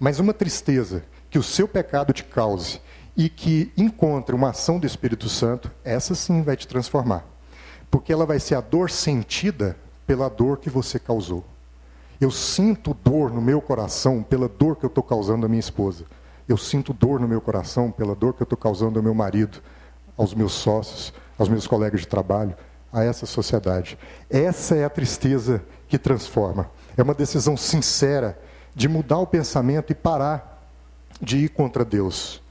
Mas 0.00 0.18
uma 0.18 0.32
tristeza 0.32 1.02
que 1.30 1.38
o 1.38 1.42
seu 1.42 1.68
pecado 1.68 2.14
te 2.14 2.24
cause 2.24 2.80
e 3.16 3.28
que 3.28 3.72
encontre 3.76 4.34
uma 4.34 4.50
ação 4.50 4.78
do 4.78 4.86
Espírito 4.86 5.28
Santo, 5.28 5.70
essa 5.84 6.14
sim 6.14 6.42
vai 6.42 6.56
te 6.56 6.68
transformar 6.68 7.36
porque 7.90 8.12
ela 8.12 8.26
vai 8.26 8.38
ser 8.38 8.54
a 8.54 8.60
dor 8.60 8.90
sentida 8.90 9.76
pela 10.06 10.28
dor 10.28 10.58
que 10.58 10.70
você 10.70 10.98
causou. 10.98 11.44
Eu 12.20 12.30
sinto 12.30 12.94
dor 12.94 13.32
no 13.32 13.40
meu 13.40 13.60
coração 13.60 14.22
pela 14.22 14.48
dor 14.48 14.76
que 14.76 14.84
eu 14.84 14.88
estou 14.88 15.02
causando 15.02 15.46
à 15.46 15.48
minha 15.48 15.60
esposa. 15.60 16.04
Eu 16.48 16.56
sinto 16.56 16.92
dor 16.92 17.20
no 17.20 17.28
meu 17.28 17.40
coração 17.40 17.90
pela 17.90 18.14
dor 18.14 18.34
que 18.34 18.42
eu 18.42 18.44
estou 18.44 18.56
causando 18.56 18.98
ao 18.98 19.02
meu 19.02 19.14
marido, 19.14 19.62
aos 20.16 20.32
meus 20.32 20.52
sócios, 20.52 21.12
aos 21.38 21.48
meus 21.48 21.66
colegas 21.66 22.00
de 22.00 22.08
trabalho, 22.08 22.56
a 22.92 23.02
essa 23.02 23.26
sociedade. 23.26 23.98
Essa 24.30 24.76
é 24.76 24.84
a 24.84 24.90
tristeza 24.90 25.62
que 25.88 25.98
transforma. 25.98 26.70
É 26.96 27.02
uma 27.02 27.14
decisão 27.14 27.56
sincera 27.56 28.38
de 28.74 28.88
mudar 28.88 29.18
o 29.18 29.26
pensamento 29.26 29.90
e 29.90 29.94
parar 29.94 30.70
de 31.20 31.38
ir 31.38 31.48
contra 31.48 31.84
Deus. 31.84 32.42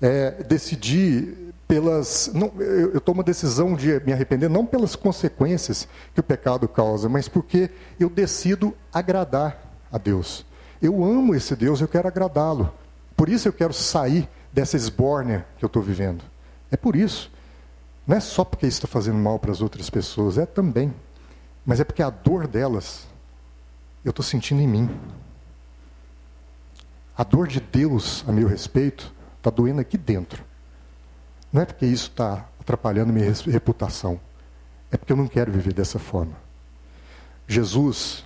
É 0.00 0.42
decidir 0.42 1.50
pelas. 1.70 2.30
Não, 2.34 2.52
eu, 2.58 2.94
eu 2.94 3.00
tomo 3.00 3.20
a 3.20 3.24
decisão 3.24 3.76
de 3.76 4.00
me 4.04 4.12
arrepender 4.12 4.50
não 4.50 4.66
pelas 4.66 4.96
consequências 4.96 5.86
que 6.12 6.18
o 6.18 6.22
pecado 6.22 6.66
causa, 6.66 7.08
mas 7.08 7.28
porque 7.28 7.70
eu 7.98 8.10
decido 8.10 8.74
agradar 8.92 9.56
a 9.92 9.96
Deus. 9.96 10.44
Eu 10.82 11.04
amo 11.04 11.32
esse 11.34 11.54
Deus, 11.54 11.80
eu 11.80 11.86
quero 11.86 12.08
agradá-lo. 12.08 12.72
Por 13.16 13.28
isso 13.28 13.46
eu 13.46 13.52
quero 13.52 13.72
sair 13.72 14.28
dessa 14.52 14.76
esbórnia 14.76 15.46
que 15.58 15.64
eu 15.64 15.68
estou 15.68 15.80
vivendo. 15.80 16.24
É 16.72 16.76
por 16.76 16.96
isso. 16.96 17.30
Não 18.04 18.16
é 18.16 18.20
só 18.20 18.44
porque 18.44 18.66
isso 18.66 18.78
está 18.78 18.88
fazendo 18.88 19.18
mal 19.18 19.38
para 19.38 19.52
as 19.52 19.60
outras 19.60 19.88
pessoas, 19.88 20.38
é 20.38 20.46
também. 20.46 20.92
Mas 21.64 21.78
é 21.78 21.84
porque 21.84 22.02
a 22.02 22.10
dor 22.10 22.48
delas 22.48 23.06
eu 24.04 24.10
estou 24.10 24.24
sentindo 24.24 24.60
em 24.60 24.66
mim. 24.66 24.90
A 27.16 27.22
dor 27.22 27.46
de 27.46 27.60
Deus 27.60 28.24
a 28.26 28.32
meu 28.32 28.48
respeito 28.48 29.12
está 29.40 29.50
doendo 29.50 29.80
aqui 29.80 29.98
dentro. 29.98 30.44
Não 31.52 31.62
é 31.62 31.64
porque 31.64 31.86
isso 31.86 32.08
está 32.10 32.46
atrapalhando 32.60 33.12
minha 33.12 33.32
reputação. 33.46 34.20
É 34.92 34.96
porque 34.96 35.12
eu 35.12 35.16
não 35.16 35.26
quero 35.26 35.50
viver 35.50 35.72
dessa 35.72 35.98
forma. 35.98 36.34
Jesus 37.48 38.24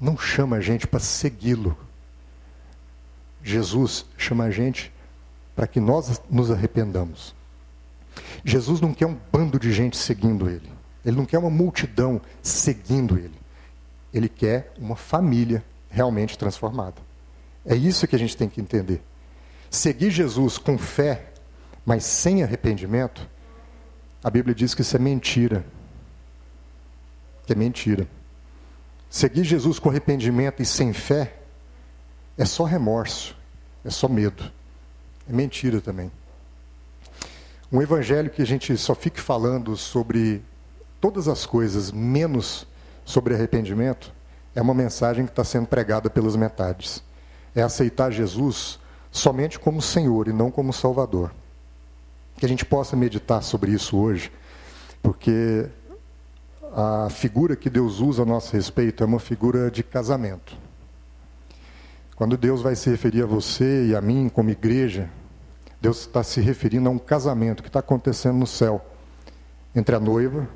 não 0.00 0.16
chama 0.16 0.56
a 0.56 0.60
gente 0.60 0.86
para 0.86 0.98
segui-lo. 0.98 1.76
Jesus 3.42 4.04
chama 4.16 4.44
a 4.44 4.50
gente 4.50 4.92
para 5.54 5.66
que 5.66 5.80
nós 5.80 6.20
nos 6.30 6.50
arrependamos. 6.50 7.34
Jesus 8.44 8.80
não 8.80 8.92
quer 8.94 9.06
um 9.06 9.16
bando 9.30 9.58
de 9.58 9.72
gente 9.72 9.96
seguindo 9.96 10.48
ele. 10.48 10.68
Ele 11.04 11.16
não 11.16 11.24
quer 11.24 11.38
uma 11.38 11.50
multidão 11.50 12.20
seguindo 12.42 13.16
ele. 13.16 13.34
Ele 14.12 14.28
quer 14.28 14.72
uma 14.78 14.96
família 14.96 15.62
realmente 15.90 16.36
transformada. 16.36 16.96
É 17.64 17.74
isso 17.74 18.06
que 18.06 18.16
a 18.16 18.18
gente 18.18 18.36
tem 18.36 18.48
que 18.48 18.60
entender. 18.60 19.02
Seguir 19.70 20.10
Jesus 20.10 20.58
com 20.58 20.78
fé, 20.78 21.32
mas 21.84 22.04
sem 22.04 22.42
arrependimento, 22.42 23.28
a 24.22 24.30
Bíblia 24.30 24.54
diz 24.54 24.74
que 24.74 24.82
isso 24.82 24.96
é 24.96 24.98
mentira. 24.98 25.64
Que 27.46 27.52
é 27.52 27.56
mentira. 27.56 28.06
Seguir 29.10 29.44
Jesus 29.44 29.78
com 29.78 29.88
arrependimento 29.88 30.62
e 30.62 30.66
sem 30.66 30.92
fé 30.92 31.34
é 32.36 32.44
só 32.44 32.64
remorso, 32.64 33.36
é 33.84 33.90
só 33.90 34.08
medo. 34.08 34.50
É 35.28 35.32
mentira 35.32 35.80
também. 35.80 36.10
Um 37.70 37.82
evangelho 37.82 38.30
que 38.30 38.40
a 38.40 38.46
gente 38.46 38.76
só 38.76 38.94
fique 38.94 39.20
falando 39.20 39.76
sobre 39.76 40.42
todas 41.00 41.28
as 41.28 41.44
coisas 41.44 41.92
menos 41.92 42.66
sobre 43.04 43.34
arrependimento 43.34 44.12
é 44.54 44.62
uma 44.62 44.74
mensagem 44.74 45.24
que 45.24 45.32
está 45.32 45.44
sendo 45.44 45.66
pregada 45.66 46.08
pelas 46.08 46.34
metades. 46.34 47.02
É 47.54 47.62
aceitar 47.62 48.10
Jesus 48.10 48.78
somente 49.10 49.58
como 49.58 49.82
Senhor 49.82 50.28
e 50.28 50.32
não 50.32 50.50
como 50.50 50.72
Salvador. 50.72 51.32
Que 52.36 52.46
a 52.46 52.48
gente 52.48 52.64
possa 52.64 52.96
meditar 52.96 53.42
sobre 53.42 53.72
isso 53.72 53.96
hoje, 53.96 54.30
porque 55.02 55.66
a 56.72 57.08
figura 57.10 57.56
que 57.56 57.68
Deus 57.68 58.00
usa 58.00 58.22
a 58.22 58.26
nosso 58.26 58.52
respeito 58.52 59.02
é 59.02 59.06
uma 59.06 59.18
figura 59.18 59.70
de 59.70 59.82
casamento. 59.82 60.56
Quando 62.14 62.36
Deus 62.36 62.62
vai 62.62 62.74
se 62.74 62.90
referir 62.90 63.22
a 63.22 63.26
você 63.26 63.86
e 63.86 63.94
a 63.94 64.00
mim 64.00 64.28
como 64.28 64.50
igreja, 64.50 65.08
Deus 65.80 66.00
está 66.00 66.22
se 66.22 66.40
referindo 66.40 66.88
a 66.88 66.92
um 66.92 66.98
casamento 66.98 67.62
que 67.62 67.68
está 67.68 67.78
acontecendo 67.78 68.38
no 68.38 68.46
céu 68.46 68.84
entre 69.74 69.94
a 69.94 70.00
noiva 70.00 70.48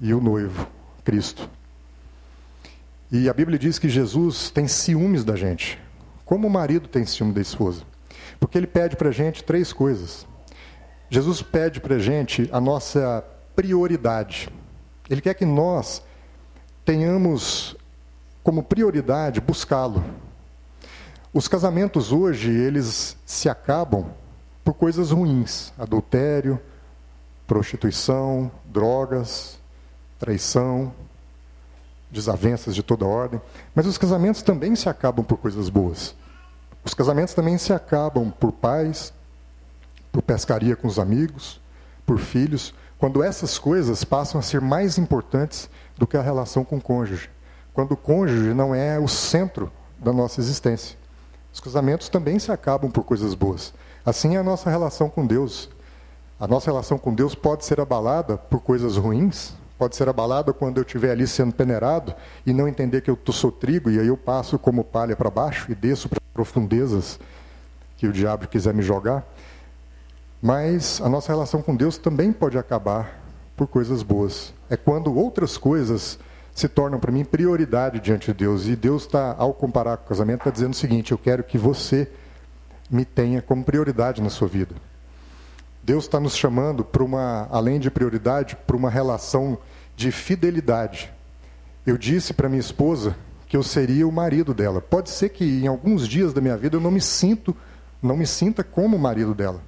e 0.00 0.12
o 0.12 0.20
noivo, 0.20 0.66
Cristo. 1.04 1.48
E 3.10 3.28
a 3.28 3.32
Bíblia 3.32 3.58
diz 3.58 3.78
que 3.78 3.88
Jesus 3.88 4.50
tem 4.50 4.66
ciúmes 4.66 5.24
da 5.24 5.36
gente, 5.36 5.78
como 6.24 6.48
o 6.48 6.50
marido 6.50 6.88
tem 6.88 7.04
ciúme 7.04 7.32
da 7.32 7.40
esposa. 7.40 7.82
Porque 8.40 8.58
ele 8.58 8.66
pede 8.66 8.96
para 8.96 9.08
a 9.08 9.12
gente 9.12 9.44
três 9.44 9.72
coisas. 9.72 10.26
Jesus 11.10 11.42
pede 11.42 11.80
para 11.80 11.96
a 11.96 11.98
gente 11.98 12.48
a 12.52 12.60
nossa 12.60 13.24
prioridade. 13.54 14.48
Ele 15.08 15.20
quer 15.20 15.34
que 15.34 15.44
nós 15.44 16.02
tenhamos 16.84 17.76
como 18.42 18.62
prioridade 18.62 19.40
buscá-lo. 19.40 20.04
Os 21.32 21.48
casamentos 21.48 22.12
hoje, 22.12 22.50
eles 22.50 23.16
se 23.26 23.48
acabam 23.48 24.06
por 24.64 24.74
coisas 24.74 25.10
ruins, 25.10 25.72
adultério, 25.78 26.60
prostituição, 27.46 28.50
drogas, 28.64 29.58
traição, 30.18 30.92
desavenças 32.14 32.74
de 32.74 32.82
toda 32.82 33.04
ordem. 33.04 33.40
Mas 33.74 33.86
os 33.86 33.98
casamentos 33.98 34.40
também 34.40 34.74
se 34.74 34.88
acabam 34.88 35.24
por 35.24 35.36
coisas 35.36 35.68
boas. 35.68 36.14
Os 36.84 36.94
casamentos 36.94 37.34
também 37.34 37.58
se 37.58 37.72
acabam 37.72 38.30
por 38.30 38.52
pais, 38.52 39.12
por 40.12 40.22
pescaria 40.22 40.76
com 40.76 40.86
os 40.86 40.98
amigos, 40.98 41.60
por 42.06 42.18
filhos, 42.18 42.72
quando 42.98 43.22
essas 43.22 43.58
coisas 43.58 44.04
passam 44.04 44.38
a 44.38 44.42
ser 44.42 44.60
mais 44.60 44.96
importantes 44.96 45.68
do 45.96 46.06
que 46.06 46.16
a 46.16 46.22
relação 46.22 46.64
com 46.64 46.76
o 46.76 46.80
cônjuge. 46.80 47.28
Quando 47.72 47.92
o 47.92 47.96
cônjuge 47.96 48.54
não 48.54 48.74
é 48.74 48.98
o 48.98 49.08
centro 49.08 49.70
da 49.98 50.12
nossa 50.12 50.40
existência. 50.40 50.96
Os 51.52 51.60
casamentos 51.60 52.08
também 52.08 52.38
se 52.38 52.52
acabam 52.52 52.90
por 52.90 53.04
coisas 53.04 53.34
boas. 53.34 53.74
Assim 54.04 54.36
é 54.36 54.38
a 54.38 54.42
nossa 54.42 54.70
relação 54.70 55.08
com 55.08 55.26
Deus. 55.26 55.70
A 56.38 56.46
nossa 56.46 56.70
relação 56.70 56.98
com 56.98 57.14
Deus 57.14 57.34
pode 57.34 57.64
ser 57.64 57.80
abalada 57.80 58.36
por 58.36 58.60
coisas 58.60 58.96
ruins, 58.96 59.52
pode 59.78 59.96
ser 59.96 60.08
abalada 60.08 60.52
quando 60.52 60.78
eu 60.78 60.82
estiver 60.82 61.10
ali 61.10 61.26
sendo 61.26 61.52
peneirado 61.52 62.14
e 62.46 62.52
não 62.52 62.68
entender 62.68 63.00
que 63.00 63.10
eu 63.10 63.18
sou 63.30 63.50
trigo 63.50 63.90
e 63.90 63.98
aí 63.98 64.06
eu 64.06 64.16
passo 64.16 64.58
como 64.58 64.84
palha 64.84 65.16
para 65.16 65.30
baixo 65.30 65.70
e 65.70 65.74
desço 65.74 66.08
para 66.08 66.20
profundezas 66.32 67.18
que 67.96 68.06
o 68.06 68.12
diabo 68.12 68.46
quiser 68.48 68.74
me 68.74 68.82
jogar. 68.82 69.24
Mas 70.40 71.00
a 71.00 71.08
nossa 71.08 71.32
relação 71.32 71.62
com 71.62 71.74
Deus 71.74 71.96
também 71.96 72.32
pode 72.32 72.58
acabar 72.58 73.20
por 73.56 73.66
coisas 73.66 74.02
boas. 74.02 74.52
É 74.68 74.76
quando 74.76 75.14
outras 75.14 75.56
coisas 75.56 76.18
se 76.54 76.68
tornam 76.68 77.00
para 77.00 77.10
mim 77.10 77.24
prioridade 77.24 77.98
diante 77.98 78.26
de 78.26 78.38
Deus. 78.38 78.66
E 78.66 78.76
Deus 78.76 79.02
está, 79.02 79.34
ao 79.36 79.52
comparar 79.52 79.96
com 79.96 80.04
o 80.04 80.08
casamento, 80.08 80.40
está 80.40 80.50
dizendo 80.50 80.72
o 80.72 80.76
seguinte: 80.76 81.12
eu 81.12 81.18
quero 81.18 81.42
que 81.42 81.58
você 81.58 82.08
me 82.90 83.04
tenha 83.04 83.42
como 83.42 83.64
prioridade 83.64 84.22
na 84.22 84.30
sua 84.30 84.46
vida. 84.46 84.74
Deus 85.84 86.04
está 86.04 86.18
nos 86.18 86.34
chamando 86.34 86.82
para 86.82 87.04
uma, 87.04 87.46
além 87.50 87.78
de 87.78 87.90
prioridade, 87.90 88.56
para 88.66 88.74
uma 88.74 88.88
relação 88.88 89.58
de 89.94 90.10
fidelidade. 90.10 91.12
Eu 91.86 91.98
disse 91.98 92.32
para 92.32 92.48
minha 92.48 92.60
esposa 92.60 93.14
que 93.46 93.54
eu 93.54 93.62
seria 93.62 94.08
o 94.08 94.12
marido 94.12 94.54
dela. 94.54 94.80
Pode 94.80 95.10
ser 95.10 95.28
que 95.28 95.44
em 95.44 95.66
alguns 95.66 96.08
dias 96.08 96.32
da 96.32 96.40
minha 96.40 96.56
vida 96.56 96.76
eu 96.76 96.80
não 96.80 96.90
me 96.90 97.02
sinto, 97.02 97.54
não 98.02 98.16
me 98.16 98.26
sinta 98.26 98.64
como 98.64 98.96
o 98.96 98.98
marido 98.98 99.34
dela. 99.34 99.60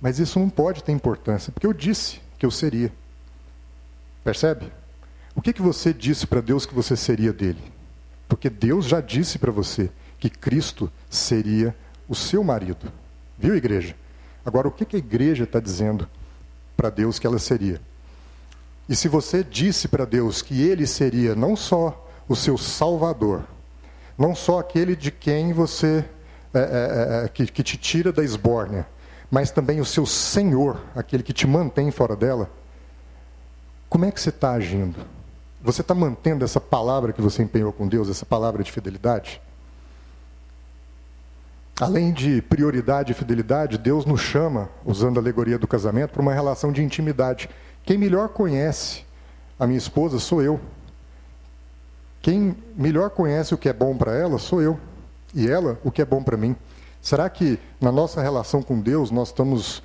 Mas 0.00 0.20
isso 0.20 0.38
não 0.38 0.48
pode 0.48 0.84
ter 0.84 0.92
importância, 0.92 1.52
porque 1.52 1.66
eu 1.66 1.72
disse 1.72 2.20
que 2.38 2.46
eu 2.46 2.50
seria. 2.50 2.92
Percebe? 4.22 4.70
O 5.34 5.42
que, 5.42 5.52
que 5.52 5.62
você 5.62 5.92
disse 5.92 6.28
para 6.28 6.40
Deus 6.40 6.64
que 6.64 6.74
você 6.74 6.96
seria 6.96 7.32
dele? 7.32 7.72
Porque 8.28 8.48
Deus 8.48 8.86
já 8.86 9.00
disse 9.00 9.36
para 9.36 9.50
você 9.50 9.90
que 10.20 10.30
Cristo 10.30 10.90
seria 11.10 11.74
o 12.08 12.14
seu 12.14 12.44
marido. 12.44 12.92
Viu, 13.36 13.56
igreja? 13.56 13.96
Agora, 14.46 14.68
o 14.68 14.70
que 14.70 14.94
a 14.94 14.98
igreja 14.98 15.42
está 15.42 15.58
dizendo 15.58 16.08
para 16.76 16.88
Deus 16.88 17.18
que 17.18 17.26
ela 17.26 17.40
seria? 17.40 17.80
E 18.88 18.94
se 18.94 19.08
você 19.08 19.42
disse 19.42 19.88
para 19.88 20.04
Deus 20.04 20.40
que 20.40 20.62
ele 20.62 20.86
seria 20.86 21.34
não 21.34 21.56
só 21.56 22.08
o 22.28 22.36
seu 22.36 22.56
salvador, 22.56 23.42
não 24.16 24.36
só 24.36 24.60
aquele 24.60 24.94
de 24.94 25.10
quem 25.10 25.52
você 25.52 26.04
é, 26.54 26.58
é, 26.58 26.62
é, 26.62 27.24
é, 27.24 27.28
que, 27.28 27.44
que 27.48 27.62
te 27.64 27.76
tira 27.76 28.12
da 28.12 28.22
esbórnia, 28.22 28.86
mas 29.28 29.50
também 29.50 29.80
o 29.80 29.84
seu 29.84 30.06
Senhor, 30.06 30.80
aquele 30.94 31.24
que 31.24 31.32
te 31.32 31.44
mantém 31.44 31.90
fora 31.90 32.14
dela, 32.14 32.48
como 33.90 34.04
é 34.04 34.12
que 34.12 34.20
você 34.20 34.28
está 34.28 34.52
agindo? 34.52 35.00
Você 35.60 35.80
está 35.80 35.92
mantendo 35.92 36.44
essa 36.44 36.60
palavra 36.60 37.12
que 37.12 37.20
você 37.20 37.42
empenhou 37.42 37.72
com 37.72 37.88
Deus, 37.88 38.08
essa 38.08 38.24
palavra 38.24 38.62
de 38.62 38.70
fidelidade? 38.70 39.40
Além 41.78 42.10
de 42.10 42.40
prioridade 42.40 43.12
e 43.12 43.14
fidelidade, 43.14 43.76
Deus 43.76 44.06
nos 44.06 44.22
chama, 44.22 44.70
usando 44.84 45.18
a 45.18 45.20
alegoria 45.20 45.58
do 45.58 45.68
casamento, 45.68 46.12
para 46.12 46.22
uma 46.22 46.32
relação 46.32 46.72
de 46.72 46.82
intimidade. 46.82 47.50
Quem 47.84 47.98
melhor 47.98 48.30
conhece 48.30 49.04
a 49.58 49.66
minha 49.66 49.76
esposa 49.78 50.18
sou 50.18 50.42
eu. 50.42 50.58
Quem 52.22 52.56
melhor 52.74 53.10
conhece 53.10 53.54
o 53.54 53.58
que 53.58 53.68
é 53.68 53.74
bom 53.74 53.94
para 53.94 54.14
ela 54.14 54.38
sou 54.38 54.62
eu. 54.62 54.80
E 55.34 55.46
ela 55.46 55.78
o 55.84 55.90
que 55.90 56.00
é 56.00 56.04
bom 56.04 56.22
para 56.22 56.36
mim. 56.36 56.56
Será 57.02 57.28
que 57.28 57.58
na 57.78 57.92
nossa 57.92 58.22
relação 58.22 58.62
com 58.62 58.80
Deus 58.80 59.10
nós 59.10 59.28
estamos 59.28 59.82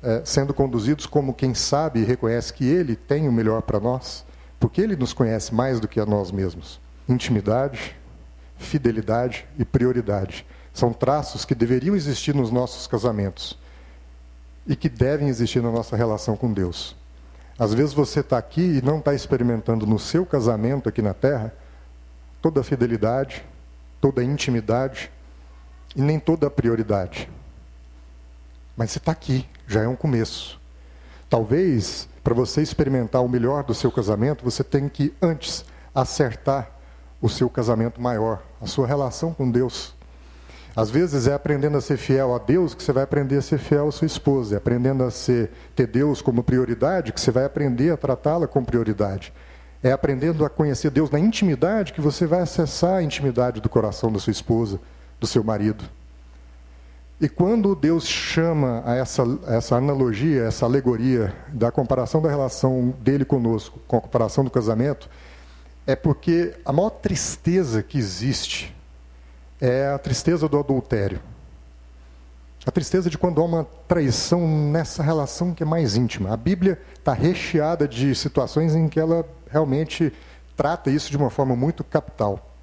é, 0.00 0.22
sendo 0.24 0.54
conduzidos 0.54 1.06
como 1.06 1.34
quem 1.34 1.54
sabe 1.54 2.00
e 2.00 2.04
reconhece 2.04 2.52
que 2.52 2.64
Ele 2.64 2.94
tem 2.94 3.28
o 3.28 3.32
melhor 3.32 3.62
para 3.62 3.80
nós? 3.80 4.24
Porque 4.60 4.80
Ele 4.80 4.94
nos 4.94 5.12
conhece 5.12 5.52
mais 5.52 5.80
do 5.80 5.88
que 5.88 5.98
a 5.98 6.06
nós 6.06 6.30
mesmos. 6.30 6.80
Intimidade, 7.08 7.96
fidelidade 8.56 9.44
e 9.58 9.64
prioridade. 9.64 10.46
São 10.72 10.92
traços 10.92 11.44
que 11.44 11.54
deveriam 11.54 11.94
existir 11.94 12.34
nos 12.34 12.50
nossos 12.50 12.86
casamentos 12.86 13.58
e 14.66 14.74
que 14.74 14.88
devem 14.88 15.28
existir 15.28 15.62
na 15.62 15.70
nossa 15.70 15.96
relação 15.96 16.36
com 16.36 16.52
Deus. 16.52 16.96
Às 17.58 17.74
vezes 17.74 17.92
você 17.92 18.20
está 18.20 18.38
aqui 18.38 18.78
e 18.78 18.82
não 18.82 18.98
está 18.98 19.14
experimentando 19.14 19.86
no 19.86 19.98
seu 19.98 20.24
casamento 20.24 20.88
aqui 20.88 21.02
na 21.02 21.14
terra 21.14 21.52
toda 22.40 22.60
a 22.60 22.64
fidelidade, 22.64 23.44
toda 24.00 24.20
a 24.20 24.24
intimidade 24.24 25.10
e 25.94 26.02
nem 26.02 26.18
toda 26.18 26.46
a 26.46 26.50
prioridade. 26.50 27.30
Mas 28.76 28.90
você 28.90 28.98
está 28.98 29.12
aqui, 29.12 29.46
já 29.68 29.82
é 29.82 29.88
um 29.88 29.94
começo. 29.94 30.58
Talvez, 31.28 32.08
para 32.24 32.34
você 32.34 32.62
experimentar 32.62 33.22
o 33.22 33.28
melhor 33.28 33.62
do 33.64 33.74
seu 33.74 33.92
casamento, 33.92 34.44
você 34.44 34.64
tenha 34.64 34.88
que 34.88 35.14
antes 35.20 35.64
acertar 35.94 36.70
o 37.20 37.28
seu 37.28 37.48
casamento 37.48 38.00
maior, 38.00 38.42
a 38.60 38.66
sua 38.66 38.86
relação 38.86 39.32
com 39.32 39.50
Deus. 39.50 39.94
Às 40.74 40.90
vezes 40.90 41.26
é 41.26 41.34
aprendendo 41.34 41.76
a 41.76 41.80
ser 41.82 41.98
fiel 41.98 42.34
a 42.34 42.38
Deus 42.38 42.74
que 42.74 42.82
você 42.82 42.92
vai 42.92 43.02
aprender 43.02 43.36
a 43.36 43.42
ser 43.42 43.58
fiel 43.58 43.88
à 43.88 43.92
sua 43.92 44.06
esposa. 44.06 44.54
É 44.54 44.58
aprendendo 44.58 45.04
a 45.04 45.10
ser, 45.10 45.50
ter 45.76 45.86
Deus 45.86 46.22
como 46.22 46.42
prioridade 46.42 47.12
que 47.12 47.20
você 47.20 47.30
vai 47.30 47.44
aprender 47.44 47.92
a 47.92 47.96
tratá-la 47.96 48.46
com 48.46 48.64
prioridade. 48.64 49.32
É 49.82 49.92
aprendendo 49.92 50.44
a 50.44 50.50
conhecer 50.50 50.90
Deus 50.90 51.10
na 51.10 51.18
intimidade 51.18 51.92
que 51.92 52.00
você 52.00 52.26
vai 52.26 52.40
acessar 52.40 52.94
a 52.94 53.02
intimidade 53.02 53.60
do 53.60 53.68
coração 53.68 54.10
da 54.10 54.18
sua 54.18 54.30
esposa, 54.30 54.80
do 55.20 55.26
seu 55.26 55.44
marido. 55.44 55.84
E 57.20 57.28
quando 57.28 57.74
Deus 57.76 58.06
chama 58.08 58.82
a 58.86 58.94
essa, 58.94 59.22
essa 59.46 59.76
analogia, 59.76 60.44
essa 60.44 60.64
alegoria 60.64 61.34
da 61.52 61.70
comparação 61.70 62.22
da 62.22 62.30
relação 62.30 62.94
dele 63.00 63.24
conosco 63.24 63.78
com 63.86 63.98
a 63.98 64.00
comparação 64.00 64.42
do 64.42 64.50
casamento, 64.50 65.08
é 65.86 65.94
porque 65.94 66.54
a 66.64 66.72
maior 66.72 66.90
tristeza 66.90 67.82
que 67.82 67.98
existe 67.98 68.74
é 69.62 69.86
a 69.86 69.98
tristeza 69.98 70.48
do 70.48 70.58
adultério. 70.58 71.20
A 72.66 72.70
tristeza 72.72 73.08
de 73.08 73.16
quando 73.16 73.40
há 73.40 73.44
uma 73.44 73.64
traição 73.86 74.40
nessa 74.48 75.04
relação 75.04 75.54
que 75.54 75.62
é 75.62 75.66
mais 75.66 75.96
íntima. 75.96 76.32
A 76.32 76.36
Bíblia 76.36 76.80
está 76.98 77.12
recheada 77.12 77.86
de 77.86 78.12
situações 78.16 78.74
em 78.74 78.88
que 78.88 78.98
ela 78.98 79.24
realmente 79.48 80.12
trata 80.56 80.90
isso 80.90 81.12
de 81.12 81.16
uma 81.16 81.30
forma 81.30 81.54
muito 81.54 81.84
capital. 81.84 82.56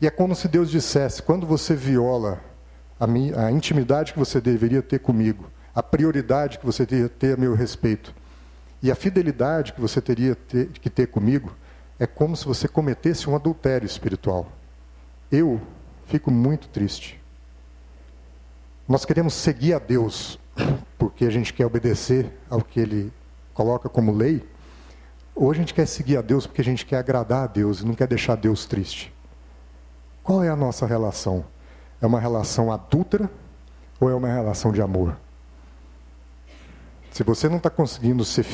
E 0.00 0.06
é 0.06 0.10
como 0.10 0.36
se 0.36 0.46
Deus 0.46 0.70
dissesse: 0.70 1.20
quando 1.20 1.46
você 1.46 1.74
viola 1.74 2.40
a, 2.98 3.06
a 3.46 3.50
intimidade 3.50 4.12
que 4.12 4.18
você 4.18 4.40
deveria 4.40 4.82
ter 4.82 5.00
comigo, 5.00 5.50
a 5.74 5.82
prioridade 5.82 6.58
que 6.58 6.66
você 6.66 6.86
deveria 6.86 7.08
ter 7.08 7.34
a 7.34 7.36
meu 7.36 7.54
respeito, 7.54 8.14
e 8.80 8.90
a 8.90 8.94
fidelidade 8.94 9.72
que 9.72 9.80
você 9.80 10.00
teria 10.00 10.36
ter, 10.36 10.68
que 10.68 10.90
ter 10.90 11.08
comigo, 11.08 11.52
é 11.98 12.06
como 12.06 12.36
se 12.36 12.44
você 12.44 12.68
cometesse 12.68 13.28
um 13.28 13.34
adultério 13.34 13.86
espiritual. 13.86 14.46
Eu 15.30 15.60
fico 16.06 16.30
muito 16.30 16.68
triste. 16.68 17.20
Nós 18.88 19.04
queremos 19.04 19.34
seguir 19.34 19.74
a 19.74 19.78
Deus 19.78 20.38
porque 20.98 21.24
a 21.24 21.30
gente 21.30 21.52
quer 21.52 21.66
obedecer 21.66 22.30
ao 22.48 22.62
que 22.62 22.80
Ele 22.80 23.12
coloca 23.52 23.88
como 23.88 24.12
lei, 24.12 24.46
ou 25.34 25.50
a 25.50 25.54
gente 25.54 25.74
quer 25.74 25.86
seguir 25.86 26.16
a 26.16 26.22
Deus 26.22 26.46
porque 26.46 26.60
a 26.60 26.64
gente 26.64 26.86
quer 26.86 26.98
agradar 26.98 27.44
a 27.44 27.46
Deus 27.46 27.80
e 27.80 27.86
não 27.86 27.94
quer 27.94 28.06
deixar 28.06 28.36
Deus 28.36 28.64
triste. 28.64 29.12
Qual 30.22 30.42
é 30.42 30.48
a 30.48 30.56
nossa 30.56 30.86
relação? 30.86 31.44
É 32.00 32.06
uma 32.06 32.20
relação 32.20 32.72
adúltera 32.72 33.30
ou 34.00 34.10
é 34.10 34.14
uma 34.14 34.28
relação 34.28 34.72
de 34.72 34.80
amor? 34.80 35.16
Se 37.10 37.22
você 37.22 37.48
não 37.48 37.56
está 37.58 37.70
conseguindo 37.70 38.24
ser 38.24 38.44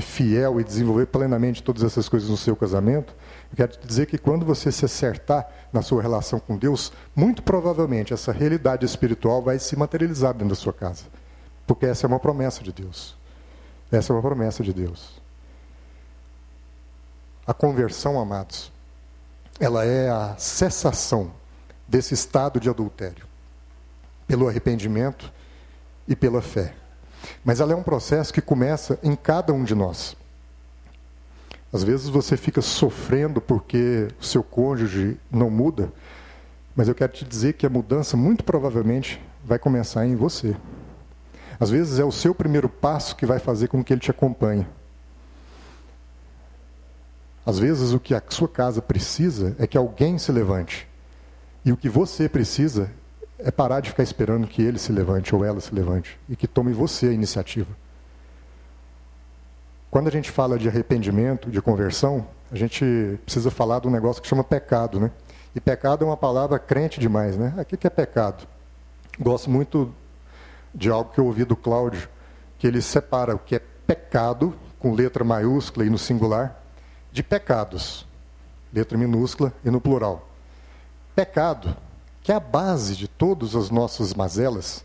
fiel 0.00 0.60
e 0.60 0.64
desenvolver 0.64 1.06
plenamente 1.06 1.62
todas 1.62 1.82
essas 1.82 2.08
coisas 2.08 2.28
no 2.28 2.36
seu 2.36 2.54
casamento, 2.54 3.14
eu 3.50 3.56
quero 3.56 3.72
te 3.72 3.86
dizer 3.86 4.06
que 4.06 4.18
quando 4.18 4.44
você 4.44 4.70
se 4.70 4.84
acertar 4.84 5.48
na 5.76 5.82
sua 5.82 6.02
relação 6.02 6.40
com 6.40 6.56
Deus, 6.56 6.92
muito 7.14 7.42
provavelmente 7.42 8.12
essa 8.12 8.32
realidade 8.32 8.84
espiritual 8.84 9.42
vai 9.42 9.58
se 9.58 9.76
materializar 9.76 10.32
dentro 10.32 10.48
da 10.48 10.54
sua 10.54 10.72
casa. 10.72 11.04
Porque 11.66 11.86
essa 11.86 12.06
é 12.06 12.08
uma 12.08 12.18
promessa 12.18 12.62
de 12.62 12.72
Deus. 12.72 13.16
Essa 13.92 14.12
é 14.12 14.16
uma 14.16 14.22
promessa 14.22 14.64
de 14.64 14.72
Deus. 14.72 15.20
A 17.46 17.54
conversão, 17.54 18.18
amados, 18.18 18.72
ela 19.60 19.84
é 19.84 20.10
a 20.10 20.34
cessação 20.36 21.30
desse 21.86 22.14
estado 22.14 22.58
de 22.58 22.68
adultério, 22.68 23.26
pelo 24.26 24.48
arrependimento 24.48 25.32
e 26.08 26.16
pela 26.16 26.42
fé. 26.42 26.74
Mas 27.44 27.60
ela 27.60 27.72
é 27.72 27.76
um 27.76 27.82
processo 27.82 28.32
que 28.32 28.40
começa 28.40 28.98
em 29.02 29.14
cada 29.14 29.52
um 29.52 29.62
de 29.62 29.74
nós. 29.74 30.16
Às 31.72 31.82
vezes 31.82 32.08
você 32.08 32.36
fica 32.36 32.62
sofrendo 32.62 33.40
porque 33.40 34.08
o 34.20 34.24
seu 34.24 34.42
cônjuge 34.42 35.18
não 35.30 35.50
muda, 35.50 35.92
mas 36.74 36.88
eu 36.88 36.94
quero 36.94 37.12
te 37.12 37.24
dizer 37.24 37.54
que 37.54 37.66
a 37.66 37.70
mudança 37.70 38.16
muito 38.16 38.44
provavelmente 38.44 39.20
vai 39.44 39.58
começar 39.58 40.06
em 40.06 40.14
você. 40.14 40.56
Às 41.58 41.70
vezes 41.70 41.98
é 41.98 42.04
o 42.04 42.12
seu 42.12 42.34
primeiro 42.34 42.68
passo 42.68 43.16
que 43.16 43.26
vai 43.26 43.38
fazer 43.38 43.68
com 43.68 43.82
que 43.82 43.92
ele 43.92 44.00
te 44.00 44.10
acompanhe. 44.10 44.66
Às 47.44 47.58
vezes 47.58 47.92
o 47.92 48.00
que 48.00 48.14
a 48.14 48.22
sua 48.28 48.48
casa 48.48 48.82
precisa 48.82 49.54
é 49.58 49.66
que 49.66 49.78
alguém 49.78 50.18
se 50.18 50.32
levante. 50.32 50.86
E 51.64 51.72
o 51.72 51.76
que 51.76 51.88
você 51.88 52.28
precisa 52.28 52.90
é 53.38 53.50
parar 53.50 53.80
de 53.80 53.90
ficar 53.90 54.02
esperando 54.02 54.46
que 54.46 54.62
ele 54.62 54.78
se 54.78 54.92
levante 54.92 55.34
ou 55.34 55.44
ela 55.44 55.60
se 55.60 55.74
levante 55.74 56.18
e 56.28 56.36
que 56.36 56.46
tome 56.46 56.72
você 56.72 57.06
a 57.06 57.12
iniciativa. 57.12 57.70
Quando 59.96 60.08
a 60.08 60.10
gente 60.10 60.30
fala 60.30 60.58
de 60.58 60.68
arrependimento, 60.68 61.50
de 61.50 61.62
conversão, 61.62 62.26
a 62.52 62.54
gente 62.54 62.84
precisa 63.24 63.50
falar 63.50 63.80
de 63.80 63.88
um 63.88 63.90
negócio 63.90 64.20
que 64.20 64.28
chama 64.28 64.44
pecado, 64.44 65.00
né? 65.00 65.10
E 65.54 65.58
pecado 65.58 66.04
é 66.04 66.06
uma 66.06 66.18
palavra 66.18 66.58
crente 66.58 67.00
demais, 67.00 67.38
né? 67.38 67.54
O 67.56 67.64
que 67.64 67.86
é 67.86 67.88
pecado? 67.88 68.46
Gosto 69.18 69.48
muito 69.48 69.90
de 70.74 70.90
algo 70.90 71.12
que 71.12 71.18
eu 71.18 71.24
ouvi 71.24 71.46
do 71.46 71.56
Cláudio, 71.56 72.10
que 72.58 72.66
ele 72.66 72.82
separa 72.82 73.34
o 73.34 73.38
que 73.38 73.54
é 73.56 73.62
pecado, 73.86 74.54
com 74.78 74.92
letra 74.92 75.24
maiúscula 75.24 75.86
e 75.86 75.88
no 75.88 75.96
singular, 75.96 76.62
de 77.10 77.22
pecados, 77.22 78.06
letra 78.70 78.98
minúscula 78.98 79.50
e 79.64 79.70
no 79.70 79.80
plural. 79.80 80.28
Pecado 81.14 81.74
que 82.22 82.30
é 82.30 82.34
a 82.34 82.40
base 82.40 82.94
de 82.94 83.08
todas 83.08 83.56
as 83.56 83.70
nossas 83.70 84.12
mazelas, 84.12 84.84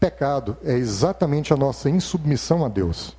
pecado 0.00 0.56
é 0.64 0.72
exatamente 0.72 1.52
a 1.52 1.56
nossa 1.56 1.90
insubmissão 1.90 2.64
a 2.64 2.68
Deus. 2.70 3.17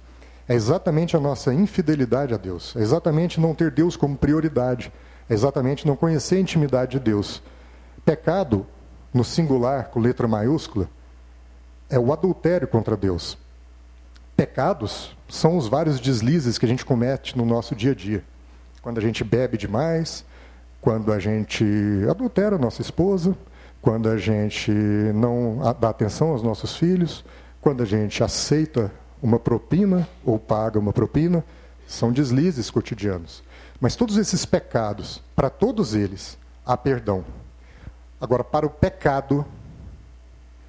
É 0.50 0.56
exatamente 0.56 1.16
a 1.16 1.20
nossa 1.20 1.54
infidelidade 1.54 2.34
a 2.34 2.38
Deus. 2.38 2.76
É 2.76 2.80
exatamente 2.80 3.40
não 3.40 3.54
ter 3.54 3.70
Deus 3.70 3.96
como 3.96 4.18
prioridade. 4.18 4.92
É 5.30 5.34
exatamente 5.36 5.86
não 5.86 5.96
conhecer 5.96 6.38
a 6.38 6.40
intimidade 6.40 6.94
de 6.94 7.00
Deus. 7.00 7.40
Pecado, 8.04 8.66
no 9.14 9.24
singular, 9.24 9.90
com 9.90 10.00
letra 10.00 10.28
maiúscula, 10.28 10.90
é 11.88 12.00
o 12.00 12.12
adultério 12.12 12.68
contra 12.68 12.98
Deus. 12.98 13.38
Pecados 14.36 15.16
são 15.28 15.56
os 15.56 15.68
vários 15.68 16.00
deslizes 16.00 16.58
que 16.58 16.66
a 16.66 16.70
gente 16.70 16.84
comete 16.84 17.38
no 17.38 17.46
nosso 17.46 17.76
dia 17.76 17.92
a 17.92 17.96
dia. 17.96 18.24
Quando 18.82 18.98
a 18.98 19.02
gente 19.02 19.24
bebe 19.24 19.56
demais, 19.56 20.26
quando 20.82 21.14
a 21.14 21.20
gente 21.20 21.64
adultera 22.10 22.56
a 22.56 22.60
nossa 22.60 22.82
esposa, 22.82 23.38
quando 23.84 24.10
a 24.10 24.18
gente 24.18 24.72
não 24.72 25.60
dá 25.80 25.90
atenção 25.90 26.30
aos 26.30 26.42
nossos 26.42 26.76
filhos, 26.76 27.24
quando 27.62 27.84
a 27.84 27.86
gente 27.86 28.24
aceita 28.24 28.92
uma 29.22 29.40
propina 29.40 30.08
ou 30.26 30.40
paga 30.40 30.80
uma 30.80 30.94
propina, 30.94 31.44
são 31.88 32.12
deslizes 32.12 32.70
cotidianos. 32.70 33.44
Mas 33.80 33.96
todos 33.96 34.18
esses 34.18 34.46
pecados, 34.46 35.22
para 35.36 35.50
todos 35.50 35.96
eles, 35.96 36.38
há 36.66 36.76
perdão. 36.78 37.24
Agora, 38.20 38.44
para 38.44 38.66
o 38.66 38.70
pecado, 38.70 39.46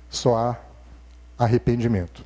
só 0.08 0.36
há 0.36 0.56
arrependimento. 1.38 2.24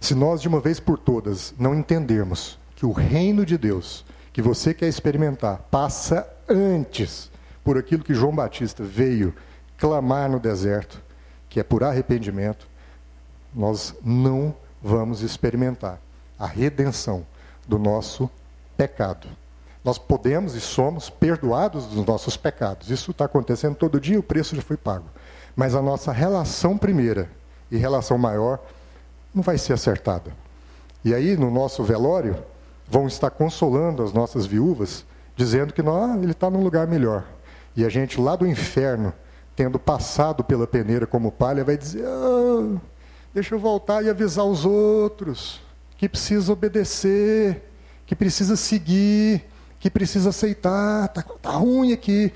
Se 0.00 0.14
nós, 0.14 0.40
de 0.40 0.48
uma 0.48 0.60
vez 0.60 0.80
por 0.80 0.98
todas, 0.98 1.54
não 1.58 1.74
entendermos 1.74 2.58
que 2.76 2.84
o 2.84 2.92
reino 2.92 3.46
de 3.46 3.56
Deus, 3.56 4.04
que 4.32 4.42
você 4.42 4.74
quer 4.74 4.88
experimentar, 4.88 5.58
passa 5.70 6.28
antes 6.48 7.30
por 7.62 7.78
aquilo 7.78 8.04
que 8.04 8.14
João 8.14 8.34
Batista 8.34 8.82
veio 8.82 9.34
clamar 9.78 10.30
no 10.30 10.38
deserto, 10.38 11.00
que 11.48 11.60
é 11.60 11.62
por 11.62 11.82
arrependimento, 11.82 12.66
nós 13.54 13.94
não 14.04 14.54
vamos 14.84 15.22
experimentar 15.22 15.98
a 16.38 16.46
redenção 16.46 17.24
do 17.66 17.78
nosso 17.78 18.28
pecado. 18.76 19.26
Nós 19.82 19.96
podemos 19.96 20.54
e 20.54 20.60
somos 20.60 21.08
perdoados 21.08 21.86
dos 21.86 22.04
nossos 22.04 22.36
pecados. 22.36 22.90
Isso 22.90 23.10
está 23.10 23.24
acontecendo 23.24 23.74
todo 23.74 23.98
dia, 24.00 24.20
o 24.20 24.22
preço 24.22 24.54
já 24.54 24.60
foi 24.60 24.76
pago. 24.76 25.06
Mas 25.56 25.74
a 25.74 25.80
nossa 25.80 26.12
relação 26.12 26.76
primeira 26.76 27.30
e 27.70 27.78
relação 27.78 28.18
maior 28.18 28.60
não 29.34 29.42
vai 29.42 29.56
ser 29.56 29.72
acertada. 29.72 30.32
E 31.02 31.14
aí, 31.14 31.34
no 31.36 31.50
nosso 31.50 31.82
velório, 31.82 32.36
vão 32.86 33.06
estar 33.06 33.30
consolando 33.30 34.02
as 34.02 34.12
nossas 34.12 34.44
viúvas, 34.44 35.04
dizendo 35.34 35.72
que 35.72 35.82
não, 35.82 36.22
ele 36.22 36.32
está 36.32 36.50
num 36.50 36.62
lugar 36.62 36.86
melhor. 36.86 37.24
E 37.74 37.84
a 37.84 37.88
gente 37.88 38.20
lá 38.20 38.36
do 38.36 38.46
inferno, 38.46 39.12
tendo 39.56 39.78
passado 39.78 40.44
pela 40.44 40.66
peneira 40.66 41.06
como 41.06 41.32
palha, 41.32 41.64
vai 41.64 41.76
dizer: 41.76 42.04
ah, 42.06 42.80
deixa 43.34 43.54
eu 43.54 43.58
voltar 43.58 44.02
e 44.04 44.08
avisar 44.08 44.44
os 44.44 44.64
outros 44.64 45.60
que 45.98 46.08
precisa 46.08 46.52
obedecer, 46.52 47.62
que 48.06 48.14
precisa 48.14 48.56
seguir, 48.56 49.44
que 49.80 49.90
precisa 49.90 50.30
aceitar, 50.30 51.08
tá, 51.08 51.22
tá 51.22 51.50
ruim 51.50 51.92
aqui. 51.92 52.32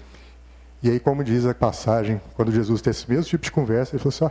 E 0.83 0.91
aí, 0.91 1.01
como 1.01 1.23
diz 1.23 1.47
a 1.47 1.55
passagem, 1.55 2.21
quando 2.35 2.53
Jesus 2.53 2.83
tem 2.83 2.91
esse 2.91 3.09
mesmo 3.09 3.25
tipo 3.25 3.45
de 3.45 3.53
conversa, 3.53 3.95
ele 3.95 4.03
falou 4.03 4.09
assim: 4.09 4.25
ó, 4.25 4.31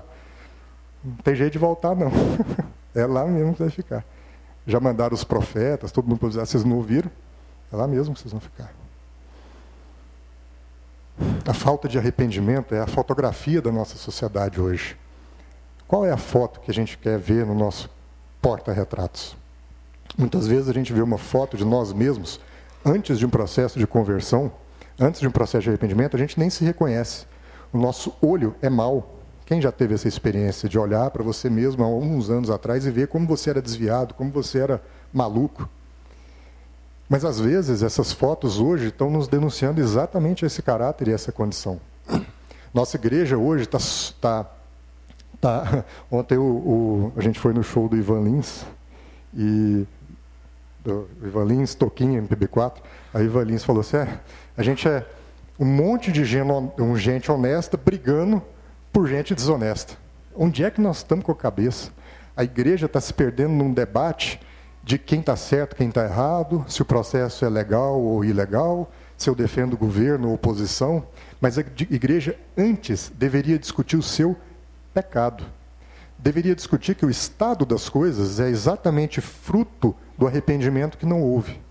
não 1.04 1.16
tem 1.18 1.36
jeito 1.36 1.54
de 1.54 1.60
voltar, 1.60 1.96
não. 1.96 2.12
é 2.94 3.06
lá 3.06 3.26
mesmo 3.26 3.54
que 3.54 3.60
vai 3.60 3.70
ficar. 3.70 4.04
Já 4.66 4.80
mandaram 4.80 5.14
os 5.16 5.24
profetas, 5.24 5.92
todo 5.92 6.08
mundo 6.08 6.28
dizer, 6.28 6.46
vocês 6.46 6.64
não 6.64 6.76
ouviram? 6.76 7.10
É 7.72 7.76
lá 7.76 7.88
mesmo 7.88 8.14
que 8.14 8.22
vocês 8.22 8.32
vão 8.32 8.42
ficar. 8.42 8.74
A 11.46 11.54
falta 11.54 11.88
de 11.88 11.98
arrependimento 11.98 12.76
é 12.76 12.80
a 12.80 12.88
fotografia 12.88 13.62
da 13.62 13.72
nossa 13.72 13.98
sociedade 13.98 14.60
hoje. 14.60 14.98
Qual 15.88 16.06
é 16.06 16.12
a 16.12 16.18
foto 16.18 16.60
que 16.60 16.70
a 16.70 16.74
gente 16.74 16.98
quer 16.98 17.18
ver 17.18 17.46
no 17.46 17.56
nosso 17.56 17.90
porta-retratos? 18.42 19.38
Muitas 20.18 20.46
vezes 20.46 20.68
a 20.68 20.74
gente 20.74 20.92
vê 20.92 21.02
uma 21.02 21.18
foto 21.18 21.56
de 21.56 21.64
nós 21.64 21.94
mesmos 21.94 22.42
antes 22.84 23.18
de 23.18 23.26
um 23.26 23.30
processo 23.30 23.80
de 23.80 23.88
conversão, 23.88 24.52
antes 25.00 25.22
de 25.22 25.28
um 25.28 25.32
processo 25.32 25.64
de 25.64 25.70
arrependimento, 25.70 26.16
a 26.16 26.20
gente 26.20 26.38
nem 26.38 26.50
se 26.50 26.66
reconhece. 26.66 27.26
O 27.72 27.78
nosso 27.78 28.14
olho 28.22 28.54
é 28.62 28.70
mau. 28.70 29.16
Quem 29.46 29.62
já 29.62 29.72
teve 29.72 29.94
essa 29.94 30.10
experiência 30.10 30.68
de 30.68 30.78
olhar 30.78 31.10
para 31.10 31.24
você 31.24 31.50
mesmo 31.50 31.84
há 31.84 31.88
alguns 31.88 32.30
anos 32.30 32.50
atrás 32.50 32.86
e 32.86 32.92
ver 32.92 33.08
como 33.08 33.26
você 33.26 33.52
era 33.52 33.62
desviado, 33.62 34.14
como 34.14 34.30
você 34.30 34.60
era 34.60 34.82
maluco? 35.14 35.70
Mas 37.08 37.24
às 37.24 37.40
vezes 37.40 37.82
essas 37.82 38.12
fotos 38.12 38.60
hoje 38.60 38.88
estão 38.88 39.10
nos 39.10 39.30
denunciando 39.30 39.80
exatamente 39.80 40.46
esse 40.46 40.62
caráter 40.62 41.08
e 41.08 41.14
essa 41.14 41.32
condição. 41.32 41.80
Nossa 42.74 42.98
igreja 42.98 43.38
hoje 43.38 43.64
está. 43.64 43.80
Tá, 44.44 44.57
tá, 45.40 45.84
ontem 46.12 46.38
o, 46.38 46.44
o, 46.44 47.14
a 47.16 47.22
gente 47.22 47.40
foi 47.40 47.54
no 47.54 47.64
show 47.64 47.88
do 47.88 47.96
Ivan 47.98 48.22
Lins, 48.22 48.66
e, 49.34 49.86
do 50.84 51.08
Ivan 51.24 51.46
Lins, 51.46 51.76
Toquinha, 51.76 52.22
MPB4. 52.22 52.74
Aí 53.14 53.26
Ivan 53.26 53.44
Lins 53.44 53.64
falou 53.64 53.82
assim: 53.82 53.98
é, 53.98 54.20
a 54.56 54.64
gente 54.64 54.88
é 54.88 55.06
um 55.60 55.66
monte 55.66 56.12
de 56.12 56.24
gente, 56.24 57.32
honesta 57.32 57.78
brigando 57.78 58.42
por 58.92 59.08
gente 59.08 59.34
desonesta. 59.34 59.96
Onde 60.36 60.64
é 60.64 60.70
que 60.70 60.80
nós 60.80 60.98
estamos 60.98 61.26
com 61.26 61.32
a 61.32 61.36
cabeça? 61.36 61.92
A 62.36 62.44
igreja 62.44 62.86
está 62.86 63.02
se 63.02 63.14
perdendo 63.14 63.54
num 63.54 63.74
debate 63.74 64.40
de 64.84 64.98
quem 64.98 65.20
está 65.20 65.36
certo, 65.36 65.76
quem 65.76 65.90
está 65.90 66.06
errado, 66.06 66.64
se 66.68 66.82
o 66.82 66.86
processo 66.86 67.44
é 67.44 67.50
legal 67.50 68.00
ou 68.00 68.24
ilegal, 68.24 68.90
se 69.18 69.30
eu 69.30 69.36
defendo 69.36 69.76
governo 69.76 70.30
ou 70.30 70.36
oposição. 70.36 71.04
Mas 71.42 71.58
a 71.58 71.62
igreja 71.90 72.38
antes 72.56 73.12
deveria 73.16 73.58
discutir 73.58 73.98
o 73.98 74.04
seu 74.04 74.38
pecado. 74.98 75.46
Deveria 76.18 76.56
discutir 76.56 76.96
que 76.96 77.06
o 77.06 77.10
estado 77.10 77.68
das 77.68 77.88
coisas 77.88 78.40
é 78.40 78.50
exatamente 78.50 79.22
fruto 79.22 79.96
do 80.18 80.26
arrependimento 80.26 80.98
que 80.98 81.06
não 81.06 81.22
houve. 81.22 81.62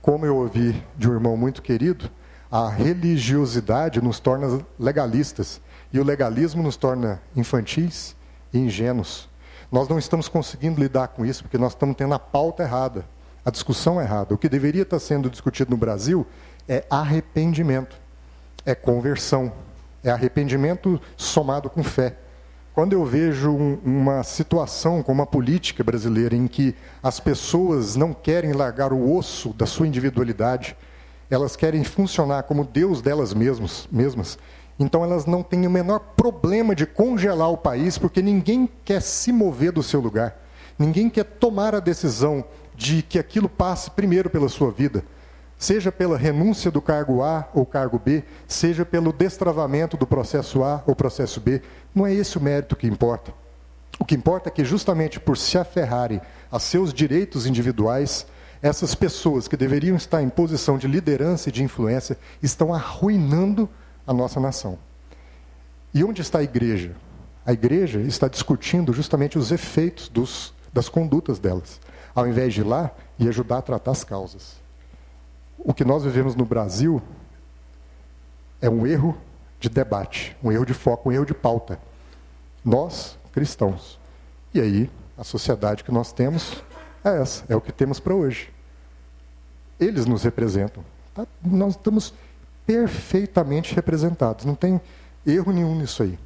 Como 0.00 0.24
eu 0.24 0.36
ouvi 0.36 0.80
de 0.96 1.10
um 1.10 1.12
irmão 1.12 1.36
muito 1.36 1.60
querido, 1.60 2.08
a 2.48 2.68
religiosidade 2.68 4.00
nos 4.00 4.20
torna 4.20 4.64
legalistas 4.78 5.60
e 5.92 5.98
o 5.98 6.04
legalismo 6.04 6.62
nos 6.62 6.76
torna 6.76 7.20
infantis 7.34 8.14
e 8.52 8.58
ingênuos. 8.60 9.28
Nós 9.72 9.88
não 9.88 9.98
estamos 9.98 10.28
conseguindo 10.28 10.80
lidar 10.80 11.08
com 11.08 11.26
isso 11.26 11.42
porque 11.42 11.58
nós 11.58 11.72
estamos 11.72 11.96
tendo 11.96 12.14
a 12.14 12.18
pauta 12.20 12.62
errada, 12.62 13.04
a 13.44 13.50
discussão 13.50 14.00
errada. 14.00 14.32
O 14.34 14.38
que 14.38 14.48
deveria 14.48 14.82
estar 14.82 15.00
sendo 15.00 15.28
discutido 15.28 15.72
no 15.72 15.76
Brasil 15.76 16.24
é 16.68 16.84
arrependimento, 16.88 17.96
é 18.64 18.72
conversão, 18.72 19.52
é 20.04 20.10
arrependimento 20.10 21.00
somado 21.16 21.68
com 21.68 21.82
fé. 21.82 22.16
Quando 22.78 22.92
eu 22.92 23.04
vejo 23.04 23.50
um, 23.50 23.76
uma 23.84 24.22
situação 24.22 25.02
como 25.02 25.20
a 25.20 25.26
política 25.26 25.82
brasileira 25.82 26.36
em 26.36 26.46
que 26.46 26.76
as 27.02 27.18
pessoas 27.18 27.96
não 27.96 28.14
querem 28.14 28.52
largar 28.52 28.92
o 28.92 29.16
osso 29.16 29.52
da 29.52 29.66
sua 29.66 29.88
individualidade, 29.88 30.76
elas 31.28 31.56
querem 31.56 31.82
funcionar 31.82 32.44
como 32.44 32.62
Deus 32.62 33.02
delas 33.02 33.34
mesmas, 33.34 33.88
mesmas. 33.90 34.38
Então 34.78 35.02
elas 35.02 35.26
não 35.26 35.42
têm 35.42 35.66
o 35.66 35.70
menor 35.70 35.98
problema 36.16 36.72
de 36.72 36.86
congelar 36.86 37.50
o 37.50 37.56
país, 37.56 37.98
porque 37.98 38.22
ninguém 38.22 38.68
quer 38.84 39.02
se 39.02 39.32
mover 39.32 39.72
do 39.72 39.82
seu 39.82 39.98
lugar. 39.98 40.40
Ninguém 40.78 41.10
quer 41.10 41.24
tomar 41.24 41.74
a 41.74 41.80
decisão 41.80 42.44
de 42.76 43.02
que 43.02 43.18
aquilo 43.18 43.48
passe 43.48 43.90
primeiro 43.90 44.30
pela 44.30 44.48
sua 44.48 44.70
vida. 44.70 45.02
Seja 45.58 45.90
pela 45.90 46.16
renúncia 46.16 46.70
do 46.70 46.80
cargo 46.80 47.20
A 47.20 47.48
ou 47.52 47.66
cargo 47.66 47.98
B, 47.98 48.22
seja 48.46 48.84
pelo 48.84 49.12
destravamento 49.12 49.96
do 49.96 50.06
processo 50.06 50.62
A 50.62 50.84
ou 50.86 50.94
processo 50.94 51.40
B. 51.40 51.60
Não 51.92 52.06
é 52.06 52.14
esse 52.14 52.38
o 52.38 52.40
mérito 52.40 52.76
que 52.76 52.86
importa. 52.86 53.34
O 53.98 54.04
que 54.04 54.14
importa 54.14 54.48
é 54.48 54.52
que, 54.52 54.64
justamente 54.64 55.18
por 55.18 55.36
se 55.36 55.58
aferrarem 55.58 56.20
a 56.52 56.60
seus 56.60 56.94
direitos 56.94 57.44
individuais, 57.44 58.24
essas 58.62 58.94
pessoas 58.94 59.48
que 59.48 59.56
deveriam 59.56 59.96
estar 59.96 60.22
em 60.22 60.28
posição 60.28 60.78
de 60.78 60.86
liderança 60.86 61.48
e 61.48 61.52
de 61.52 61.64
influência 61.64 62.16
estão 62.40 62.72
arruinando 62.72 63.68
a 64.06 64.12
nossa 64.12 64.38
nação. 64.38 64.78
E 65.92 66.04
onde 66.04 66.22
está 66.22 66.38
a 66.38 66.44
igreja? 66.44 66.94
A 67.44 67.52
igreja 67.52 68.00
está 68.00 68.28
discutindo 68.28 68.92
justamente 68.92 69.36
os 69.36 69.50
efeitos 69.50 70.08
dos, 70.08 70.54
das 70.72 70.88
condutas 70.88 71.40
delas, 71.40 71.80
ao 72.14 72.28
invés 72.28 72.54
de 72.54 72.60
ir 72.60 72.64
lá 72.64 72.92
e 73.18 73.26
ajudar 73.26 73.58
a 73.58 73.62
tratar 73.62 73.90
as 73.90 74.04
causas. 74.04 74.67
O 75.58 75.74
que 75.74 75.84
nós 75.84 76.04
vivemos 76.04 76.34
no 76.34 76.44
Brasil 76.44 77.02
é 78.60 78.70
um 78.70 78.86
erro 78.86 79.16
de 79.60 79.68
debate, 79.68 80.36
um 80.42 80.52
erro 80.52 80.64
de 80.64 80.74
foco, 80.74 81.08
um 81.08 81.12
erro 81.12 81.26
de 81.26 81.34
pauta. 81.34 81.78
Nós, 82.64 83.18
cristãos. 83.32 83.98
E 84.54 84.60
aí, 84.60 84.90
a 85.16 85.24
sociedade 85.24 85.82
que 85.82 85.92
nós 85.92 86.12
temos 86.12 86.62
é 87.04 87.20
essa, 87.20 87.44
é 87.48 87.56
o 87.56 87.60
que 87.60 87.72
temos 87.72 87.98
para 87.98 88.14
hoje. 88.14 88.50
Eles 89.80 90.06
nos 90.06 90.22
representam. 90.22 90.84
Tá? 91.14 91.26
Nós 91.42 91.74
estamos 91.74 92.14
perfeitamente 92.66 93.74
representados, 93.74 94.44
não 94.44 94.54
tem 94.54 94.80
erro 95.26 95.52
nenhum 95.52 95.74
nisso 95.74 96.02
aí. 96.02 96.18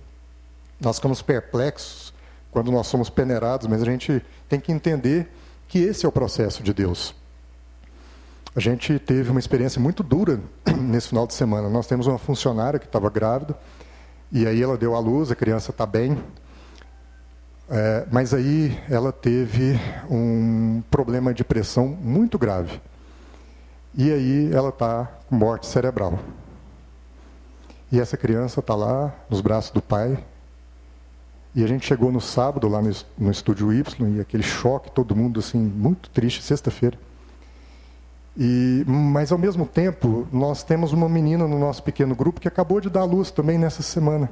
Nós 0.81 0.97
ficamos 0.97 1.23
perplexos 1.23 2.13
quando 2.51 2.71
nós 2.71 2.87
somos 2.87 3.09
peneirados, 3.09 3.67
mas 3.67 3.81
a 3.81 3.85
gente 3.85 4.23
tem 4.49 4.61
que 4.61 4.73
entender 4.73 5.31
que 5.69 5.79
esse 5.79 6.05
é 6.05 6.09
o 6.09 6.13
processo 6.13 6.63
de 6.63 6.75
Deus. 6.75 7.15
A 8.55 8.61
gente 8.61 8.99
teve 8.99 9.31
uma 9.31 9.41
experiência 9.41 9.81
muito 9.81 10.03
dura 10.03 10.39
nesse 10.79 11.09
final 11.09 11.27
de 11.27 11.33
semana. 11.33 11.71
Nós 11.71 11.87
temos 11.87 12.07
uma 12.07 12.19
funcionária 12.19 12.79
que 12.79 12.85
estava 12.85 13.09
grávida, 13.09 13.57
e 14.31 14.47
aí 14.47 14.63
ela 14.63 14.77
deu 14.77 14.95
à 14.95 14.99
luz, 14.99 15.31
a 15.31 15.35
criança 15.35 15.71
está 15.71 15.87
bem, 15.87 16.19
é, 17.71 18.07
mas 18.13 18.35
aí 18.35 18.79
ela 18.91 19.11
teve 19.11 19.81
um 20.11 20.83
problema 20.91 21.33
de 21.33 21.43
pressão 21.43 21.89
muito 21.89 22.39
grave. 22.39 22.79
E 23.95 24.13
aí 24.13 24.53
ela 24.53 24.69
está 24.69 25.07
com 25.29 25.35
morte 25.35 25.67
cerebral. 25.67 26.19
E 27.91 27.99
essa 27.99 28.19
criança 28.19 28.61
está 28.61 28.75
lá 28.75 29.15
nos 29.31 29.41
braços 29.41 29.71
do 29.71 29.81
pai. 29.81 30.23
E 31.55 31.65
a 31.65 31.67
gente 31.67 31.87
chegou 31.87 32.13
no 32.13 32.21
sábado 32.21 32.69
lá 32.69 32.83
no, 32.83 32.91
no 33.19 33.31
estúdio 33.31 33.73
Y 33.73 34.17
e 34.17 34.21
aquele 34.21 34.43
choque, 34.43 34.91
todo 34.91 35.17
mundo 35.17 35.41
assim 35.41 35.59
muito 35.59 36.11
triste, 36.11 36.43
sexta-feira. 36.43 36.99
E, 38.37 38.83
mas 38.87 39.31
ao 39.31 39.39
mesmo 39.39 39.67
tempo, 39.67 40.27
nós 40.33 40.63
temos 40.63 40.93
uma 40.93 41.09
menina 41.09 41.47
no 41.47 41.59
nosso 41.59 41.83
pequeno 41.83 42.15
grupo 42.15 42.41
que 42.41 42.49
acabou 42.49 42.81
de 42.81 42.89
dar 42.89 43.05
luz 43.05 43.31
também 43.31 43.59
nessa 43.59 43.83
semana. 43.83 44.31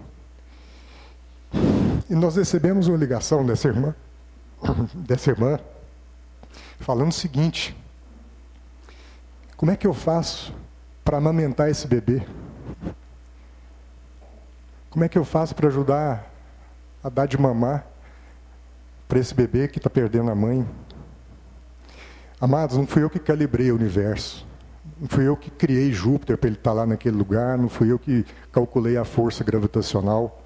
E 2.09 2.14
nós 2.14 2.36
recebemos 2.36 2.88
uma 2.88 2.96
ligação 2.96 3.44
dessa 3.44 3.68
irmã, 3.68 3.94
dessa 4.94 5.30
irmã, 5.30 5.59
falando 6.78 7.11
o 7.11 7.14
seguinte: 7.14 7.76
Como 9.57 9.70
é 9.70 9.76
que 9.76 9.86
eu 9.86 9.92
faço 9.94 10.55
para 11.05 11.18
amamentar 11.18 11.68
esse 11.68 11.86
bebê? 11.86 12.26
Como 14.88 15.05
é 15.05 15.09
que 15.09 15.18
eu 15.18 15.24
faço 15.24 15.55
para 15.55 15.68
ajudar 15.68 16.28
a 17.05 17.09
dar 17.09 17.26
de 17.26 17.38
mamar 17.38 17.86
para 19.07 19.18
esse 19.18 19.34
bebê 19.34 19.68
que 19.68 19.78
está 19.78 19.90
perdendo 19.90 20.30
a 20.30 20.34
mãe? 20.34 20.66
Amados, 22.41 22.78
não 22.78 22.86
fui 22.86 23.03
eu 23.03 23.11
que 23.11 23.18
calibrei 23.18 23.70
o 23.70 23.74
universo. 23.74 24.47
Não 24.99 25.07
fui 25.07 25.28
eu 25.28 25.36
que 25.36 25.51
criei 25.51 25.93
Júpiter 25.93 26.38
para 26.38 26.49
ele 26.49 26.57
estar 26.57 26.70
tá 26.70 26.74
lá 26.74 26.86
naquele 26.86 27.14
lugar. 27.14 27.59
Não 27.59 27.68
fui 27.68 27.93
eu 27.93 27.99
que 27.99 28.24
calculei 28.51 28.97
a 28.97 29.05
força 29.05 29.45
gravitacional. 29.45 30.43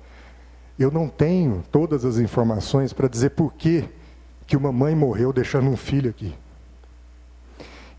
Eu 0.76 0.90
não 0.90 1.08
tenho 1.08 1.62
todas 1.70 2.04
as 2.04 2.18
informações 2.18 2.92
para 2.92 3.06
dizer 3.06 3.30
por 3.30 3.54
que, 3.54 3.88
que 4.44 4.56
uma 4.56 4.72
mãe 4.72 4.92
morreu 4.92 5.32
deixando 5.32 5.70
um 5.70 5.76
filho 5.76 6.10
aqui. 6.10 6.34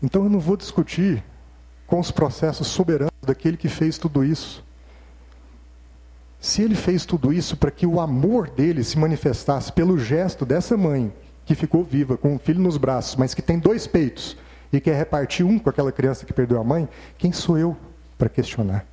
Então 0.02 0.24
eu 0.24 0.28
não 0.28 0.40
vou 0.40 0.58
discutir 0.58 1.24
com 1.86 1.98
os 1.98 2.10
processos 2.10 2.66
soberanos 2.66 3.10
daquele 3.22 3.56
que 3.56 3.68
fez 3.68 3.96
tudo 3.96 4.22
isso. 4.22 4.62
Se 6.38 6.60
ele 6.60 6.74
fez 6.74 7.06
tudo 7.06 7.32
isso 7.32 7.56
para 7.56 7.70
que 7.70 7.86
o 7.86 7.98
amor 7.98 8.50
dele 8.50 8.84
se 8.84 8.98
manifestasse 8.98 9.72
pelo 9.72 9.98
gesto 9.98 10.44
dessa 10.44 10.76
mãe 10.76 11.10
que 11.46 11.54
ficou 11.54 11.84
viva 11.84 12.18
com 12.18 12.34
um 12.34 12.38
filho 12.38 12.60
nos 12.60 12.76
braços, 12.76 13.14
mas 13.14 13.32
que 13.32 13.40
tem 13.40 13.58
dois 13.58 13.86
peitos 13.86 14.36
e 14.72 14.80
quer 14.80 14.96
repartir 14.96 15.46
um 15.46 15.58
com 15.60 15.70
aquela 15.70 15.92
criança 15.92 16.26
que 16.26 16.32
perdeu 16.32 16.60
a 16.60 16.64
mãe, 16.64 16.88
quem 17.16 17.32
sou 17.32 17.56
eu 17.56 17.76
para 18.18 18.28
questionar? 18.28 18.84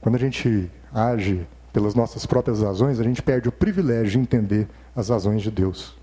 Quando 0.00 0.16
a 0.16 0.18
gente 0.18 0.68
age 0.92 1.46
pelas 1.72 1.94
nossas 1.94 2.26
próprias 2.26 2.60
razões, 2.60 2.98
a 2.98 3.04
gente 3.04 3.22
perde 3.22 3.48
o 3.48 3.52
privilégio 3.52 4.12
de 4.12 4.18
entender 4.18 4.68
as 4.94 5.08
razões 5.08 5.40
de 5.40 5.52
Deus. 5.52 5.96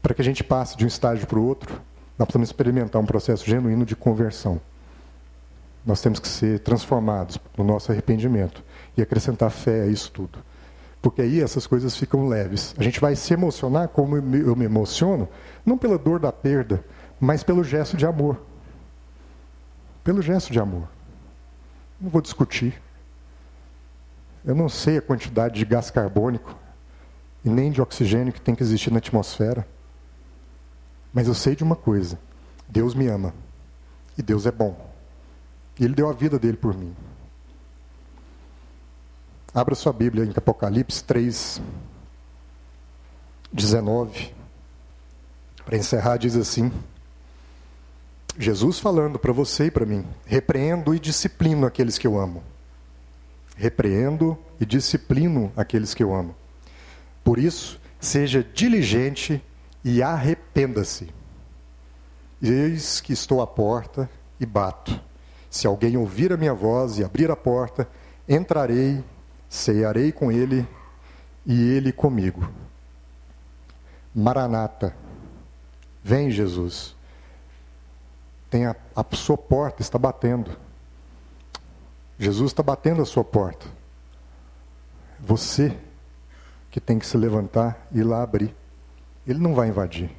Para 0.00 0.14
que 0.14 0.22
a 0.22 0.24
gente 0.24 0.42
passe 0.42 0.76
de 0.76 0.84
um 0.84 0.88
estágio 0.88 1.26
para 1.26 1.38
o 1.38 1.46
outro, 1.46 1.80
nós 2.18 2.26
precisamos 2.26 2.48
experimentar 2.48 3.00
um 3.00 3.06
processo 3.06 3.44
genuíno 3.44 3.84
de 3.84 3.94
conversão. 3.94 4.58
Nós 5.84 6.00
temos 6.00 6.18
que 6.18 6.28
ser 6.28 6.60
transformados 6.60 7.38
no 7.58 7.64
nosso 7.64 7.92
arrependimento 7.92 8.62
e 8.96 9.02
acrescentar 9.02 9.50
fé 9.50 9.82
a 9.82 9.86
isso 9.86 10.10
tudo 10.10 10.38
porque 11.02 11.20
aí 11.20 11.42
essas 11.42 11.66
coisas 11.66 11.96
ficam 11.96 12.28
leves. 12.28 12.74
A 12.78 12.82
gente 12.82 13.00
vai 13.00 13.16
se 13.16 13.34
emocionar 13.34 13.88
como 13.88 14.16
eu 14.16 14.54
me 14.54 14.64
emociono, 14.64 15.28
não 15.66 15.76
pela 15.76 15.98
dor 15.98 16.20
da 16.20 16.32
perda, 16.32 16.84
mas 17.18 17.42
pelo 17.42 17.64
gesto 17.64 17.96
de 17.96 18.06
amor. 18.06 18.40
Pelo 20.04 20.22
gesto 20.22 20.52
de 20.52 20.60
amor. 20.60 20.88
Não 22.00 22.08
vou 22.08 22.22
discutir. 22.22 22.80
Eu 24.44 24.54
não 24.54 24.68
sei 24.68 24.98
a 24.98 25.02
quantidade 25.02 25.56
de 25.56 25.64
gás 25.64 25.90
carbônico 25.90 26.56
e 27.44 27.50
nem 27.50 27.72
de 27.72 27.82
oxigênio 27.82 28.32
que 28.32 28.40
tem 28.40 28.54
que 28.54 28.62
existir 28.62 28.92
na 28.92 28.98
atmosfera. 28.98 29.66
Mas 31.12 31.26
eu 31.26 31.34
sei 31.34 31.56
de 31.56 31.64
uma 31.64 31.76
coisa: 31.76 32.18
Deus 32.68 32.94
me 32.94 33.08
ama. 33.08 33.34
E 34.16 34.22
Deus 34.22 34.46
é 34.46 34.52
bom. 34.52 34.92
E 35.78 35.84
Ele 35.84 35.94
deu 35.94 36.08
a 36.08 36.12
vida 36.12 36.38
dele 36.38 36.56
por 36.56 36.76
mim. 36.76 36.94
Abra 39.54 39.74
sua 39.74 39.92
Bíblia 39.92 40.24
em 40.24 40.32
Apocalipse 40.34 41.04
3, 41.04 41.60
19. 43.52 44.32
Para 45.66 45.76
encerrar, 45.76 46.16
diz 46.16 46.36
assim: 46.36 46.72
Jesus 48.38 48.78
falando 48.78 49.18
para 49.18 49.30
você 49.30 49.66
e 49.66 49.70
para 49.70 49.84
mim: 49.84 50.06
repreendo 50.24 50.94
e 50.94 50.98
disciplino 50.98 51.66
aqueles 51.66 51.98
que 51.98 52.06
eu 52.06 52.18
amo. 52.18 52.42
Repreendo 53.54 54.38
e 54.58 54.64
disciplino 54.64 55.52
aqueles 55.54 55.92
que 55.92 56.02
eu 56.02 56.14
amo. 56.14 56.34
Por 57.22 57.38
isso, 57.38 57.78
seja 58.00 58.42
diligente 58.42 59.44
e 59.84 60.02
arrependa-se. 60.02 61.10
Eis 62.40 63.02
que 63.02 63.12
estou 63.12 63.42
à 63.42 63.46
porta 63.46 64.08
e 64.40 64.46
bato. 64.46 64.98
Se 65.50 65.66
alguém 65.66 65.98
ouvir 65.98 66.32
a 66.32 66.38
minha 66.38 66.54
voz 66.54 66.98
e 66.98 67.04
abrir 67.04 67.30
a 67.30 67.36
porta, 67.36 67.86
entrarei 68.26 69.04
ceiarei 69.52 70.10
com 70.10 70.32
ele 70.32 70.66
e 71.44 71.60
ele 71.72 71.92
comigo. 71.92 72.48
Maranata, 74.14 74.96
vem 76.02 76.30
Jesus. 76.30 76.96
Tem 78.48 78.64
a, 78.64 78.74
a 78.96 79.04
sua 79.14 79.36
porta, 79.36 79.82
está 79.82 79.98
batendo. 79.98 80.56
Jesus 82.18 82.50
está 82.50 82.62
batendo 82.62 83.02
a 83.02 83.04
sua 83.04 83.22
porta. 83.22 83.66
Você 85.20 85.76
que 86.70 86.80
tem 86.80 86.98
que 86.98 87.06
se 87.06 87.18
levantar 87.18 87.86
e 87.92 87.98
ir 87.98 88.04
lá 88.04 88.22
abrir. 88.22 88.56
Ele 89.26 89.38
não 89.38 89.54
vai 89.54 89.68
invadir. 89.68 90.10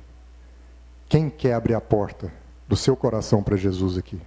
Quem 1.09 1.27
quer 1.27 1.53
abrir 1.53 1.73
a 1.73 1.81
porta 1.81 2.31
do 2.67 2.75
seu 2.75 2.95
coração 2.95 3.41
para 3.41 3.57
Jesus 3.57 3.97
aqui? 3.97 4.21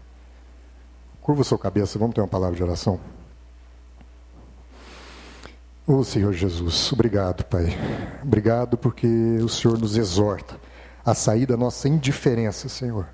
Curva 1.23 1.45
sua 1.45 1.59
cabeça, 1.59 1.97
vamos 1.97 2.15
ter 2.15 2.21
uma 2.21 2.27
palavra 2.27 2.57
de 2.57 2.63
oração. 2.65 2.99
Ô 5.89 5.99
oh, 5.99 6.05
Senhor 6.05 6.33
Jesus, 6.33 6.93
obrigado, 6.93 7.45
Pai. 7.45 7.67
Obrigado 8.21 8.77
porque 8.77 9.07
o 9.41 9.49
Senhor 9.49 9.79
nos 9.79 9.97
exorta 9.97 10.57
a 11.05 11.15
sair 11.15 11.47
da 11.47 11.57
nossa 11.57 11.89
indiferença, 11.89 12.69
Senhor. 12.69 13.07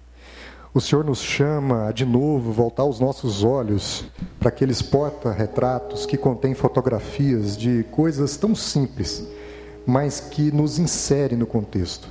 O 0.72 0.80
Senhor 0.80 1.04
nos 1.04 1.20
chama 1.20 1.88
a 1.88 1.92
de 1.92 2.06
novo 2.06 2.50
voltar 2.50 2.86
os 2.86 2.98
nossos 2.98 3.44
olhos 3.44 4.06
para 4.40 4.48
aqueles 4.48 4.80
porta-retratos 4.80 6.06
que 6.06 6.16
contêm 6.16 6.54
fotografias 6.54 7.58
de 7.58 7.84
coisas 7.90 8.38
tão 8.38 8.54
simples, 8.54 9.22
mas 9.86 10.18
que 10.18 10.50
nos 10.50 10.78
inserem 10.78 11.36
no 11.36 11.46
contexto. 11.46 12.08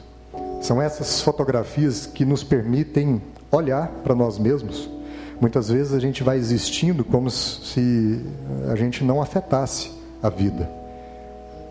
São 0.61 0.79
essas 0.79 1.23
fotografias 1.23 2.05
que 2.05 2.23
nos 2.23 2.43
permitem 2.43 3.19
olhar 3.51 3.87
para 4.03 4.13
nós 4.13 4.37
mesmos. 4.37 4.87
Muitas 5.41 5.69
vezes 5.69 5.91
a 5.91 5.99
gente 5.99 6.21
vai 6.21 6.37
existindo 6.37 7.03
como 7.03 7.31
se 7.31 8.23
a 8.71 8.75
gente 8.75 9.03
não 9.03 9.23
afetasse 9.23 10.00
a 10.21 10.29
vida. 10.29 10.69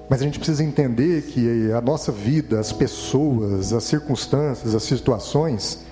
Mas 0.09 0.20
a 0.20 0.24
gente 0.24 0.38
precisa 0.38 0.64
entender 0.64 1.22
que 1.22 1.70
a 1.72 1.80
nossa 1.80 2.11
vida, 2.11 2.59
as 2.59 2.72
pessoas, 2.72 3.72
as 3.72 3.84
circunstâncias, 3.84 4.74
as 4.74 4.82
situações, 4.82 5.84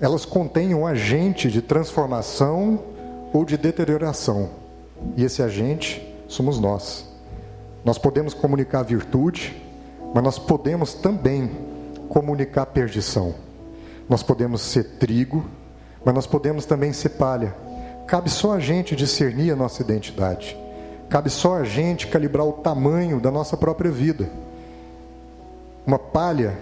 elas 0.00 0.24
contêm 0.24 0.74
um 0.74 0.86
agente 0.86 1.50
de 1.50 1.60
transformação 1.60 2.82
ou 3.32 3.44
de 3.44 3.58
deterioração. 3.58 4.48
E 5.16 5.24
esse 5.24 5.42
agente 5.42 6.02
somos 6.26 6.58
nós. 6.58 7.04
Nós 7.84 7.98
podemos 7.98 8.32
comunicar 8.32 8.82
virtude, 8.82 9.62
mas 10.14 10.24
nós 10.24 10.38
podemos 10.38 10.94
também 10.94 11.50
comunicar 12.08 12.66
perdição. 12.66 13.34
Nós 14.08 14.22
podemos 14.22 14.62
ser 14.62 14.96
trigo, 14.98 15.44
mas 16.04 16.14
nós 16.14 16.26
podemos 16.26 16.64
também 16.64 16.92
ser 16.92 17.10
palha. 17.10 17.54
Cabe 18.06 18.30
só 18.30 18.52
a 18.52 18.60
gente 18.60 18.96
discernir 18.96 19.50
a 19.50 19.56
nossa 19.56 19.82
identidade. 19.82 20.56
Cabe 21.08 21.30
só 21.30 21.56
a 21.56 21.64
gente 21.64 22.08
calibrar 22.08 22.46
o 22.46 22.52
tamanho 22.52 23.20
da 23.20 23.30
nossa 23.30 23.56
própria 23.56 23.90
vida. 23.90 24.28
Uma 25.86 25.98
palha 25.98 26.56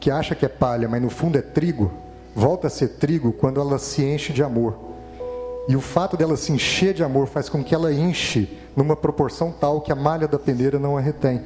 que 0.00 0.10
acha 0.10 0.34
que 0.34 0.44
é 0.44 0.48
palha, 0.48 0.88
mas 0.88 1.02
no 1.02 1.10
fundo 1.10 1.38
é 1.38 1.42
trigo, 1.42 1.90
volta 2.34 2.66
a 2.66 2.70
ser 2.70 2.88
trigo 2.88 3.32
quando 3.32 3.60
ela 3.60 3.78
se 3.78 4.04
enche 4.04 4.32
de 4.32 4.42
amor. 4.42 4.76
E 5.68 5.76
o 5.76 5.80
fato 5.80 6.16
dela 6.16 6.36
se 6.36 6.52
encher 6.52 6.92
de 6.92 7.02
amor 7.02 7.26
faz 7.26 7.48
com 7.48 7.62
que 7.64 7.74
ela 7.74 7.92
enche 7.92 8.58
numa 8.76 8.96
proporção 8.96 9.50
tal 9.50 9.80
que 9.80 9.92
a 9.92 9.94
malha 9.94 10.28
da 10.28 10.38
peneira 10.38 10.78
não 10.78 10.96
a 10.96 11.00
retém. 11.00 11.40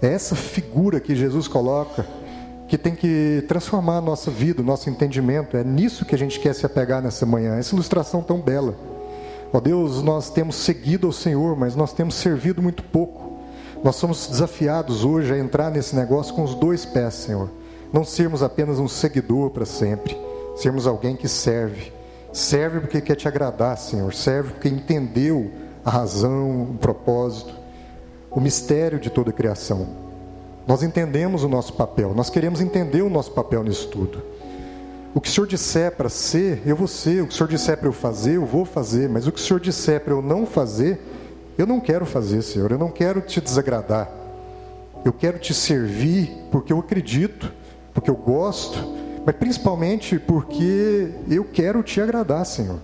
É 0.00 0.12
essa 0.12 0.34
figura 0.36 1.00
que 1.00 1.14
Jesus 1.14 1.48
coloca 1.48 2.06
que 2.68 2.76
tem 2.76 2.94
que 2.94 3.44
transformar 3.48 3.96
a 3.96 4.00
nossa 4.00 4.30
vida, 4.30 4.60
o 4.60 4.64
nosso 4.64 4.90
entendimento. 4.90 5.56
É 5.56 5.64
nisso 5.64 6.04
que 6.04 6.14
a 6.14 6.18
gente 6.18 6.38
quer 6.38 6.54
se 6.54 6.66
apegar 6.66 7.02
nessa 7.02 7.24
manhã. 7.24 7.56
Essa 7.56 7.74
ilustração 7.74 8.22
tão 8.22 8.38
bela. 8.40 8.74
Ó 9.52 9.60
Deus, 9.60 10.02
nós 10.02 10.30
temos 10.30 10.56
seguido 10.56 11.06
ao 11.06 11.12
Senhor, 11.12 11.56
mas 11.56 11.74
nós 11.74 11.92
temos 11.92 12.14
servido 12.14 12.62
muito 12.62 12.82
pouco. 12.82 13.38
Nós 13.82 13.96
somos 13.96 14.26
desafiados 14.26 15.04
hoje 15.04 15.32
a 15.32 15.38
entrar 15.38 15.70
nesse 15.70 15.94
negócio 15.96 16.34
com 16.34 16.42
os 16.42 16.54
dois 16.54 16.84
pés, 16.84 17.14
Senhor. 17.14 17.48
Não 17.92 18.04
sermos 18.04 18.42
apenas 18.42 18.78
um 18.78 18.88
seguidor 18.88 19.50
para 19.50 19.64
sempre, 19.64 20.16
sermos 20.56 20.86
alguém 20.86 21.16
que 21.16 21.28
serve. 21.28 21.92
Serve 22.32 22.80
porque 22.80 23.00
quer 23.00 23.14
te 23.14 23.26
agradar, 23.26 23.78
Senhor. 23.78 24.12
Serve 24.12 24.52
porque 24.52 24.68
entendeu 24.68 25.50
a 25.84 25.90
razão, 25.90 26.62
o 26.62 26.78
propósito, 26.78 27.54
o 28.30 28.40
mistério 28.40 28.98
de 28.98 29.08
toda 29.08 29.30
a 29.30 29.32
criação. 29.32 29.88
Nós 30.66 30.82
entendemos 30.82 31.42
o 31.44 31.48
nosso 31.48 31.72
papel, 31.72 32.12
nós 32.14 32.28
queremos 32.28 32.60
entender 32.60 33.00
o 33.00 33.08
nosso 33.08 33.30
papel 33.30 33.64
nisso 33.64 33.88
tudo. 33.88 34.22
O 35.14 35.20
que 35.20 35.28
o 35.28 35.32
Senhor 35.32 35.46
disser 35.46 35.92
para 35.92 36.08
ser, 36.08 36.62
eu 36.66 36.76
vou 36.76 36.86
ser. 36.86 37.22
O 37.22 37.26
que 37.26 37.32
o 37.32 37.36
Senhor 37.36 37.48
disser 37.48 37.76
para 37.78 37.88
eu 37.88 37.92
fazer, 37.92 38.36
eu 38.36 38.44
vou 38.44 38.64
fazer. 38.64 39.08
Mas 39.08 39.26
o 39.26 39.32
que 39.32 39.40
o 39.40 39.42
Senhor 39.42 39.58
disser 39.58 40.00
para 40.00 40.12
eu 40.12 40.20
não 40.20 40.44
fazer, 40.44 41.00
eu 41.56 41.66
não 41.66 41.80
quero 41.80 42.04
fazer, 42.04 42.42
Senhor. 42.42 42.70
Eu 42.70 42.78
não 42.78 42.90
quero 42.90 43.20
te 43.20 43.40
desagradar. 43.40 44.10
Eu 45.04 45.12
quero 45.12 45.38
te 45.38 45.54
servir 45.54 46.30
porque 46.50 46.72
eu 46.72 46.78
acredito, 46.78 47.52
porque 47.94 48.10
eu 48.10 48.16
gosto, 48.16 48.78
mas 49.24 49.34
principalmente 49.36 50.18
porque 50.18 51.10
eu 51.30 51.44
quero 51.44 51.82
te 51.82 52.00
agradar, 52.00 52.44
Senhor. 52.44 52.78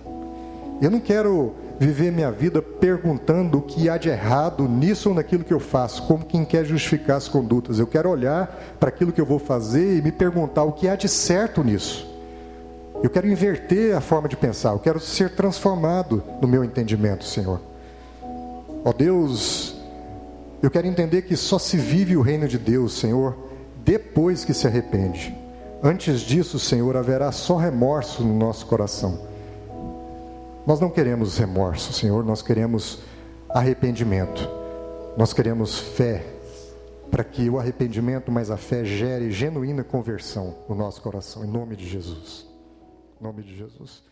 Eu 0.81 0.89
não 0.89 0.99
quero 0.99 1.53
viver 1.79 2.11
minha 2.11 2.31
vida 2.31 2.61
perguntando 2.61 3.59
o 3.59 3.61
que 3.61 3.89
há 3.89 3.97
de 3.97 4.09
errado 4.09 4.67
nisso 4.67 5.09
ou 5.09 5.15
naquilo 5.15 5.43
que 5.43 5.53
eu 5.53 5.59
faço, 5.59 6.03
como 6.03 6.25
quem 6.25 6.45
quer 6.45 6.65
justificar 6.65 7.17
as 7.17 7.27
condutas. 7.27 7.79
Eu 7.79 7.87
quero 7.87 8.09
olhar 8.09 8.75
para 8.79 8.89
aquilo 8.89 9.11
que 9.11 9.21
eu 9.21 9.25
vou 9.25 9.39
fazer 9.39 9.97
e 9.97 10.01
me 10.01 10.11
perguntar 10.11 10.63
o 10.63 10.71
que 10.71 10.87
há 10.87 10.95
de 10.95 11.09
certo 11.09 11.63
nisso. 11.63 12.14
Eu 13.05 13.09
quero 13.11 13.27
inverter 13.27 13.95
a 13.95 14.01
forma 14.01 14.27
de 14.27 14.35
pensar, 14.35 14.71
eu 14.71 14.79
quero 14.79 14.99
ser 14.99 15.35
transformado 15.35 16.23
no 16.41 16.47
meu 16.47 16.63
entendimento, 16.63 17.23
Senhor. 17.23 17.61
Ó 18.83 18.91
Deus, 18.91 19.75
eu 20.59 20.71
quero 20.71 20.87
entender 20.87 21.21
que 21.21 21.37
só 21.37 21.59
se 21.59 21.77
vive 21.77 22.17
o 22.17 22.23
reino 22.23 22.47
de 22.47 22.57
Deus, 22.57 22.97
Senhor, 22.97 23.37
depois 23.83 24.43
que 24.43 24.55
se 24.55 24.65
arrepende. 24.65 25.37
Antes 25.83 26.21
disso, 26.21 26.57
Senhor, 26.57 26.97
haverá 26.97 27.31
só 27.31 27.57
remorso 27.57 28.23
no 28.23 28.33
nosso 28.33 28.65
coração. 28.65 29.19
Nós 30.65 30.79
não 30.79 30.89
queremos 30.89 31.37
remorso, 31.37 31.93
Senhor, 31.93 32.25
nós 32.25 32.41
queremos 32.41 33.03
arrependimento. 33.47 34.49
Nós 35.15 35.31
queremos 35.31 35.77
fé, 35.77 36.25
para 37.11 37.23
que 37.23 37.51
o 37.51 37.59
arrependimento 37.59 38.31
mais 38.31 38.49
a 38.49 38.57
fé 38.57 38.83
gere 38.83 39.29
genuína 39.29 39.83
conversão 39.83 40.55
no 40.67 40.73
nosso 40.73 41.03
coração, 41.03 41.45
em 41.45 41.47
nome 41.47 41.75
de 41.75 41.87
Jesus. 41.87 42.54
Nome 43.21 43.43
de 43.43 43.55
Jesus. 43.55 44.03